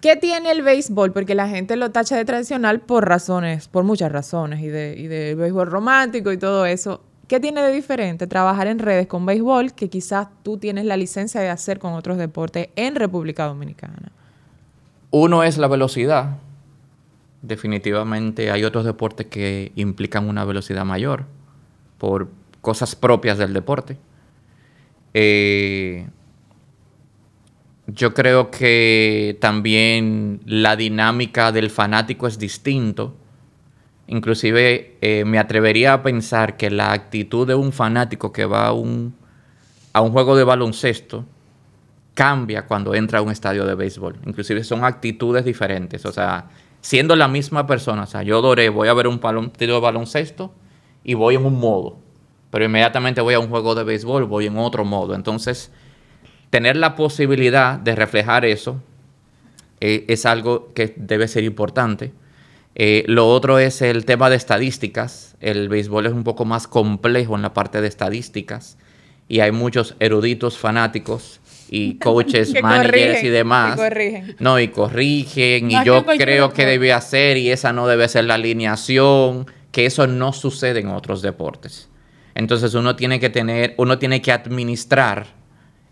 ¿Qué 0.00 0.16
tiene 0.16 0.50
el 0.50 0.62
béisbol? 0.62 1.12
Porque 1.12 1.34
la 1.34 1.46
gente 1.46 1.76
lo 1.76 1.90
tacha 1.90 2.16
de 2.16 2.24
tradicional 2.24 2.80
por 2.80 3.06
razones, 3.06 3.68
por 3.68 3.84
muchas 3.84 4.10
razones, 4.10 4.62
y 4.62 4.68
de, 4.68 4.94
y 4.96 5.08
de 5.08 5.34
béisbol 5.34 5.70
romántico 5.70 6.32
y 6.32 6.38
todo 6.38 6.64
eso. 6.64 7.02
¿Qué 7.28 7.40
tiene 7.40 7.62
de 7.62 7.72
diferente 7.72 8.26
trabajar 8.26 8.66
en 8.66 8.78
redes 8.78 9.06
con 9.06 9.24
béisbol 9.24 9.72
que 9.74 9.88
quizás 9.88 10.28
tú 10.42 10.58
tienes 10.58 10.84
la 10.84 10.96
licencia 10.96 11.40
de 11.40 11.48
hacer 11.48 11.78
con 11.78 11.94
otros 11.94 12.18
deportes 12.18 12.68
en 12.76 12.94
República 12.94 13.46
Dominicana? 13.46 14.12
Uno 15.10 15.42
es 15.42 15.58
la 15.58 15.68
velocidad. 15.68 16.38
Definitivamente 17.42 18.50
hay 18.50 18.64
otros 18.64 18.84
deportes 18.84 19.26
que 19.26 19.72
implican 19.76 20.28
una 20.28 20.44
velocidad 20.44 20.84
mayor 20.84 21.26
por 21.98 22.28
cosas 22.60 22.94
propias 22.96 23.38
del 23.38 23.52
deporte. 23.52 23.96
Eh, 25.14 26.06
yo 27.86 28.14
creo 28.14 28.50
que 28.50 29.36
también 29.40 30.40
la 30.46 30.76
dinámica 30.76 31.52
del 31.52 31.70
fanático 31.70 32.26
es 32.26 32.38
distinto. 32.38 33.16
Inclusive 34.12 34.98
eh, 35.00 35.24
me 35.24 35.38
atrevería 35.38 35.94
a 35.94 36.02
pensar 36.02 36.58
que 36.58 36.70
la 36.70 36.92
actitud 36.92 37.46
de 37.46 37.54
un 37.54 37.72
fanático 37.72 38.30
que 38.30 38.44
va 38.44 38.66
a 38.66 38.72
un, 38.74 39.14
a 39.94 40.02
un 40.02 40.12
juego 40.12 40.36
de 40.36 40.44
baloncesto 40.44 41.24
cambia 42.12 42.66
cuando 42.66 42.94
entra 42.94 43.20
a 43.20 43.22
un 43.22 43.30
estadio 43.30 43.64
de 43.64 43.74
béisbol. 43.74 44.18
Inclusive 44.26 44.64
son 44.64 44.84
actitudes 44.84 45.46
diferentes. 45.46 46.04
O 46.04 46.12
sea, 46.12 46.50
siendo 46.82 47.16
la 47.16 47.26
misma 47.26 47.66
persona. 47.66 48.02
O 48.02 48.06
sea, 48.06 48.22
yo 48.22 48.42
Doré 48.42 48.68
voy 48.68 48.88
a 48.88 48.92
ver 48.92 49.06
un 49.06 49.18
partido 49.18 49.76
de 49.76 49.80
baloncesto 49.80 50.52
y 51.02 51.14
voy 51.14 51.36
en 51.36 51.46
un 51.46 51.58
modo. 51.58 51.96
Pero 52.50 52.66
inmediatamente 52.66 53.22
voy 53.22 53.32
a 53.32 53.40
un 53.40 53.48
juego 53.48 53.74
de 53.74 53.84
béisbol, 53.84 54.26
voy 54.26 54.46
en 54.46 54.58
otro 54.58 54.84
modo. 54.84 55.14
Entonces, 55.14 55.72
tener 56.50 56.76
la 56.76 56.96
posibilidad 56.96 57.78
de 57.78 57.94
reflejar 57.94 58.44
eso 58.44 58.78
eh, 59.80 60.04
es 60.08 60.26
algo 60.26 60.70
que 60.74 60.92
debe 60.98 61.28
ser 61.28 61.44
importante. 61.44 62.12
Eh, 62.74 63.04
lo 63.06 63.28
otro 63.28 63.58
es 63.58 63.82
el 63.82 64.04
tema 64.04 64.30
de 64.30 64.36
estadísticas. 64.36 65.36
El 65.40 65.68
béisbol 65.68 66.06
es 66.06 66.12
un 66.12 66.24
poco 66.24 66.44
más 66.44 66.66
complejo 66.66 67.36
en 67.36 67.42
la 67.42 67.52
parte 67.52 67.80
de 67.80 67.88
estadísticas 67.88 68.78
y 69.28 69.40
hay 69.40 69.52
muchos 69.52 69.94
eruditos 69.98 70.58
fanáticos 70.58 71.40
y 71.70 71.94
coaches, 71.98 72.52
managers 72.62 73.22
y 73.22 73.28
demás. 73.28 73.76
Y 73.76 73.78
corrigen. 73.78 74.36
No, 74.38 74.60
y 74.60 74.68
corrigen. 74.68 75.70
y 75.70 75.84
yo 75.84 76.04
creo 76.04 76.52
que 76.52 76.66
debe 76.66 76.92
hacer 76.92 77.36
y 77.36 77.50
esa 77.50 77.72
no 77.72 77.86
debe 77.86 78.08
ser 78.08 78.24
la 78.24 78.34
alineación, 78.34 79.46
que 79.70 79.86
eso 79.86 80.06
no 80.06 80.32
sucede 80.32 80.80
en 80.80 80.88
otros 80.88 81.22
deportes. 81.22 81.88
Entonces 82.34 82.74
uno 82.74 82.96
tiene 82.96 83.20
que 83.20 83.30
tener, 83.30 83.74
uno 83.78 83.98
tiene 83.98 84.22
que 84.22 84.32
administrar 84.32 85.26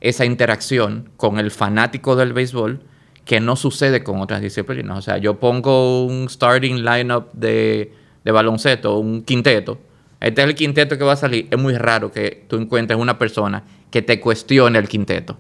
esa 0.01 0.25
interacción 0.25 1.11
con 1.17 1.39
el 1.39 1.51
fanático 1.51 2.17
del 2.17 2.33
béisbol 2.33 2.83
que 3.31 3.39
no 3.39 3.55
sucede 3.55 4.03
con 4.03 4.21
otras 4.21 4.41
disciplinas. 4.41 4.99
O 4.99 5.03
sea, 5.03 5.19
yo 5.19 5.39
pongo 5.39 6.05
un 6.05 6.29
starting 6.29 6.85
lineup 6.85 7.33
de, 7.33 7.93
de 8.25 8.33
baloncesto, 8.33 8.99
un 8.99 9.23
quinteto. 9.23 9.79
Este 10.19 10.43
es 10.43 10.49
el 10.49 10.57
quinteto 10.57 10.99
que 10.99 11.05
va 11.05 11.13
a 11.13 11.17
salir. 11.17 11.47
Es 11.49 11.57
muy 11.57 11.77
raro 11.77 12.11
que 12.11 12.45
tú 12.49 12.57
encuentres 12.57 12.99
una 12.99 13.21
persona 13.21 13.63
que 13.89 14.03
te 14.03 14.19
cuestione 14.19 14.81
el 14.81 14.89
quinteto. 14.89 15.39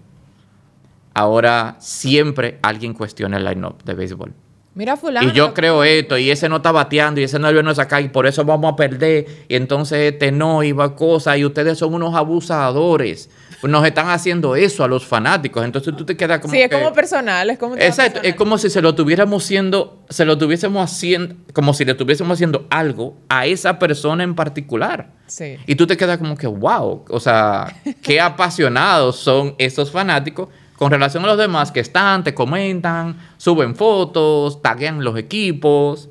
Ahora 1.14 1.78
siempre 1.80 2.60
alguien 2.62 2.94
cuestiona 2.94 3.38
el 3.38 3.44
lineup 3.44 3.82
de 3.82 3.94
béisbol. 3.94 4.34
Mira 4.76 4.96
fulano. 4.96 5.28
Y 5.28 5.32
yo 5.32 5.52
creo 5.52 5.82
esto, 5.82 6.16
y 6.16 6.30
ese 6.30 6.48
no 6.48 6.58
está 6.58 6.70
bateando, 6.70 7.20
y 7.20 7.24
ese 7.24 7.40
no 7.40 7.52
viene 7.52 7.70
a 7.70 7.74
sacar, 7.74 8.02
y 8.02 8.08
por 8.08 8.28
eso 8.28 8.44
vamos 8.44 8.72
a 8.72 8.76
perder, 8.76 9.26
y 9.48 9.56
entonces 9.56 10.12
este 10.12 10.30
no, 10.30 10.62
y 10.62 10.70
va 10.70 10.94
cosa, 10.94 11.36
y 11.36 11.44
ustedes 11.44 11.76
son 11.76 11.94
unos 11.94 12.14
abusadores 12.14 13.30
nos 13.62 13.86
están 13.86 14.08
haciendo 14.08 14.56
eso 14.56 14.84
a 14.84 14.88
los 14.88 15.06
fanáticos. 15.06 15.64
Entonces 15.64 15.94
tú 15.96 16.04
te 16.04 16.16
quedas 16.16 16.40
como. 16.40 16.52
Sí, 16.52 16.60
es 16.60 16.70
como 16.70 16.92
personal, 16.92 17.50
es 17.50 17.58
como. 17.58 17.76
Exacto, 17.76 18.20
es 18.22 18.34
como 18.34 18.58
si 18.58 18.70
se 18.70 18.80
lo 18.80 18.94
tuviéramos 18.94 19.44
haciendo, 19.44 20.04
se 20.08 20.24
lo 20.24 20.38
tuviésemos 20.38 20.90
haciendo, 20.90 21.36
como 21.52 21.74
si 21.74 21.84
le 21.84 21.92
estuviésemos 21.92 22.36
haciendo 22.36 22.66
algo 22.70 23.16
a 23.28 23.46
esa 23.46 23.78
persona 23.78 24.24
en 24.24 24.34
particular. 24.34 25.10
Sí. 25.26 25.56
Y 25.66 25.74
tú 25.74 25.86
te 25.86 25.96
quedas 25.96 26.18
como 26.18 26.36
que, 26.36 26.46
wow, 26.46 27.04
o 27.08 27.20
sea, 27.20 27.74
qué 28.02 28.20
apasionados 28.20 29.16
son 29.16 29.54
esos 29.58 29.90
fanáticos 29.90 30.48
con 30.76 30.90
relación 30.90 31.24
a 31.24 31.26
los 31.26 31.38
demás 31.38 31.70
que 31.70 31.80
están, 31.80 32.24
te 32.24 32.32
comentan, 32.32 33.18
suben 33.36 33.76
fotos, 33.76 34.62
taguean 34.62 35.04
los 35.04 35.18
equipos 35.18 36.08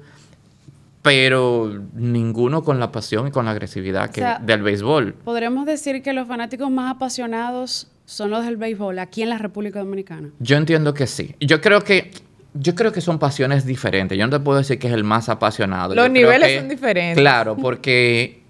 pero 1.02 1.82
ninguno 1.94 2.64
con 2.64 2.80
la 2.80 2.92
pasión 2.92 3.28
y 3.28 3.32
con 3.32 3.46
la 3.46 3.52
agresividad 3.52 4.10
que, 4.10 4.26
del 4.42 4.62
béisbol. 4.62 5.14
Podríamos 5.24 5.66
decir 5.66 6.02
que 6.02 6.14
los 6.14 6.28
fanáticos 6.28 6.70
más 6.70 6.96
apasionados 6.96 7.88
son 8.06 8.32
los 8.32 8.44
del 8.46 8.58
béisbol 8.58 9.00
aquí 9.00 9.22
en 9.22 9.30
la 9.30 9.38
República 9.38 9.80
Dominicana. 9.80 10.30
Yo 10.40 10.58
entiendo 10.58 10.94
que 10.94 11.08
sí. 11.08 11.36
Yo 11.40 11.62
creo 11.62 11.82
que 11.82 12.12
yo 12.56 12.74
creo 12.74 12.92
que 12.92 13.02
son 13.02 13.20
pasiones 13.20 13.66
diferentes. 13.66 14.18
Yo 14.18 14.26
no 14.26 14.32
te 14.38 14.44
puedo 14.44 14.58
decir 14.58 14.80
que 14.80 14.88
es 14.88 14.94
el 14.94 15.04
más 15.04 15.30
apasionado. 15.30 15.94
Los 15.94 16.10
niveles 16.10 16.60
son 16.60 16.68
diferentes. 16.68 17.22
Claro, 17.22 17.56
porque 17.56 18.42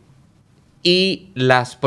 y 0.82 1.30
las 1.36 1.78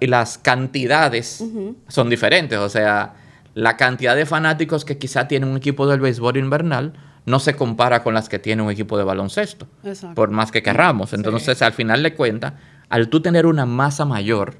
y 0.00 0.06
las 0.06 0.38
cantidades 0.38 1.42
son 1.88 2.10
diferentes, 2.10 2.58
o 2.58 2.68
sea, 2.68 3.14
la 3.54 3.76
cantidad 3.76 4.14
de 4.14 4.26
fanáticos 4.26 4.84
que 4.84 4.98
quizá 4.98 5.28
tiene 5.28 5.46
un 5.46 5.56
equipo 5.56 5.86
del 5.86 6.00
béisbol 6.00 6.36
invernal 6.36 6.92
no 7.26 7.38
se 7.38 7.56
compara 7.56 8.02
con 8.02 8.14
las 8.14 8.28
que 8.28 8.38
tiene 8.38 8.62
un 8.62 8.70
equipo 8.70 8.98
de 8.98 9.04
baloncesto, 9.04 9.66
por 10.14 10.30
más 10.30 10.52
que 10.52 10.62
querramos. 10.62 11.12
Entonces, 11.12 11.62
al 11.62 11.72
final 11.72 12.02
de 12.02 12.14
cuentas, 12.14 12.54
al 12.88 13.08
tú 13.08 13.20
tener 13.20 13.46
una 13.46 13.66
masa 13.66 14.04
mayor, 14.04 14.56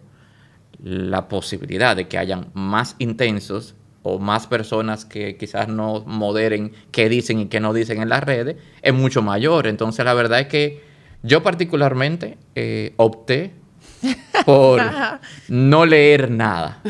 la 0.82 1.28
posibilidad 1.28 1.96
de 1.96 2.08
que 2.08 2.18
hayan 2.18 2.48
más 2.54 2.96
intensos 2.98 3.74
o 4.02 4.18
más 4.18 4.46
personas 4.46 5.04
que 5.04 5.36
quizás 5.36 5.68
no 5.68 6.04
moderen 6.06 6.72
qué 6.90 7.08
dicen 7.08 7.40
y 7.40 7.46
qué 7.46 7.60
no 7.60 7.72
dicen 7.72 8.02
en 8.02 8.08
las 8.08 8.22
redes 8.22 8.56
es 8.82 8.92
mucho 8.92 9.22
mayor. 9.22 9.66
Entonces, 9.66 10.04
la 10.04 10.14
verdad 10.14 10.40
es 10.40 10.46
que 10.48 10.82
yo 11.22 11.42
particularmente 11.42 12.38
eh, 12.54 12.92
opté 12.96 13.52
por 14.46 14.80
no 15.48 15.86
leer 15.86 16.30
nada. 16.30 16.82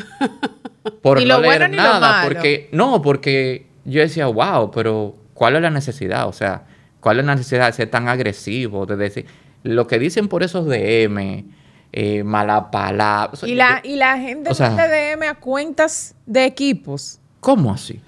Por 1.03 1.25
no 1.25 1.41
leer 1.41 1.71
nada, 1.71 2.25
porque 2.25 2.69
no, 2.73 3.01
porque 3.01 3.67
yo 3.85 4.01
decía, 4.01 4.27
wow, 4.27 4.71
pero 4.71 5.17
¿Cuál 5.35 5.57
es 5.57 5.63
la 5.63 5.71
necesidad? 5.71 6.29
O 6.29 6.33
sea, 6.33 6.63
¿cuál 7.01 7.21
es 7.21 7.27
la 7.27 7.35
necesidad 7.35 7.67
de 7.67 7.73
ser 7.73 7.91
tan 7.91 8.09
agresivo? 8.09 8.87
De 8.87 8.97
decir, 8.97 9.27
lo 9.65 9.87
que 9.87 9.99
dicen 9.99 10.29
por 10.29 10.43
esos 10.43 10.67
DM, 10.67 11.45
eh, 11.93 12.25
mala 12.25 12.71
palabra. 12.71 13.37
y, 13.47 13.55
la, 13.55 13.81
y 13.85 13.97
la 13.97 14.19
gente 14.19 14.51
o 14.51 14.55
DM 14.55 15.23
a 15.29 15.35
cuentas 15.35 16.15
de 16.27 16.45
equipos. 16.45 17.19
¿Cómo 17.41 17.73
así? 17.73 18.01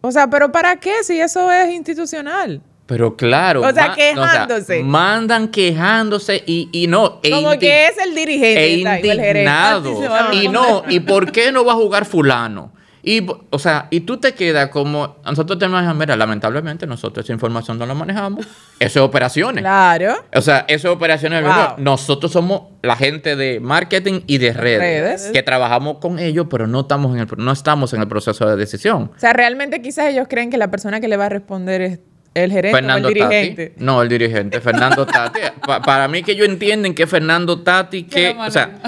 o 0.00 0.12
sea, 0.12 0.28
¿pero 0.28 0.52
para 0.52 0.76
qué 0.76 1.02
si 1.02 1.20
eso 1.20 1.50
es 1.50 1.72
institucional? 1.72 2.60
Pero 2.86 3.16
claro. 3.16 3.62
O 3.62 3.72
sea, 3.72 3.94
quejándose. 3.94 4.82
mandan 4.82 5.48
quejándose 5.48 6.42
y, 6.46 6.68
y 6.72 6.86
no. 6.86 7.18
E 7.22 7.30
Como 7.30 7.58
que 7.58 7.88
es 7.88 7.98
el 7.98 8.14
dirigente. 8.14 8.64
E 8.64 8.76
indignado. 8.76 10.32
Y 10.32 10.48
no, 10.48 10.84
¿y 10.88 11.00
por 11.00 11.32
qué 11.32 11.50
no 11.50 11.64
va 11.64 11.72
a 11.72 11.76
jugar 11.76 12.04
fulano? 12.04 12.72
Y, 13.08 13.24
o 13.50 13.58
sea, 13.60 13.86
y 13.90 14.00
tú 14.00 14.16
te 14.16 14.34
quedas 14.34 14.68
como, 14.70 15.18
nosotros 15.24 15.60
tenemos, 15.60 15.94
mira, 15.94 16.16
lamentablemente 16.16 16.88
nosotros 16.88 17.24
esa 17.24 17.32
información 17.32 17.78
no 17.78 17.86
la 17.86 17.94
manejamos. 17.94 18.44
Eso 18.80 18.98
es 18.98 19.08
operaciones. 19.08 19.62
Claro. 19.62 20.16
O 20.34 20.40
sea, 20.40 20.64
eso 20.66 20.88
es 20.88 20.96
operaciones. 20.96 21.44
Nosotros 21.78 22.32
somos 22.32 22.62
la 22.82 22.96
gente 22.96 23.36
de 23.36 23.60
marketing 23.60 24.22
y 24.26 24.38
de 24.38 24.52
redes, 24.52 25.30
que 25.32 25.44
trabajamos 25.44 25.98
con 25.98 26.18
ellos, 26.18 26.48
pero 26.50 26.66
no 26.66 26.80
estamos, 26.80 27.14
en 27.14 27.20
el, 27.20 27.28
no 27.36 27.52
estamos 27.52 27.92
en 27.92 28.00
el 28.00 28.08
proceso 28.08 28.44
de 28.48 28.56
decisión. 28.56 29.12
O 29.16 29.20
sea, 29.20 29.32
realmente 29.32 29.80
quizás 29.80 30.06
ellos 30.06 30.26
creen 30.28 30.50
que 30.50 30.58
la 30.58 30.72
persona 30.72 31.00
que 31.00 31.06
le 31.06 31.16
va 31.16 31.26
a 31.26 31.28
responder 31.28 31.82
es 31.82 32.00
el 32.36 32.52
gerente 32.52 32.76
Fernando 32.76 33.08
o 33.08 33.10
el 33.10 33.14
dirigente. 33.14 33.66
Tati. 33.70 33.84
No, 33.84 34.02
el 34.02 34.08
dirigente, 34.08 34.60
Fernando 34.60 35.06
Tati. 35.06 35.40
para 35.84 36.06
mí 36.06 36.22
que 36.22 36.32
ellos 36.32 36.46
entienden 36.48 36.94
que 36.94 37.06
Fernando 37.06 37.62
Tati, 37.62 38.04
que, 38.04 38.36
o 38.38 38.50
sea, 38.50 38.78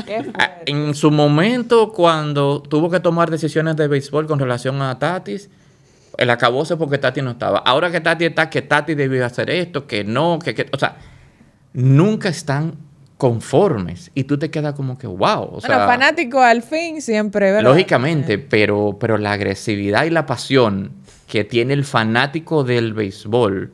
en 0.67 0.95
su 0.95 1.11
momento 1.11 1.93
cuando 1.93 2.63
tuvo 2.63 2.91
que 2.91 3.01
tomar 3.01 3.31
decisiones 3.31 3.77
de 3.77 3.89
béisbol 3.89 4.27
con 4.27 4.39
relación 4.39 4.81
a 4.83 4.99
Tatis, 4.99 5.49
el 6.19 6.31
acabóse 6.31 6.77
porque 6.77 6.99
Tati 6.99 7.23
no 7.23 7.31
estaba. 7.31 7.61
Ahora 7.61 7.91
que 7.91 8.01
Tati 8.01 8.27
está, 8.27 8.51
que 8.51 8.61
Tati 8.61 8.95
debió 8.95 9.25
hacer 9.25 9.49
esto, 9.49 9.87
que 9.87 10.05
no, 10.05 10.39
que, 10.39 10.55
que 10.55 10.67
o 10.73 10.79
sea, 10.79 10.97
nunca 11.73 12.29
están 12.29 12.75
conformes 13.17 14.11
y 14.15 14.25
tú 14.25 14.39
te 14.39 14.51
quedas 14.51 14.75
como 14.75 14.99
que 14.99 15.07
wow. 15.07 15.55
O 15.55 15.61
sea, 15.61 15.79
los 15.79 15.87
fanáticos 15.87 16.43
al 16.43 16.63
fin 16.63 17.01
siempre, 17.01 17.51
¿verdad? 17.51 17.71
Lógicamente, 17.71 18.39
pero, 18.39 18.99
pero 19.01 19.17
la 19.17 19.33
agresividad 19.33 20.05
y 20.05 20.11
la 20.11 20.27
pasión 20.27 20.93
que 21.29 21.45
tiene 21.45 21.75
el 21.75 21.85
fanático 21.85 22.65
del 22.65 22.95
béisbol 22.95 23.71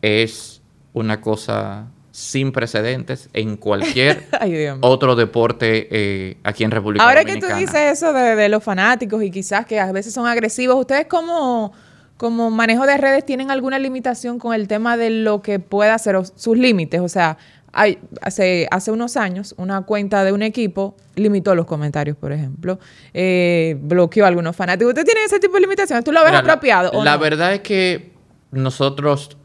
es 0.00 0.62
una 0.92 1.20
cosa 1.20 1.88
sin 2.12 2.52
precedentes 2.52 3.28
en 3.32 3.56
cualquier 3.56 4.28
otro 4.80 5.16
deporte 5.16 5.88
eh, 5.90 6.36
aquí 6.44 6.62
en 6.62 6.70
República 6.70 7.02
Ahora 7.02 7.22
Dominicana. 7.22 7.54
Ahora 7.54 7.58
que 7.58 7.64
tú 7.64 7.72
dices 7.72 7.92
eso 7.98 8.12
de, 8.12 8.48
los 8.48 8.62
fanáticos 8.62 9.22
y 9.22 9.30
quizás 9.30 9.66
que 9.66 9.80
a 9.80 9.90
veces 9.92 10.14
son 10.14 10.26
agresivos, 10.26 10.76
¿ustedes 10.78 11.06
como, 11.06 11.72
como 12.18 12.50
manejo 12.50 12.86
de 12.86 12.98
redes 12.98 13.26
tienen 13.26 13.50
alguna 13.50 13.78
limitación 13.78 14.38
con 14.38 14.54
el 14.54 14.68
tema 14.68 14.96
de 14.96 15.10
lo 15.10 15.42
que 15.42 15.58
pueda 15.58 15.94
hacer 15.94 16.16
sus 16.36 16.56
límites? 16.56 17.00
O 17.00 17.08
sea, 17.08 17.38
hay, 17.72 17.98
hace, 18.20 18.68
hace 18.70 18.90
unos 18.90 19.16
años 19.16 19.54
una 19.56 19.82
cuenta 19.82 20.24
de 20.24 20.32
un 20.32 20.42
equipo 20.42 20.96
limitó 21.14 21.54
los 21.54 21.66
comentarios, 21.66 22.16
por 22.16 22.32
ejemplo, 22.32 22.78
eh, 23.14 23.76
bloqueó 23.80 24.24
a 24.24 24.28
algunos 24.28 24.54
fanáticos. 24.54 24.90
¿Usted 24.90 25.04
tiene 25.04 25.24
ese 25.24 25.40
tipo 25.40 25.54
de 25.54 25.62
limitaciones? 25.62 26.04
¿Tú 26.04 26.12
lo 26.12 26.22
ves 26.22 26.34
apropiado? 26.34 27.02
La, 27.02 27.16
verdad 27.16 27.54
es 27.54 27.60
que 27.60 28.12
nosotros 28.50 29.36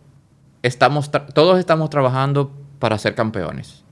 estamos, 0.62 1.10
todos 1.34 1.60
estamos 1.60 1.90
trabajando 1.90 2.52
para 2.80 2.98
ser 2.98 3.16
campeones. 3.16 3.84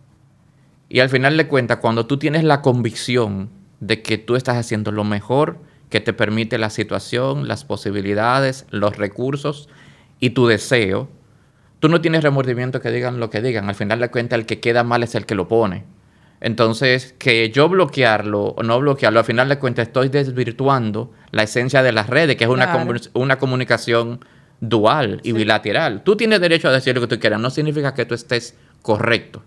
Y 0.90 1.00
al 1.00 1.10
final 1.10 1.38
de 1.38 1.48
cuentas, 1.48 1.78
cuando 1.78 2.06
tú 2.06 2.18
tienes 2.18 2.44
la 2.44 2.62
convicción 2.62 3.50
de 3.80 4.02
que 4.02 4.18
tú 4.18 4.36
estás 4.36 4.58
haciendo 4.58 4.92
lo 4.92 5.04
mejor 5.04 5.60
que 5.90 6.02
te 6.02 6.14
permite 6.14 6.58
la 6.58 6.70
situación, 6.70 7.48
las 7.48 7.64
posibilidades, 7.64 8.66
los 8.70 8.98
recursos, 8.98 9.70
y 10.20 10.32
tu 10.32 10.48
deseo, 10.48 11.10
tú 11.80 11.90
no 11.90 12.02
tienes 12.02 12.24
remordimiento 12.24 12.82
que 12.82 12.90
digan 12.92 13.20
lo 13.20 13.30
que 13.30 13.42
digan. 13.42 13.70
Al 13.70 13.76
final 13.76 14.00
de 14.00 14.10
cuentas, 14.10 14.40
el 14.40 14.46
que 14.46 14.60
queda 14.60 14.84
mal 14.84 15.04
es 15.04 15.16
el 15.16 15.26
que 15.26 15.36
lo 15.36 15.48
pone. 15.48 15.84
Entonces, 16.42 17.16
que 17.18 17.50
yo 17.50 17.70
bloquearlo 17.70 18.44
o 18.50 18.64
no 18.64 18.80
bloquearlo, 18.80 19.20
al 19.20 19.26
final 19.26 19.50
de 19.50 19.58
cuentas 19.58 19.88
estoy 19.88 20.10
desvirtuando 20.10 21.12
la 21.32 21.44
esencia 21.44 21.82
de 21.82 21.92
las 21.92 22.08
redes, 22.10 22.36
que 22.36 22.44
es 22.44 22.50
una, 22.50 22.72
Claro. 22.72 22.94
una 23.14 23.38
comunicación 23.38 24.20
dual 24.60 25.22
y 25.24 25.32
bilateral. 25.32 26.04
Tú 26.04 26.16
tienes 26.16 26.40
derecho 26.42 26.68
a 26.68 26.72
decir 26.72 26.94
lo 26.96 27.02
que 27.02 27.08
tú 27.08 27.20
quieras, 27.20 27.40
no 27.40 27.50
significa 27.50 27.94
que 27.94 28.06
tú 28.06 28.14
estés 28.16 28.56
correcto. 28.82 29.44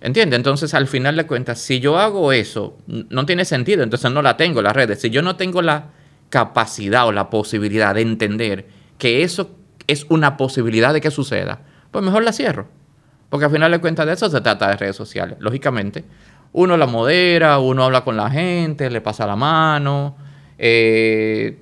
¿Entiendes? 0.00 0.36
Entonces, 0.36 0.74
al 0.74 0.86
final 0.86 1.16
de 1.16 1.26
cuentas, 1.26 1.58
si 1.60 1.80
yo 1.80 1.98
hago 1.98 2.32
eso, 2.32 2.76
no 2.86 3.26
tiene 3.26 3.44
sentido, 3.44 3.82
entonces 3.82 4.10
no 4.12 4.22
la 4.22 4.36
tengo 4.36 4.60
las 4.62 4.74
redes. 4.74 5.00
Si 5.00 5.10
yo 5.10 5.22
no 5.22 5.36
tengo 5.36 5.62
la 5.62 5.90
capacidad 6.28 7.06
o 7.06 7.12
la 7.12 7.30
posibilidad 7.30 7.94
de 7.94 8.02
entender 8.02 8.66
que 8.98 9.22
eso 9.22 9.50
es 9.86 10.06
una 10.08 10.36
posibilidad 10.36 10.92
de 10.92 11.00
que 11.00 11.10
suceda, 11.10 11.60
pues 11.90 12.04
mejor 12.04 12.22
la 12.24 12.32
cierro. 12.32 12.66
Porque 13.28 13.46
al 13.46 13.50
final 13.50 13.72
de 13.72 13.80
cuentas 13.80 14.06
de 14.06 14.12
eso 14.12 14.30
se 14.30 14.40
trata 14.40 14.68
de 14.68 14.76
redes 14.76 14.94
sociales. 14.94 15.36
Lógicamente, 15.40 16.04
uno 16.52 16.76
la 16.76 16.86
modera, 16.86 17.58
uno 17.58 17.84
habla 17.84 18.04
con 18.04 18.16
la 18.16 18.30
gente, 18.30 18.88
le 18.90 19.00
pasa 19.00 19.26
la 19.26 19.34
mano, 19.34 20.16
eh, 20.56 21.58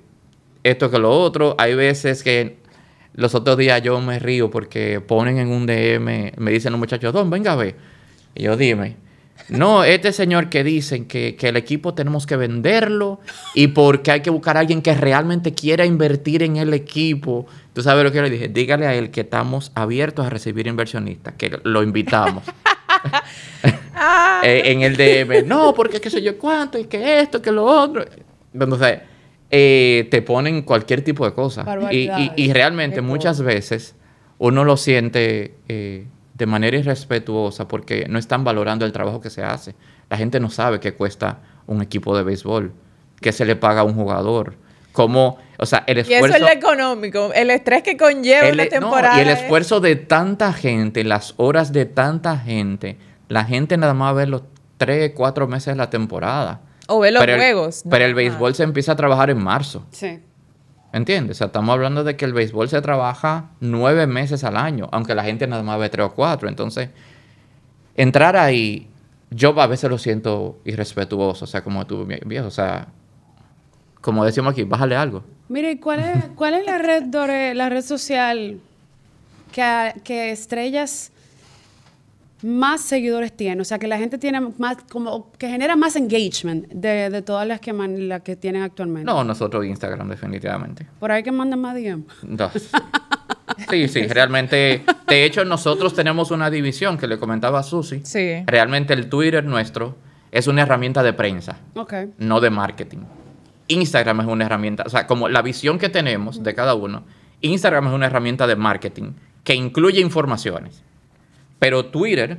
esto 0.63 0.91
que 0.91 0.99
lo 0.99 1.11
otro. 1.11 1.55
Hay 1.59 1.75
veces 1.75 2.23
que 2.23 2.59
los 3.15 3.35
otros 3.35 3.57
días 3.57 3.83
yo 3.83 4.01
me 4.01 4.19
río 4.19 4.51
porque 4.51 5.01
ponen 5.01 5.39
en 5.39 5.49
un 5.49 5.67
DM, 5.67 6.33
me 6.37 6.51
dicen 6.51 6.73
los 6.73 6.79
muchachos, 6.79 7.13
Don, 7.13 7.31
venga 7.31 7.53
a 7.53 7.57
ver. 7.57 7.77
Y 8.35 8.43
yo 8.45 8.57
dime, 8.57 8.97
no, 9.49 9.85
este 9.85 10.13
señor 10.13 10.49
que 10.49 10.65
dicen 10.65 11.07
que, 11.07 11.37
que 11.37 11.49
el 11.49 11.57
equipo 11.57 11.95
tenemos 11.95 12.27
que 12.27 12.37
venderlo 12.37 13.21
y 13.55 13.69
porque 13.69 14.11
hay 14.11 14.21
que 14.21 14.31
buscar 14.31 14.57
a 14.57 14.61
alguien 14.61 14.83
que 14.83 14.95
realmente 14.95 15.53
quiera 15.53 15.85
invertir 15.85 16.43
en 16.43 16.57
el 16.57 16.73
equipo. 16.75 17.47
Tú 17.73 17.83
sabes 17.83 18.05
lo 18.05 18.11
que 18.11 18.17
yo 18.17 18.23
le 18.23 18.31
dije, 18.31 18.49
dígale 18.49 18.87
a 18.87 18.95
él 18.95 19.11
que 19.11 19.23
estamos 19.23 19.73
abiertos 19.75 20.27
a 20.27 20.31
recibir 20.31 20.67
inversionistas, 20.67 21.35
que 21.35 21.59
lo 21.65 21.83
invitamos. 21.83 22.45
Ah, 23.95 24.41
Eh, 24.45 24.73
en 24.73 24.83
el 24.83 24.97
DM, 24.97 25.47
no, 25.47 25.73
porque 25.75 26.01
qué 26.01 26.11
sé 26.11 26.21
yo 26.23 26.37
cuánto, 26.39 26.77
y 26.79 26.85
que 26.85 27.21
esto, 27.21 27.41
que 27.41 27.53
lo 27.53 27.65
otro. 27.65 28.05
Entonces, 28.53 28.99
eh, 29.51 30.09
te 30.11 30.21
ponen 30.23 30.63
cualquier 30.63 31.03
tipo 31.03 31.25
de 31.25 31.33
cosa. 31.33 31.61
Y, 31.61 31.65
y- 31.65 31.67
Barbaridades. 31.67 32.31
y 32.37 32.53
realmente 32.53 32.97
Qué 32.97 33.03
muchas 33.03 33.41
veces 33.41 33.95
uno 34.39 34.65
lo 34.65 34.77
siente 34.77 35.55
eh, 35.69 36.07
de 36.35 36.47
manera 36.47 36.77
irrespetuosa 36.77 37.69
porque 37.69 38.07
no 38.09 38.19
están 38.19 38.43
valorando 38.43 38.85
el 38.85 38.91
trabajo 38.93 39.21
que 39.21 39.31
se 39.31 39.45
hace. 39.45 39.75
La 40.11 40.17
gente 40.17 40.41
no 40.41 40.51
sabe 40.51 40.81
qué 40.81 40.95
cuesta 40.95 41.39
un 41.67 41.81
equipo 41.81 42.17
de 42.17 42.25
béisbol, 42.25 42.73
qué 43.21 43.31
se 43.31 43.45
le 43.45 43.55
paga 43.55 43.83
a 43.83 43.85
un 43.85 43.95
jugador, 43.95 44.57
cómo, 44.91 45.39
o 45.63 45.67
sea, 45.67 45.85
el 45.87 45.99
y 45.99 46.01
eso 46.01 46.11
esfuerzo... 46.13 46.37
es 46.37 46.43
lo 46.43 46.49
económico, 46.49 47.31
el 47.35 47.51
estrés 47.51 47.83
que 47.83 47.97
conlleva 47.97 48.49
El- 48.49 48.55
una 48.55 48.65
no, 48.65 48.71
temporada. 48.71 49.19
y 49.19 49.21
el 49.23 49.29
es- 49.31 49.41
esfuerzo 49.43 49.81
de 49.81 49.97
tanta 49.97 50.53
gente, 50.53 51.05
las 51.05 51.35
horas 51.37 51.73
de 51.73 51.87
tanta 51.87 52.37
gente, 52.37 52.99
la 53.29 53.45
gente 53.45 53.77
nada 53.77 53.95
más 53.95 54.15
ve 54.15 54.27
los 54.27 54.43
tres, 54.77 55.13
cuatro 55.15 55.47
meses 55.47 55.67
de 55.75 55.77
la 55.77 55.89
temporada. 55.89 56.61
O 56.89 56.99
ve 57.01 57.11
los 57.13 57.21
Pero 57.21 57.35
el- 57.35 57.39
juegos. 57.39 57.85
pero 57.89 58.05
el 58.05 58.15
béisbol 58.15 58.55
se 58.55 58.65
empieza 58.65 58.93
a 58.93 58.97
trabajar 58.97 59.31
en 59.31 59.39
marzo. 59.43 59.87
Sí. 59.93 60.21
¿Entiendes? 60.93 61.37
O 61.37 61.39
sea, 61.39 61.47
estamos 61.47 61.73
hablando 61.73 62.05
de 62.05 62.17
que 62.17 62.25
el 62.27 62.35
béisbol 62.35 62.69
se 62.69 62.83
trabaja 62.83 63.51
nueve 63.61 64.07
meses 64.07 64.45
al 64.45 64.57
año, 64.59 64.89
aunque 64.93 65.15
la 65.15 65.23
gente 65.25 65.47
nada 65.47 65.63
más 65.63 65.79
ve 65.79 65.89
tres 65.89 66.05
o 66.07 66.11
cuatro. 66.13 66.49
Entonces, 66.51 66.91
entrar 67.95 68.37
ahí, 68.37 68.91
yo 69.31 69.59
a 69.61 69.67
veces 69.67 69.89
lo 69.89 69.97
siento 69.99 70.61
irrespetuoso. 70.65 71.45
O 71.45 71.49
sea, 71.49 71.63
como 71.65 71.87
tú, 71.87 72.05
viejo, 72.27 72.47
o 72.47 72.51
sea, 72.51 72.89
como 74.01 74.25
decimos 74.25 74.53
aquí, 74.53 74.65
bájale 74.65 74.97
algo. 74.97 75.25
Mire, 75.53 75.73
¿y 75.73 75.77
¿cuál 75.77 76.01
es, 76.01 76.25
cuál 76.35 76.55
es 76.55 76.65
la 76.65 76.79
red 76.79 77.05
Dore, 77.05 77.55
la 77.55 77.69
red 77.69 77.83
social 77.85 78.59
que, 79.53 79.93
que 80.03 80.31
estrellas 80.31 81.13
más 82.43 82.81
seguidores 82.81 83.33
tiene? 83.37 83.61
O 83.61 83.65
sea, 83.65 83.79
que 83.79 83.87
la 83.87 83.99
gente 83.99 84.17
tiene 84.19 84.41
más, 84.59 84.79
como 84.91 85.31
que 85.39 85.49
genera 85.49 85.77
más 85.77 85.95
engagement 85.97 86.69
de, 86.69 87.11
de 87.11 87.23
todas 87.23 87.47
las 87.47 87.61
que, 87.61 87.73
man- 87.73 88.09
las 88.09 88.23
que 88.23 88.35
tienen 88.35 88.63
actualmente. 88.63 89.05
No, 89.05 89.23
nosotros 89.25 89.65
Instagram, 89.67 90.09
definitivamente. 90.09 90.87
Por 90.99 91.13
ahí 91.13 91.23
que 91.23 91.31
mandan 91.33 91.61
más 91.61 91.75
DM. 91.75 92.03
No. 92.23 92.51
Sí, 93.71 93.87
sí, 93.89 94.07
realmente. 94.07 94.83
De 95.07 95.25
hecho, 95.25 95.45
nosotros 95.45 95.95
tenemos 95.95 96.31
una 96.31 96.49
división 96.51 96.97
que 96.97 97.07
le 97.07 97.19
comentaba 97.19 97.59
a 97.61 97.63
Susi. 97.63 98.01
Sí. 98.05 98.43
Realmente 98.47 98.95
el 98.95 99.09
Twitter 99.11 99.45
nuestro 99.45 99.97
es 100.31 100.47
una 100.47 100.63
herramienta 100.63 101.03
de 101.03 101.13
prensa, 101.13 101.59
no 102.19 102.41
de 102.41 102.49
marketing. 102.51 103.01
Instagram 103.69 104.21
es 104.21 104.27
una 104.27 104.47
herramienta, 104.47 104.85
o 104.87 104.91
sea, 104.91 105.07
como 105.07 105.29
la 105.29 105.43
visión 105.43 105.79
que 105.79 105.89
tenemos 105.89 106.43
de 106.43 106.55
cada 106.55 106.75
uno, 106.75 107.05
Instagram 107.41 107.89
es 107.89 107.93
una 107.93 108.07
herramienta 108.07 108.47
de 108.47 108.57
marketing 108.57 109.13
que 109.45 109.55
incluye 109.55 110.01
informaciones. 110.01 110.83
Pero 111.59 111.87
Twitter 111.87 112.39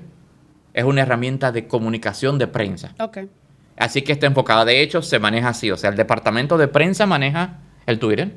es 0.73 0.83
una 0.83 1.01
herramienta 1.01 1.51
de 1.51 1.67
comunicación 1.67 2.37
de 2.37 2.47
prensa. 2.47 2.93
Ok. 2.99 3.19
Así 3.77 4.01
que 4.01 4.11
está 4.11 4.27
enfocada. 4.27 4.65
De 4.65 4.81
hecho, 4.81 5.01
se 5.01 5.19
maneja 5.19 5.49
así. 5.49 5.71
O 5.71 5.77
sea, 5.77 5.89
el 5.89 5.95
departamento 5.95 6.57
de 6.57 6.67
prensa 6.67 7.05
maneja 7.05 7.59
el 7.85 7.99
Twitter. 7.99 8.35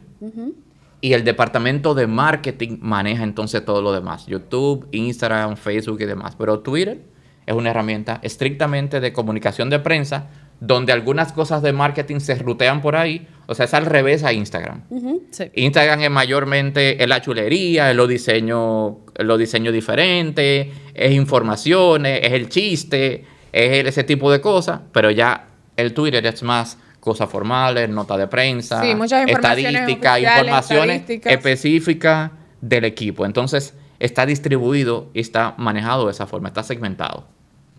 Y 1.01 1.13
el 1.13 1.25
departamento 1.25 1.95
de 1.95 2.07
marketing 2.07 2.79
maneja 2.81 3.23
entonces 3.23 3.65
todo 3.65 3.83
lo 3.83 3.93
demás. 3.93 4.27
YouTube, 4.27 4.89
Instagram, 4.93 5.57
Facebook 5.57 6.01
y 6.01 6.07
demás. 6.07 6.37
Pero 6.37 6.61
Twitter 6.61 7.03
es 7.45 7.55
una 7.55 7.71
herramienta 7.71 8.19
estrictamente 8.23 9.01
de 9.01 9.13
comunicación 9.13 9.71
de 9.71 9.79
prensa 9.79 10.29
donde 10.61 10.93
algunas 10.93 11.33
cosas 11.33 11.63
de 11.63 11.73
marketing 11.73 12.21
se 12.21 12.35
rutean 12.37 12.81
por 12.81 12.97
ahí. 12.97 13.27
O 13.47 13.55
sea, 13.55 13.67
es 13.67 13.75
al 13.75 13.87
revés 13.87 14.25
a 14.25 14.33
Instagram. 14.33 14.83
Sí. 15.31 15.51
Instagram 15.55 16.03
es 16.03 16.11
mayormente 16.11 17.03
es 17.03 17.09
la 17.09 17.21
chulería, 17.21 17.91
es 17.91 17.97
los 17.97 18.09
diseños, 18.09 18.95
los 19.17 19.39
diseños 19.39 19.73
diferentes, 19.73 20.69
es 20.95 21.13
informaciones, 21.13 22.21
es 22.23 22.33
el 22.33 22.49
chiste, 22.49 23.25
es 23.53 23.87
ese 23.87 24.05
tipo 24.05 24.33
de 24.33 24.41
cosas, 24.41 24.81
pero 24.93 25.11
ya 25.11 25.49
el 25.77 25.95
Twitter 25.95 26.25
es 26.27 26.43
más 26.43 26.79
cosas 27.01 27.31
formales, 27.31 27.89
nota 27.89 28.17
de 28.17 28.27
prensa, 28.27 28.83
Sí, 28.83 28.95
estadística, 29.29 30.19
informaciones 30.19 31.05
específicas 31.09 32.33
del 32.61 32.85
equipo. 32.85 33.25
Entonces, 33.25 33.75
está 34.01 34.27
distribuido 34.27 35.11
y 35.15 35.21
está 35.21 35.55
manejado 35.57 36.07
de 36.07 36.13
esa 36.13 36.27
forma, 36.27 36.49
está 36.49 36.63
segmentado. 36.65 37.29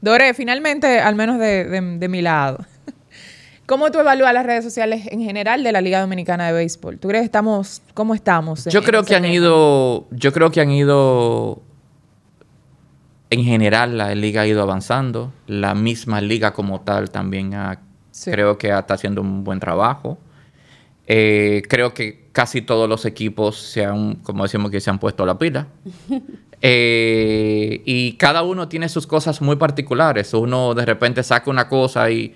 Dore, 0.02 0.34
finalmente, 0.34 1.00
al 1.00 1.16
menos 1.16 1.40
de, 1.40 1.66
de- 1.66 1.98
de 1.98 2.08
mi 2.08 2.22
lado, 2.22 2.60
¿cómo 3.66 3.92
tú 3.92 4.00
evalúas 4.00 4.34
las 4.34 4.46
redes 4.46 4.64
sociales 4.64 5.08
en 5.12 5.22
general 5.22 5.64
de 5.64 5.72
la 5.72 5.82
Liga 5.82 6.00
Dominicana 6.02 6.48
de 6.48 6.54
Béisbol? 6.54 7.00
¿Tú 7.00 7.08
crees 7.08 7.22
que 7.24 7.26
estamos, 7.26 7.82
cómo 7.94 8.14
estamos? 8.14 8.68
en- 8.68 8.72
Yo 8.74 8.84
creo 8.84 9.04
que 9.04 9.16
han 9.16 9.24
tema? 9.24 9.34
ido, 9.34 10.08
yo 10.12 10.32
creo 10.34 10.52
que 10.52 10.62
han 10.62 10.72
ido, 10.72 11.62
en 13.30 13.44
general 13.44 13.98
la 13.98 14.14
liga 14.16 14.42
ha 14.42 14.48
ido 14.48 14.62
avanzando, 14.62 15.34
la 15.48 15.74
misma 15.76 16.22
liga 16.22 16.54
como 16.54 16.82
tal 16.82 17.10
también 17.10 17.54
ha, 17.56 17.80
Sí. 18.12 18.32
creo 18.32 18.58
que 18.58 18.70
está 18.70 18.94
haciendo 18.96 19.22
un 19.22 19.44
buen 19.44 19.60
trabajo. 19.60 20.18
Eh, 21.06 21.62
creo 21.70 21.94
que 21.94 22.28
casi 22.32 22.62
todos 22.62 22.90
los 22.90 23.06
equipos 23.06 23.58
se 23.58 23.86
han, 23.86 24.16
como 24.16 24.44
decimos 24.44 24.72
que 24.72 24.80
se 24.82 24.90
han 24.90 24.98
puesto 25.00 25.26
la 25.26 25.38
pila. 25.38 25.68
Eh, 26.62 27.82
y 27.86 28.14
cada 28.14 28.42
uno 28.44 28.68
tiene 28.68 28.90
sus 28.90 29.06
cosas 29.08 29.42
muy 29.42 29.56
particulares. 29.58 30.34
Uno 30.34 30.74
de 30.74 30.86
repente 30.86 31.24
saca 31.24 31.50
una 31.50 31.68
cosa 31.68 32.10
y 32.10 32.34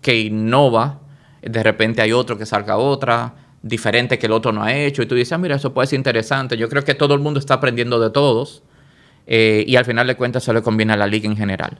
que 0.00 0.20
innova, 0.20 1.00
de 1.42 1.62
repente 1.62 2.02
hay 2.02 2.12
otro 2.12 2.36
que 2.36 2.44
salga 2.46 2.76
otra, 2.76 3.34
diferente 3.62 4.18
que 4.18 4.26
el 4.26 4.32
otro 4.32 4.52
no 4.52 4.62
ha 4.64 4.74
hecho, 4.74 5.02
y 5.02 5.06
tú 5.06 5.14
dices, 5.14 5.32
ah, 5.32 5.38
mira, 5.38 5.56
eso 5.56 5.72
puede 5.72 5.86
ser 5.86 5.96
interesante. 5.96 6.56
Yo 6.56 6.68
creo 6.68 6.84
que 6.84 6.94
todo 6.94 7.14
el 7.14 7.20
mundo 7.20 7.38
está 7.38 7.54
aprendiendo 7.54 8.00
de 8.00 8.10
todos, 8.10 8.62
eh, 9.26 9.64
y 9.66 9.76
al 9.76 9.84
final 9.84 10.06
de 10.08 10.16
cuentas 10.16 10.42
eso 10.42 10.52
le 10.52 10.62
conviene 10.62 10.92
a 10.92 10.96
la 10.96 11.06
liga 11.06 11.26
en 11.28 11.36
general. 11.36 11.78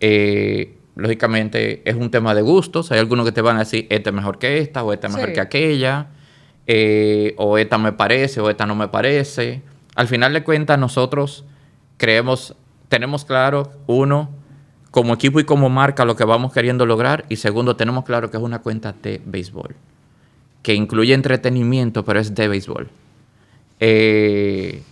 Eh, 0.00 0.76
lógicamente 0.94 1.82
es 1.84 1.96
un 1.96 2.10
tema 2.10 2.34
de 2.34 2.42
gustos, 2.42 2.92
hay 2.92 3.00
algunos 3.00 3.26
que 3.26 3.32
te 3.32 3.42
van 3.42 3.56
a 3.56 3.60
decir, 3.60 3.86
esta 3.90 4.10
es 4.10 4.16
mejor 4.16 4.38
que 4.38 4.58
esta, 4.58 4.84
o 4.84 4.92
esta 4.92 5.08
es 5.08 5.14
mejor 5.14 5.30
Sí. 5.30 5.34
que 5.34 5.40
aquella, 5.40 6.06
eh, 6.68 7.34
o 7.36 7.58
esta 7.58 7.78
me 7.78 7.92
parece, 7.92 8.40
o 8.40 8.48
esta 8.48 8.64
no 8.66 8.76
me 8.76 8.88
parece. 8.88 9.62
Al 9.96 10.06
final 10.08 10.32
de 10.32 10.44
cuentas 10.44 10.78
nosotros 10.78 11.44
creemos, 11.96 12.54
tenemos 12.88 13.24
claro, 13.24 13.72
uno, 13.86 14.30
como 14.92 15.14
equipo 15.14 15.40
y 15.40 15.44
como 15.44 15.68
marca 15.68 16.04
lo 16.04 16.14
que 16.16 16.24
vamos 16.24 16.52
queriendo 16.52 16.86
lograr, 16.86 17.24
y 17.28 17.36
segundo, 17.36 17.76
tenemos 17.76 18.04
claro 18.04 18.30
que 18.30 18.36
es 18.36 18.42
una 18.42 18.60
cuenta 18.60 18.94
de 19.02 19.20
béisbol, 19.24 19.74
que 20.62 20.74
incluye 20.74 21.12
entretenimiento, 21.14 22.04
pero 22.04 22.20
es 22.20 22.34
de 22.34 22.46
béisbol. 22.48 22.88
Eh, 23.80 24.82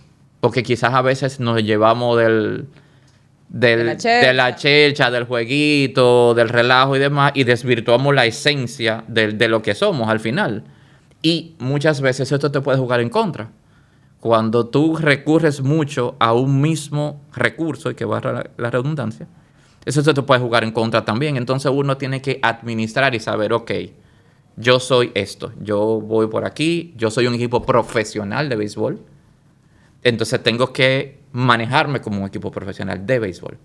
porque 0.41 0.63
quizás 0.63 0.93
a 0.93 1.01
veces 1.01 1.39
nos 1.39 1.61
llevamos 1.63 2.17
del, 2.19 2.67
del- 3.49 3.79
De 3.79 3.83
la 3.85 3.91
de 3.93 3.97
chelcha. 3.97 4.33
la 4.33 4.55
chelcha, 4.55 5.11
del 5.11 5.23
jueguito, 5.25 6.33
del 6.35 6.49
relajo 6.49 6.95
y 6.95 6.99
demás, 6.99 7.31
y 7.35 7.43
desvirtuamos 7.45 8.13
la 8.13 8.25
esencia 8.25 9.03
de, 9.07 9.29
de 9.33 9.47
lo 9.47 9.61
que 9.61 9.73
somos 9.73 10.09
al 10.09 10.19
final. 10.19 10.63
Y 11.23 11.55
muchas 11.57 12.01
veces 12.01 12.31
esto 12.31 12.51
te 12.51 12.61
puede 12.61 12.77
jugar 12.77 12.99
en 12.99 13.09
contra. 13.09 13.49
Cuando 14.25 14.65
tú 14.65 14.95
recurres 14.95 15.61
mucho 15.61 16.15
a 16.17 16.33
un 16.33 16.59
mismo 16.59 17.21
recurso, 17.31 17.91
y 17.91 17.93
que 17.93 18.05
va 18.05 18.19
la, 18.57 18.71
redundancia, 18.71 19.27
eso 19.85 20.01
se 20.01 20.15
te 20.15 20.23
puede 20.23 20.41
jugar 20.41 20.63
en 20.63 20.71
contra 20.71 21.05
también. 21.05 21.37
Entonces 21.37 21.71
uno 21.71 21.95
tiene 21.97 22.23
que 22.23 22.39
administrar 22.41 23.13
y 23.13 23.19
saber, 23.19 23.53
ok, 23.53 23.71
yo 24.57 24.79
soy 24.79 25.11
esto, 25.13 25.53
yo 25.61 26.01
voy 26.01 26.25
por 26.25 26.43
aquí, 26.43 26.95
yo 26.97 27.11
soy 27.11 27.27
un 27.27 27.35
equipo 27.35 27.61
profesional 27.61 28.49
de 28.49 28.55
béisbol, 28.55 28.99
entonces 30.01 30.41
tengo 30.41 30.73
que 30.73 31.19
manejarme 31.31 32.01
como 32.01 32.21
un 32.21 32.27
equipo 32.27 32.49
profesional 32.49 33.05
de 33.05 33.19
béisbol. 33.19 33.59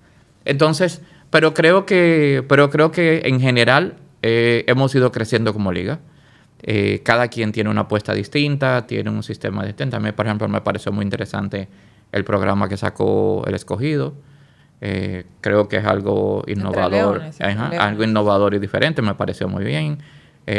Entonces, 0.45 1.01
pero 1.31 1.55
creo 1.55 1.87
que, 1.87 2.45
pero 2.47 2.69
creo 2.69 2.91
que 2.91 3.23
en 3.25 3.41
general 3.41 3.97
eh, 4.21 4.65
hemos 4.67 4.95
ido 4.95 5.11
creciendo 5.11 5.55
como 5.55 5.73
liga. 5.73 6.01
Eh, 6.63 7.01
cada 7.03 7.29
quien 7.29 7.53
tiene 7.53 7.71
una 7.71 7.83
apuesta 7.83 8.13
distinta, 8.13 8.87
tiene 8.87 9.11
un 9.11 9.23
sistema 9.23 9.65
distinto. 9.65 9.97
A 9.97 10.01
mí, 10.01 10.13
por 10.13 10.27
ejemplo, 10.27 10.49
me 10.49 10.61
pareció 10.61 10.93
muy 10.93 11.05
interesante 11.05 11.69
el 12.13 12.25
programa 12.25 12.69
que 12.69 12.77
sacó 12.77 13.45
el 13.47 13.55
escogido. 13.55 14.15
Eh, 14.81 15.25
creo 15.41 15.69
que 15.69 15.77
es 15.77 15.85
algo 15.85 16.43
innovador, 16.47 17.23
algo 17.41 18.05
innovador 18.05 18.55
y 18.55 18.59
diferente, 18.59 19.03
me 19.03 19.15
pareció 19.15 19.47
muy 19.49 19.65
bien. 19.65 19.99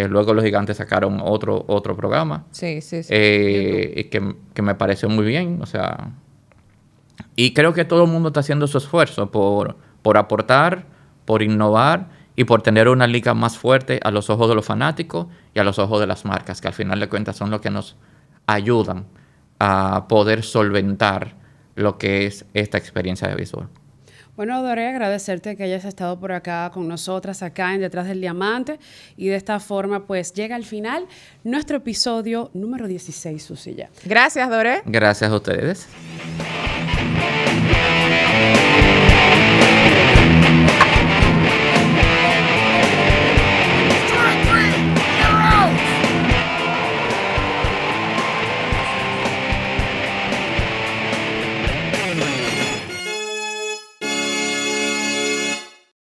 luego 0.09 0.33
los 0.33 0.43
gigantes 0.43 0.77
sacaron 0.77 1.19
otro, 1.21 1.65
otro 1.67 1.95
programa. 1.95 2.45
Sí, 2.51 2.81
sí, 2.81 3.03
sí. 3.03 3.13
y 3.13 4.03
que, 4.05 4.35
que, 4.53 4.61
me 4.61 4.75
pareció 4.75 5.09
muy 5.09 5.25
bien. 5.25 5.59
O 5.61 5.65
sea, 5.65 6.11
y 7.35 7.53
creo 7.53 7.73
que 7.73 7.85
todo 7.85 8.03
el 8.05 8.09
mundo 8.11 8.29
está 8.29 8.39
haciendo 8.41 8.67
su 8.67 8.77
esfuerzo 8.77 9.31
por, 9.31 9.75
por 10.01 10.17
aportar, 10.17 10.85
por 11.25 11.41
innovar 11.41 12.20
y 12.41 12.43
por 12.43 12.63
tener 12.63 12.89
una 12.89 13.05
liga 13.05 13.35
más 13.35 13.55
fuerte 13.55 13.99
a 14.03 14.09
los 14.09 14.31
ojos 14.31 14.49
de 14.49 14.55
los 14.55 14.65
fanáticos 14.65 15.27
y 15.53 15.59
a 15.59 15.63
los 15.63 15.77
ojos 15.77 15.99
de 15.99 16.07
las 16.07 16.25
marcas, 16.25 16.59
que 16.59 16.67
al 16.67 16.73
final 16.73 16.99
de 16.99 17.07
cuentas 17.07 17.35
son 17.35 17.51
los 17.51 17.61
que 17.61 17.69
nos 17.69 17.97
ayudan 18.47 19.05
a 19.59 20.07
poder 20.07 20.41
solventar 20.41 21.35
lo 21.75 21.99
que 21.99 22.25
es 22.25 22.45
esta 22.55 22.79
experiencia 22.79 23.27
de 23.27 23.35
visual. 23.35 23.67
Bueno, 24.35 24.63
Doré, 24.63 24.87
agradecerte 24.87 25.55
que 25.55 25.65
hayas 25.65 25.85
estado 25.85 26.19
por 26.19 26.31
acá 26.31 26.71
con 26.73 26.87
nosotras, 26.87 27.43
acá 27.43 27.75
en 27.75 27.81
Detrás 27.81 28.07
del 28.07 28.21
Diamante. 28.21 28.79
Y 29.17 29.27
de 29.27 29.35
esta 29.35 29.59
forma, 29.59 30.07
pues 30.07 30.33
llega 30.33 30.55
al 30.55 30.65
final 30.65 31.05
nuestro 31.43 31.77
episodio 31.77 32.49
número 32.55 32.87
16, 32.87 33.43
Susilla. 33.43 33.91
Gracias, 34.03 34.49
Doré. 34.49 34.81
Gracias 34.87 35.29
a 35.29 35.35
ustedes. 35.35 35.87